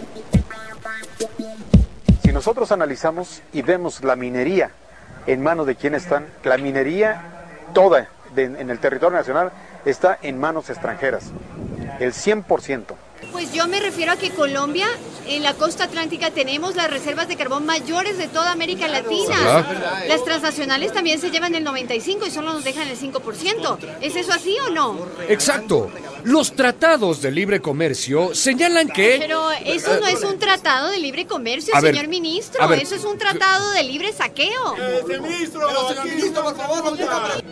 Si 2.21 2.31
nosotros 2.31 2.71
analizamos 2.71 3.41
y 3.51 3.63
vemos 3.63 4.03
la 4.03 4.15
minería 4.15 4.69
en 5.25 5.41
manos 5.41 5.65
de 5.65 5.75
quienes 5.75 6.03
están, 6.03 6.27
la 6.43 6.57
minería 6.57 7.19
toda 7.73 8.09
en 8.36 8.69
el 8.69 8.77
territorio 8.77 9.17
nacional 9.17 9.51
está 9.86 10.19
en 10.21 10.39
manos 10.39 10.69
extranjeras, 10.69 11.31
el 11.99 12.13
100%. 12.13 12.93
Pues 13.32 13.51
yo 13.53 13.67
me 13.67 13.80
refiero 13.80 14.11
a 14.11 14.17
que 14.17 14.30
Colombia, 14.32 14.88
en 15.28 15.43
la 15.43 15.53
costa 15.53 15.86
atlántica, 15.86 16.32
tenemos 16.32 16.76
las 16.76 16.89
reservas 16.89 17.28
de 17.28 17.36
carbón 17.36 17.65
mayores 17.65 18.17
de 18.17 18.28
toda 18.28 18.51
América 18.51 18.88
Latina. 18.88 19.65
Las 20.07 20.24
transnacionales 20.24 20.91
también 20.93 21.19
se 21.19 21.32
llevan 21.32 21.55
el 21.55 21.63
95 21.63 22.26
y 22.28 22.32
solo 22.32 22.53
nos 22.53 22.63
dejan 22.63 22.88
el 22.88 22.97
5%. 22.97 23.78
¿Es 24.01 24.15
eso 24.15 24.32
así 24.34 24.57
o 24.67 24.69
no? 24.69 24.97
Exacto. 25.28 25.89
Los 26.24 26.53
tratados 26.55 27.21
de 27.21 27.32
libre 27.32 27.61
comercio 27.61 28.34
señalan 28.34 28.88
que... 28.88 29.17
Pero 29.19 29.51
eso 29.51 29.99
no 29.99 30.07
es 30.07 30.24
un 30.24 30.39
tratado 30.39 30.89
de 30.89 30.99
libre 30.99 31.26
comercio, 31.26 31.74
ver, 31.82 31.93
señor 31.93 32.07
ministro. 32.07 32.67
ver, 32.67 32.82
eso 32.82 32.95
es 32.95 33.03
un 33.03 33.17
tratado 33.17 33.71
de 33.71 33.84
libre 33.84 34.13
saqueo. 34.13 34.76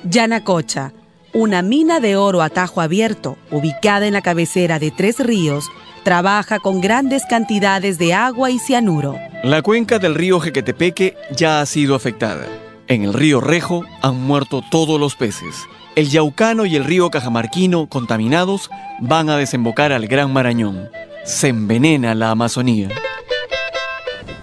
Yanacocha, 0.03 0.93
una 1.33 1.61
mina 1.61 1.99
de 1.99 2.15
oro 2.15 2.41
a 2.41 2.49
tajo 2.49 2.81
abierto, 2.81 3.37
ubicada 3.51 4.07
en 4.07 4.13
la 4.13 4.21
cabecera 4.21 4.79
de 4.79 4.91
Tres 4.91 5.19
Ríos, 5.19 5.65
trabaja 6.03 6.59
con 6.59 6.81
grandes 6.81 7.23
cantidades 7.29 7.97
de 7.97 8.13
agua 8.13 8.49
y 8.51 8.59
cianuro. 8.59 9.15
La 9.43 9.61
cuenca 9.61 9.99
del 9.99 10.15
río 10.15 10.39
Jequetepeque 10.39 11.15
ya 11.35 11.61
ha 11.61 11.65
sido 11.65 11.95
afectada. 11.95 12.47
En 12.87 13.03
el 13.03 13.13
río 13.13 13.39
Rejo 13.39 13.85
han 14.01 14.21
muerto 14.21 14.61
todos 14.69 14.99
los 14.99 15.15
peces. 15.15 15.67
El 15.95 16.09
Yaucano 16.09 16.65
y 16.65 16.75
el 16.75 16.83
río 16.83 17.09
Cajamarquino, 17.09 17.87
contaminados, 17.87 18.69
van 18.99 19.29
a 19.29 19.37
desembocar 19.37 19.91
al 19.91 20.07
Gran 20.07 20.31
Marañón. 20.31 20.89
Se 21.23 21.49
envenena 21.49 22.15
la 22.15 22.31
Amazonía. 22.31 22.89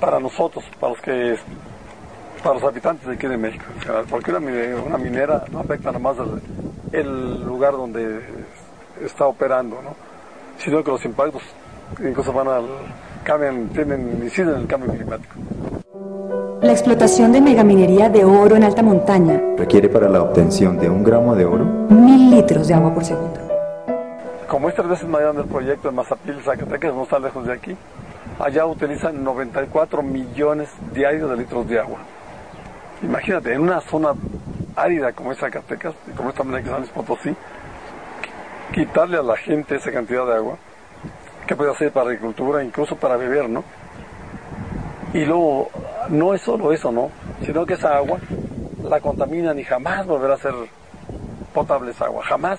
Para 0.01 0.21
nosotros, 0.21 0.65
para 0.79 0.93
los 0.93 1.03
que 1.03 1.37
para 2.43 2.55
los 2.55 2.65
habitantes 2.65 3.07
de 3.07 3.15
aquí 3.15 3.27
de 3.27 3.37
México, 3.37 3.65
o 3.79 3.83
sea, 3.83 4.03
porque 4.09 4.31
una 4.31 4.41
minera, 4.41 4.83
una 4.83 4.99
minera 4.99 5.45
no 5.51 5.61
afecta 5.61 5.93
nada 5.93 5.99
más 5.99 6.17
el, 6.19 7.01
el 7.01 7.45
lugar 7.45 7.73
donde 7.73 8.21
está 9.05 9.27
operando, 9.27 9.81
¿no? 9.83 9.95
sino 10.59 10.83
que 10.83 10.91
los 10.91 11.05
impactos 11.05 11.43
incluso 12.01 12.33
van 12.33 12.49
al 12.49 12.65
cambian, 13.25 13.69
tienen 13.69 14.21
inciden 14.23 14.55
en 14.55 14.61
el 14.63 14.67
cambio 14.67 14.93
climático. 14.93 15.35
La 16.61 16.73
explotación 16.73 17.33
de 17.33 17.41
megaminería 17.41 18.09
de 18.09 18.25
oro 18.25 18.57
en 18.57 18.65
alta 18.65 18.83
montaña, 18.83 19.41
Requiere 19.57 19.89
para 19.89 20.09
la 20.09 20.23
obtención 20.23 20.79
de 20.79 20.91
un 20.91 21.05
gramo 21.05 21.35
de 21.37 21.45
oro 21.45 21.65
mil 21.65 22.31
litros 22.31 22.67
de 22.67 22.75
agua 22.75 22.93
por 22.93 23.05
segundo. 23.05 23.41
Como 24.49 24.69
es 24.69 24.75
tres 24.75 24.89
veces 24.89 25.09
más 25.09 25.21
grande 25.21 25.43
el 25.43 25.49
proyecto 25.49 25.89
de 25.89 25.95
Mazapil, 25.95 26.41
Zacatecas, 26.43 26.95
no 26.95 27.03
está 27.03 27.19
lejos 27.19 27.47
de 27.47 27.53
aquí, 27.53 27.77
allá 28.39 28.67
utilizan 28.67 29.23
94 29.23 30.03
millones 30.03 30.71
diarios 30.93 31.31
de 31.31 31.37
litros 31.37 31.69
de 31.69 31.79
agua. 31.79 31.99
Imagínate, 33.03 33.53
en 33.53 33.61
una 33.61 33.81
zona 33.81 34.13
árida 34.75 35.13
como 35.13 35.33
es 35.33 35.39
Zacatecas, 35.39 35.95
como 36.17 36.31
es 36.31 36.35
también 36.35 36.61
aquí 36.61 36.69
San 36.69 36.81
Luis 36.81 36.91
Potosí, 36.91 37.35
quitarle 38.73 39.19
a 39.19 39.23
la 39.23 39.37
gente 39.37 39.77
esa 39.77 39.93
cantidad 39.93 40.27
de 40.27 40.35
agua, 40.35 40.57
que 41.47 41.57
puede 41.57 41.71
hacer 41.71 41.93
para 41.93 42.07
agricultura, 42.07 42.63
incluso 42.63 42.97
para 42.97 43.17
beber, 43.17 43.49
¿no? 43.49 43.65
Y 45.15 45.25
luego, 45.25 45.71
no 46.11 46.35
es 46.35 46.43
solo 46.43 46.73
eso, 46.73 46.93
¿no? 46.93 47.11
Sino 47.45 47.65
que 47.65 47.75
esa 47.75 47.97
agua 47.97 48.19
la 48.83 49.01
contaminan 49.01 49.59
y 49.59 49.65
jamás 49.65 50.07
volverá 50.07 50.35
a 50.35 50.39
ser 50.39 50.55
potable 51.55 51.93
esa 51.93 52.07
agua, 52.07 52.25
jamás 52.25 52.59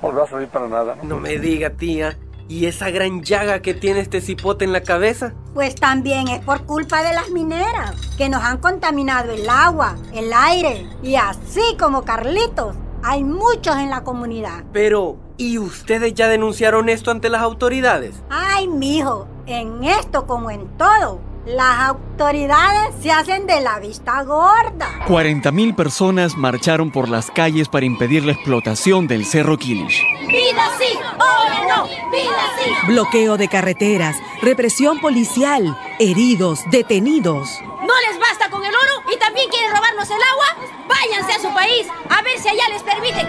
volverá 0.00 0.24
a 0.24 0.28
servir 0.28 0.48
para 0.48 0.68
nada, 0.68 0.94
¿no? 0.96 1.04
No 1.04 1.20
me 1.20 1.38
diga, 1.38 1.70
tía. 1.70 2.16
¿Y 2.50 2.66
esa 2.66 2.90
gran 2.90 3.22
llaga 3.22 3.62
que 3.62 3.74
tiene 3.74 4.00
este 4.00 4.20
cipote 4.20 4.64
en 4.64 4.72
la 4.72 4.82
cabeza? 4.82 5.34
Pues 5.54 5.76
también 5.76 6.26
es 6.26 6.44
por 6.44 6.66
culpa 6.66 7.04
de 7.04 7.14
las 7.14 7.30
mineras, 7.30 7.94
que 8.18 8.28
nos 8.28 8.42
han 8.42 8.58
contaminado 8.58 9.30
el 9.30 9.48
agua, 9.48 9.96
el 10.12 10.32
aire, 10.32 10.84
y 11.00 11.14
así 11.14 11.62
como 11.78 12.02
Carlitos, 12.02 12.74
hay 13.04 13.22
muchos 13.22 13.76
en 13.76 13.88
la 13.88 14.02
comunidad. 14.02 14.64
Pero, 14.72 15.16
¿y 15.36 15.58
ustedes 15.58 16.12
ya 16.14 16.26
denunciaron 16.26 16.88
esto 16.88 17.12
ante 17.12 17.28
las 17.28 17.40
autoridades? 17.40 18.16
Ay, 18.30 18.66
mijo, 18.66 19.28
en 19.46 19.84
esto 19.84 20.26
como 20.26 20.50
en 20.50 20.66
todo, 20.76 21.20
las 21.46 21.80
autoridades 21.80 22.94
se 23.02 23.10
hacen 23.10 23.46
de 23.46 23.60
la 23.60 23.78
vista 23.78 24.22
gorda. 24.22 24.88
40.000 25.06 25.74
personas 25.74 26.36
marcharon 26.36 26.90
por 26.90 27.08
las 27.08 27.30
calles 27.30 27.68
para 27.68 27.86
impedir 27.86 28.24
la 28.24 28.32
explotación 28.32 29.06
del 29.06 29.24
Cerro 29.24 29.56
Kilish. 29.56 30.02
¡Vida 30.28 30.68
sí! 30.78 30.98
¡Ahora 31.18 31.66
no! 31.68 31.84
¡Vida 31.84 32.30
sí! 32.58 32.70
Bloqueo 32.86 33.36
de 33.36 33.48
carreteras, 33.48 34.16
represión 34.42 35.00
policial, 35.00 35.76
heridos, 35.98 36.60
detenidos. 36.70 37.60
¿No 37.62 37.94
les 38.08 38.20
basta 38.20 38.50
con 38.50 38.64
el 38.64 38.74
oro 38.74 39.10
y 39.12 39.18
también 39.18 39.48
quieren 39.50 39.70
robarnos 39.74 40.08
el 40.10 40.20
agua? 40.22 40.46
Váyanse 40.88 41.32
a 41.32 41.40
su 41.40 41.54
país, 41.54 41.86
a 42.08 42.22
ver 42.22 42.38
si 42.38 42.48
allá 42.48 42.68
les 42.68 42.82
permiten. 42.82 43.26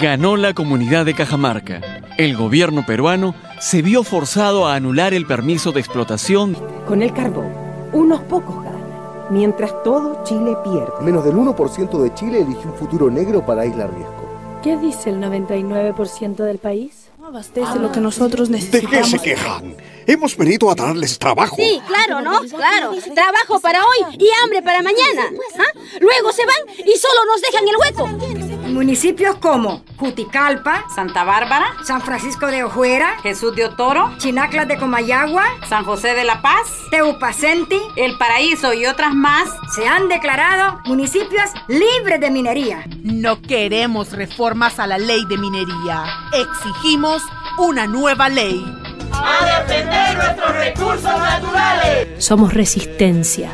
Ganó 0.00 0.36
la 0.36 0.52
comunidad 0.52 1.04
de 1.04 1.14
Cajamarca. 1.14 1.80
El 2.16 2.36
gobierno 2.36 2.84
peruano 2.86 3.34
se 3.60 3.82
vio 3.82 4.02
forzado 4.02 4.66
a 4.66 4.74
anular 4.74 5.12
el 5.14 5.26
permiso 5.26 5.72
de 5.72 5.80
explotación 5.80 6.56
Con 6.86 7.02
el 7.02 7.12
carbón, 7.12 7.52
unos 7.92 8.20
pocos 8.22 8.56
ganan. 8.64 9.26
mientras 9.30 9.82
todo 9.82 10.22
Chile 10.24 10.56
pierde. 10.64 10.92
Menos 11.02 11.24
del 11.24 11.34
1% 11.34 11.98
de 12.02 12.14
Chile 12.14 12.40
eligió 12.42 12.70
un 12.70 12.76
futuro 12.78 13.10
negro 13.10 13.44
para 13.44 13.66
Isla 13.66 13.86
Riesgo. 13.86 14.60
¿Qué 14.62 14.76
dice 14.78 15.10
el 15.10 15.20
99% 15.20 16.36
del 16.36 16.58
país? 16.58 17.04
No 17.20 17.28
abastece 17.28 17.78
lo 17.80 17.90
que 17.92 18.00
nosotros 18.00 18.48
¿De 18.48 18.56
necesitamos. 18.58 18.90
qué 18.90 19.04
se 19.04 19.18
quejan? 19.18 19.74
Hemos 20.06 20.36
venido 20.36 20.70
a 20.70 20.74
darles 20.76 21.18
trabajo. 21.18 21.56
Sí, 21.56 21.80
claro, 21.86 22.22
¿no? 22.22 22.40
Claro. 22.48 22.92
Trabajo 23.14 23.60
para 23.60 23.80
hoy 23.80 24.16
y 24.18 24.28
hambre 24.42 24.62
para 24.62 24.80
mañana. 24.82 25.24
¿Ah? 25.58 25.78
Luego 26.00 26.32
se 26.32 26.46
van 26.46 26.76
y 26.78 26.96
solo 26.96 27.20
nos 27.26 27.42
dejan 27.42 27.66
el 27.68 27.76
hueco. 27.76 28.45
Municipios 28.68 29.36
como 29.36 29.82
Juticalpa, 29.96 30.84
Santa 30.94 31.24
Bárbara, 31.24 31.66
San 31.84 32.00
Francisco 32.00 32.46
de 32.46 32.64
Ojuera, 32.64 33.18
Jesús 33.22 33.54
de 33.54 33.64
Otoro, 33.64 34.12
Chinaclas 34.18 34.68
de 34.68 34.76
Comayagua, 34.76 35.44
San 35.68 35.84
José 35.84 36.14
de 36.14 36.24
la 36.24 36.42
Paz, 36.42 36.68
Teupacenti, 36.90 37.78
El 37.96 38.18
Paraíso 38.18 38.74
y 38.74 38.86
otras 38.86 39.14
más 39.14 39.48
se 39.74 39.86
han 39.86 40.08
declarado 40.08 40.80
municipios 40.84 41.50
libres 41.68 42.20
de 42.20 42.30
minería. 42.30 42.84
No 43.02 43.40
queremos 43.40 44.12
reformas 44.12 44.78
a 44.78 44.86
la 44.86 44.98
ley 44.98 45.24
de 45.26 45.38
minería. 45.38 46.04
Exigimos 46.32 47.22
una 47.58 47.86
nueva 47.86 48.28
ley. 48.28 48.64
a 49.12 49.60
defender 49.60 50.16
nuestros 50.16 50.54
recursos 50.56 51.18
naturales. 51.18 52.24
Somos 52.24 52.52
resistencia. 52.52 53.50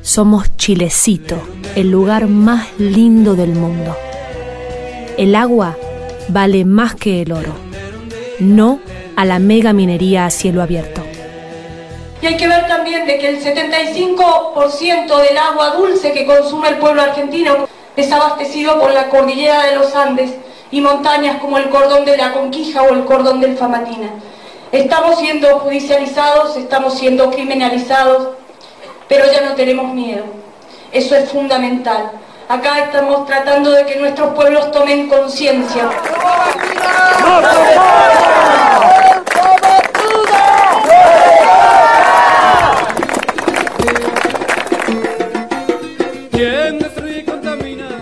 Somos 0.00 0.56
Chilecito, 0.56 1.40
el 1.76 1.90
lugar 1.90 2.26
más 2.28 2.68
lindo 2.78 3.34
del 3.34 3.54
mundo. 3.54 3.96
El 5.16 5.36
agua 5.36 5.76
vale 6.28 6.64
más 6.64 6.96
que 6.96 7.22
el 7.22 7.30
oro. 7.30 7.54
No 8.40 8.80
a 9.14 9.24
la 9.24 9.38
mega 9.38 9.72
minería 9.72 10.26
a 10.26 10.30
cielo 10.30 10.60
abierto. 10.60 11.02
Y 12.20 12.26
hay 12.26 12.36
que 12.36 12.48
ver 12.48 12.66
también 12.66 13.06
de 13.06 13.18
que 13.18 13.28
el 13.28 13.40
75% 13.40 15.18
del 15.18 15.38
agua 15.38 15.76
dulce 15.76 16.12
que 16.12 16.26
consume 16.26 16.70
el 16.70 16.78
pueblo 16.78 17.02
argentino 17.02 17.68
es 17.96 18.10
abastecido 18.10 18.80
por 18.80 18.92
la 18.92 19.08
cordillera 19.08 19.66
de 19.66 19.76
los 19.76 19.94
Andes 19.94 20.32
y 20.72 20.80
montañas 20.80 21.38
como 21.38 21.58
el 21.58 21.68
cordón 21.68 22.04
de 22.04 22.16
la 22.16 22.32
Conquija 22.32 22.82
o 22.82 22.92
el 22.92 23.04
cordón 23.04 23.40
del 23.40 23.56
Famatina. 23.56 24.10
Estamos 24.72 25.20
siendo 25.20 25.60
judicializados, 25.60 26.56
estamos 26.56 26.98
siendo 26.98 27.30
criminalizados, 27.30 28.30
pero 29.08 29.26
ya 29.30 29.48
no 29.48 29.54
tenemos 29.54 29.94
miedo. 29.94 30.24
Eso 30.90 31.14
es 31.14 31.30
fundamental. 31.30 32.10
Acá 32.48 32.84
estamos 32.84 33.26
tratando 33.26 33.70
de 33.70 33.86
que 33.86 33.98
nuestros 33.98 34.34
pueblos 34.34 34.70
tomen 34.70 35.08
conciencia. 35.08 35.90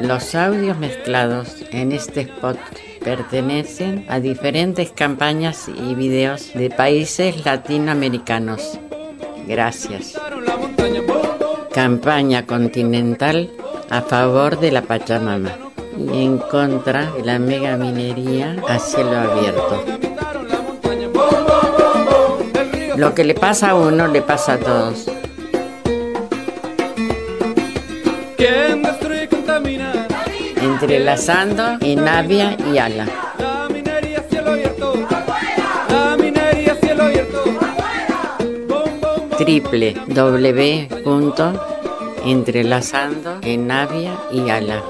Los 0.01 0.34
audios 0.34 0.76
mezclados 0.76 1.57
en 1.70 1.93
este 1.93 2.22
spot 2.22 2.59
pertenecen 3.05 4.05
a 4.09 4.18
diferentes 4.18 4.90
campañas 4.90 5.68
y 5.68 5.95
videos 5.95 6.53
de 6.53 6.68
países 6.68 7.45
latinoamericanos. 7.45 8.78
Gracias. 9.47 10.18
Campaña 11.72 12.45
continental 12.45 13.51
a 13.93 14.01
favor 14.01 14.59
de 14.59 14.72
la 14.72 14.80
Pachamama 14.80 15.51
y 15.99 16.24
en 16.24 16.38
contra 16.38 17.12
de 17.12 17.22
la 17.24 17.38
megaminería 17.38 18.57
a 18.66 18.78
cielo 18.78 19.18
abierto. 19.18 19.84
Lo 22.97 23.14
que 23.14 23.24
le 23.24 23.34
pasa 23.34 23.70
a 23.70 23.74
uno 23.74 24.09
le 24.09 24.22
pasa 24.22 24.55
a 24.55 24.59
todos. 24.59 25.07
Entrelazando 30.62 31.76
en 31.82 32.09
Avia 32.09 32.57
y 32.72 32.78
Ala. 32.78 33.07
La 33.38 33.68
minería 33.68 34.24
cielo 34.30 34.57
www.entrelazando 42.23 43.41
en 43.43 43.70
Avia 43.70 44.18
y 44.33 44.51
Ala. 44.51 44.83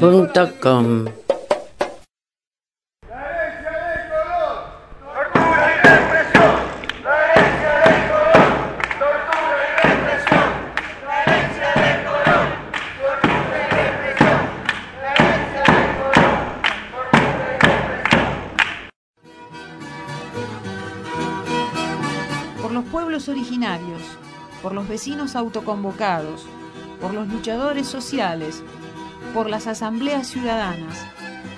Blogspot.com 0.00 1.23
por 24.64 24.72
los 24.72 24.88
vecinos 24.88 25.36
autoconvocados, 25.36 26.46
por 26.98 27.12
los 27.12 27.28
luchadores 27.28 27.86
sociales, 27.86 28.62
por 29.34 29.50
las 29.50 29.66
asambleas 29.66 30.26
ciudadanas, 30.26 31.04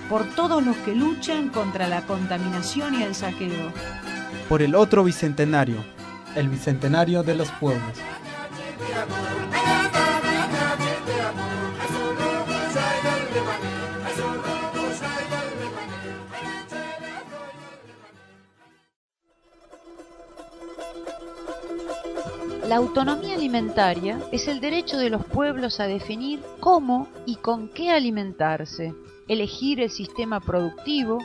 por 0.08 0.24
todos 0.34 0.66
los 0.66 0.76
que 0.78 0.92
luchan 0.92 1.50
contra 1.50 1.86
la 1.86 2.04
contaminación 2.04 2.94
y 2.94 3.04
el 3.04 3.14
saqueo. 3.14 3.72
por 4.48 4.60
el 4.60 4.74
otro 4.74 5.04
bicentenario, 5.04 5.76
el 6.34 6.48
bicentenario 6.48 7.22
de 7.22 7.36
los 7.36 7.48
pueblos. 7.52 7.96
La 22.66 22.76
autonomía 22.76 23.36
alimentaria 23.36 24.18
es 24.32 24.48
el 24.48 24.60
derecho 24.60 24.98
de 24.98 25.08
los 25.08 25.24
pueblos 25.24 25.78
a 25.78 25.86
definir 25.86 26.40
cómo 26.58 27.06
y 27.24 27.36
con 27.36 27.68
qué 27.68 27.92
alimentarse, 27.92 28.92
elegir 29.28 29.80
el 29.80 29.88
sistema 29.88 30.40
productivo, 30.40 31.18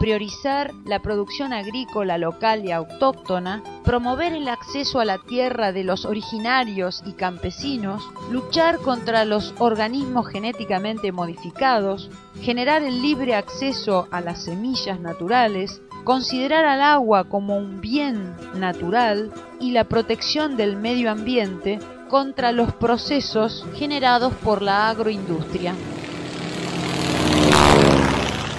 priorizar 0.00 0.72
la 0.84 1.00
producción 1.00 1.52
agrícola 1.52 2.18
local 2.18 2.64
y 2.64 2.72
autóctona, 2.72 3.62
promover 3.84 4.32
el 4.32 4.48
acceso 4.48 4.98
a 4.98 5.04
la 5.04 5.18
tierra 5.18 5.70
de 5.70 5.84
los 5.84 6.04
originarios 6.04 7.04
y 7.06 7.12
campesinos, 7.12 8.02
luchar 8.32 8.78
contra 8.78 9.24
los 9.24 9.54
organismos 9.58 10.26
genéticamente 10.26 11.12
modificados, 11.12 12.10
generar 12.42 12.82
el 12.82 13.02
libre 13.02 13.36
acceso 13.36 14.08
a 14.10 14.20
las 14.20 14.42
semillas 14.42 14.98
naturales, 14.98 15.80
considerar 16.04 16.64
al 16.64 16.82
agua 16.82 17.24
como 17.24 17.56
un 17.56 17.80
bien 17.80 18.34
natural 18.54 19.32
y 19.60 19.72
la 19.72 19.84
protección 19.84 20.56
del 20.56 20.76
medio 20.76 21.10
ambiente 21.10 21.78
contra 22.08 22.52
los 22.52 22.72
procesos 22.72 23.66
generados 23.74 24.32
por 24.34 24.62
la 24.62 24.88
agroindustria. 24.88 25.74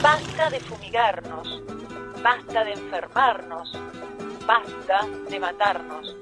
Basta 0.01 0.49
de 0.49 0.59
fumigarnos, 0.59 1.61
basta 2.23 2.63
de 2.63 2.73
enfermarnos, 2.73 3.71
basta 4.47 5.07
de 5.29 5.39
matarnos. 5.39 6.15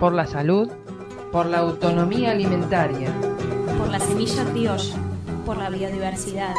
Por 0.00 0.12
la 0.12 0.26
salud, 0.26 0.70
por 1.30 1.46
la 1.46 1.58
autonomía 1.58 2.32
alimentaria. 2.32 3.12
por 3.78 3.88
la 3.88 3.98
semilla 3.98 4.44
criolla, 4.44 4.94
por 5.44 5.56
la 5.56 5.68
biodiversidad. 5.68 6.54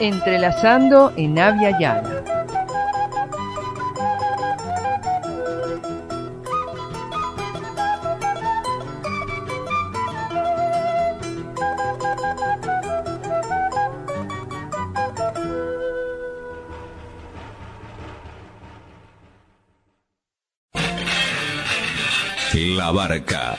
Entrelazando 0.00 1.12
en 1.16 1.38
Avia 1.38 1.78
Yala. 1.78 2.24
La 22.54 22.92
Barca. 22.92 23.56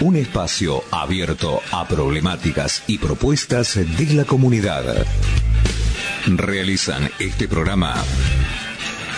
Un 0.00 0.16
espacio 0.16 0.84
abierto 0.90 1.60
a 1.72 1.88
problemáticas 1.88 2.84
y 2.86 2.98
propuestas 2.98 3.74
de 3.74 4.14
la 4.14 4.24
comunidad. 4.24 5.06
Realizan 6.26 7.10
este 7.18 7.48
programa 7.48 7.94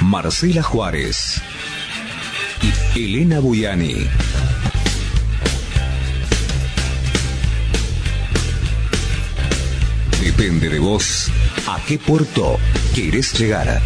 Marcela 0.00 0.62
Juárez 0.62 1.42
y 2.94 3.04
Elena 3.04 3.40
Buyani. 3.40 4.06
Depende 10.22 10.68
de 10.68 10.78
vos 10.78 11.30
a 11.66 11.80
qué 11.86 11.98
puerto 11.98 12.58
querés 12.94 13.38
llegar. 13.38 13.82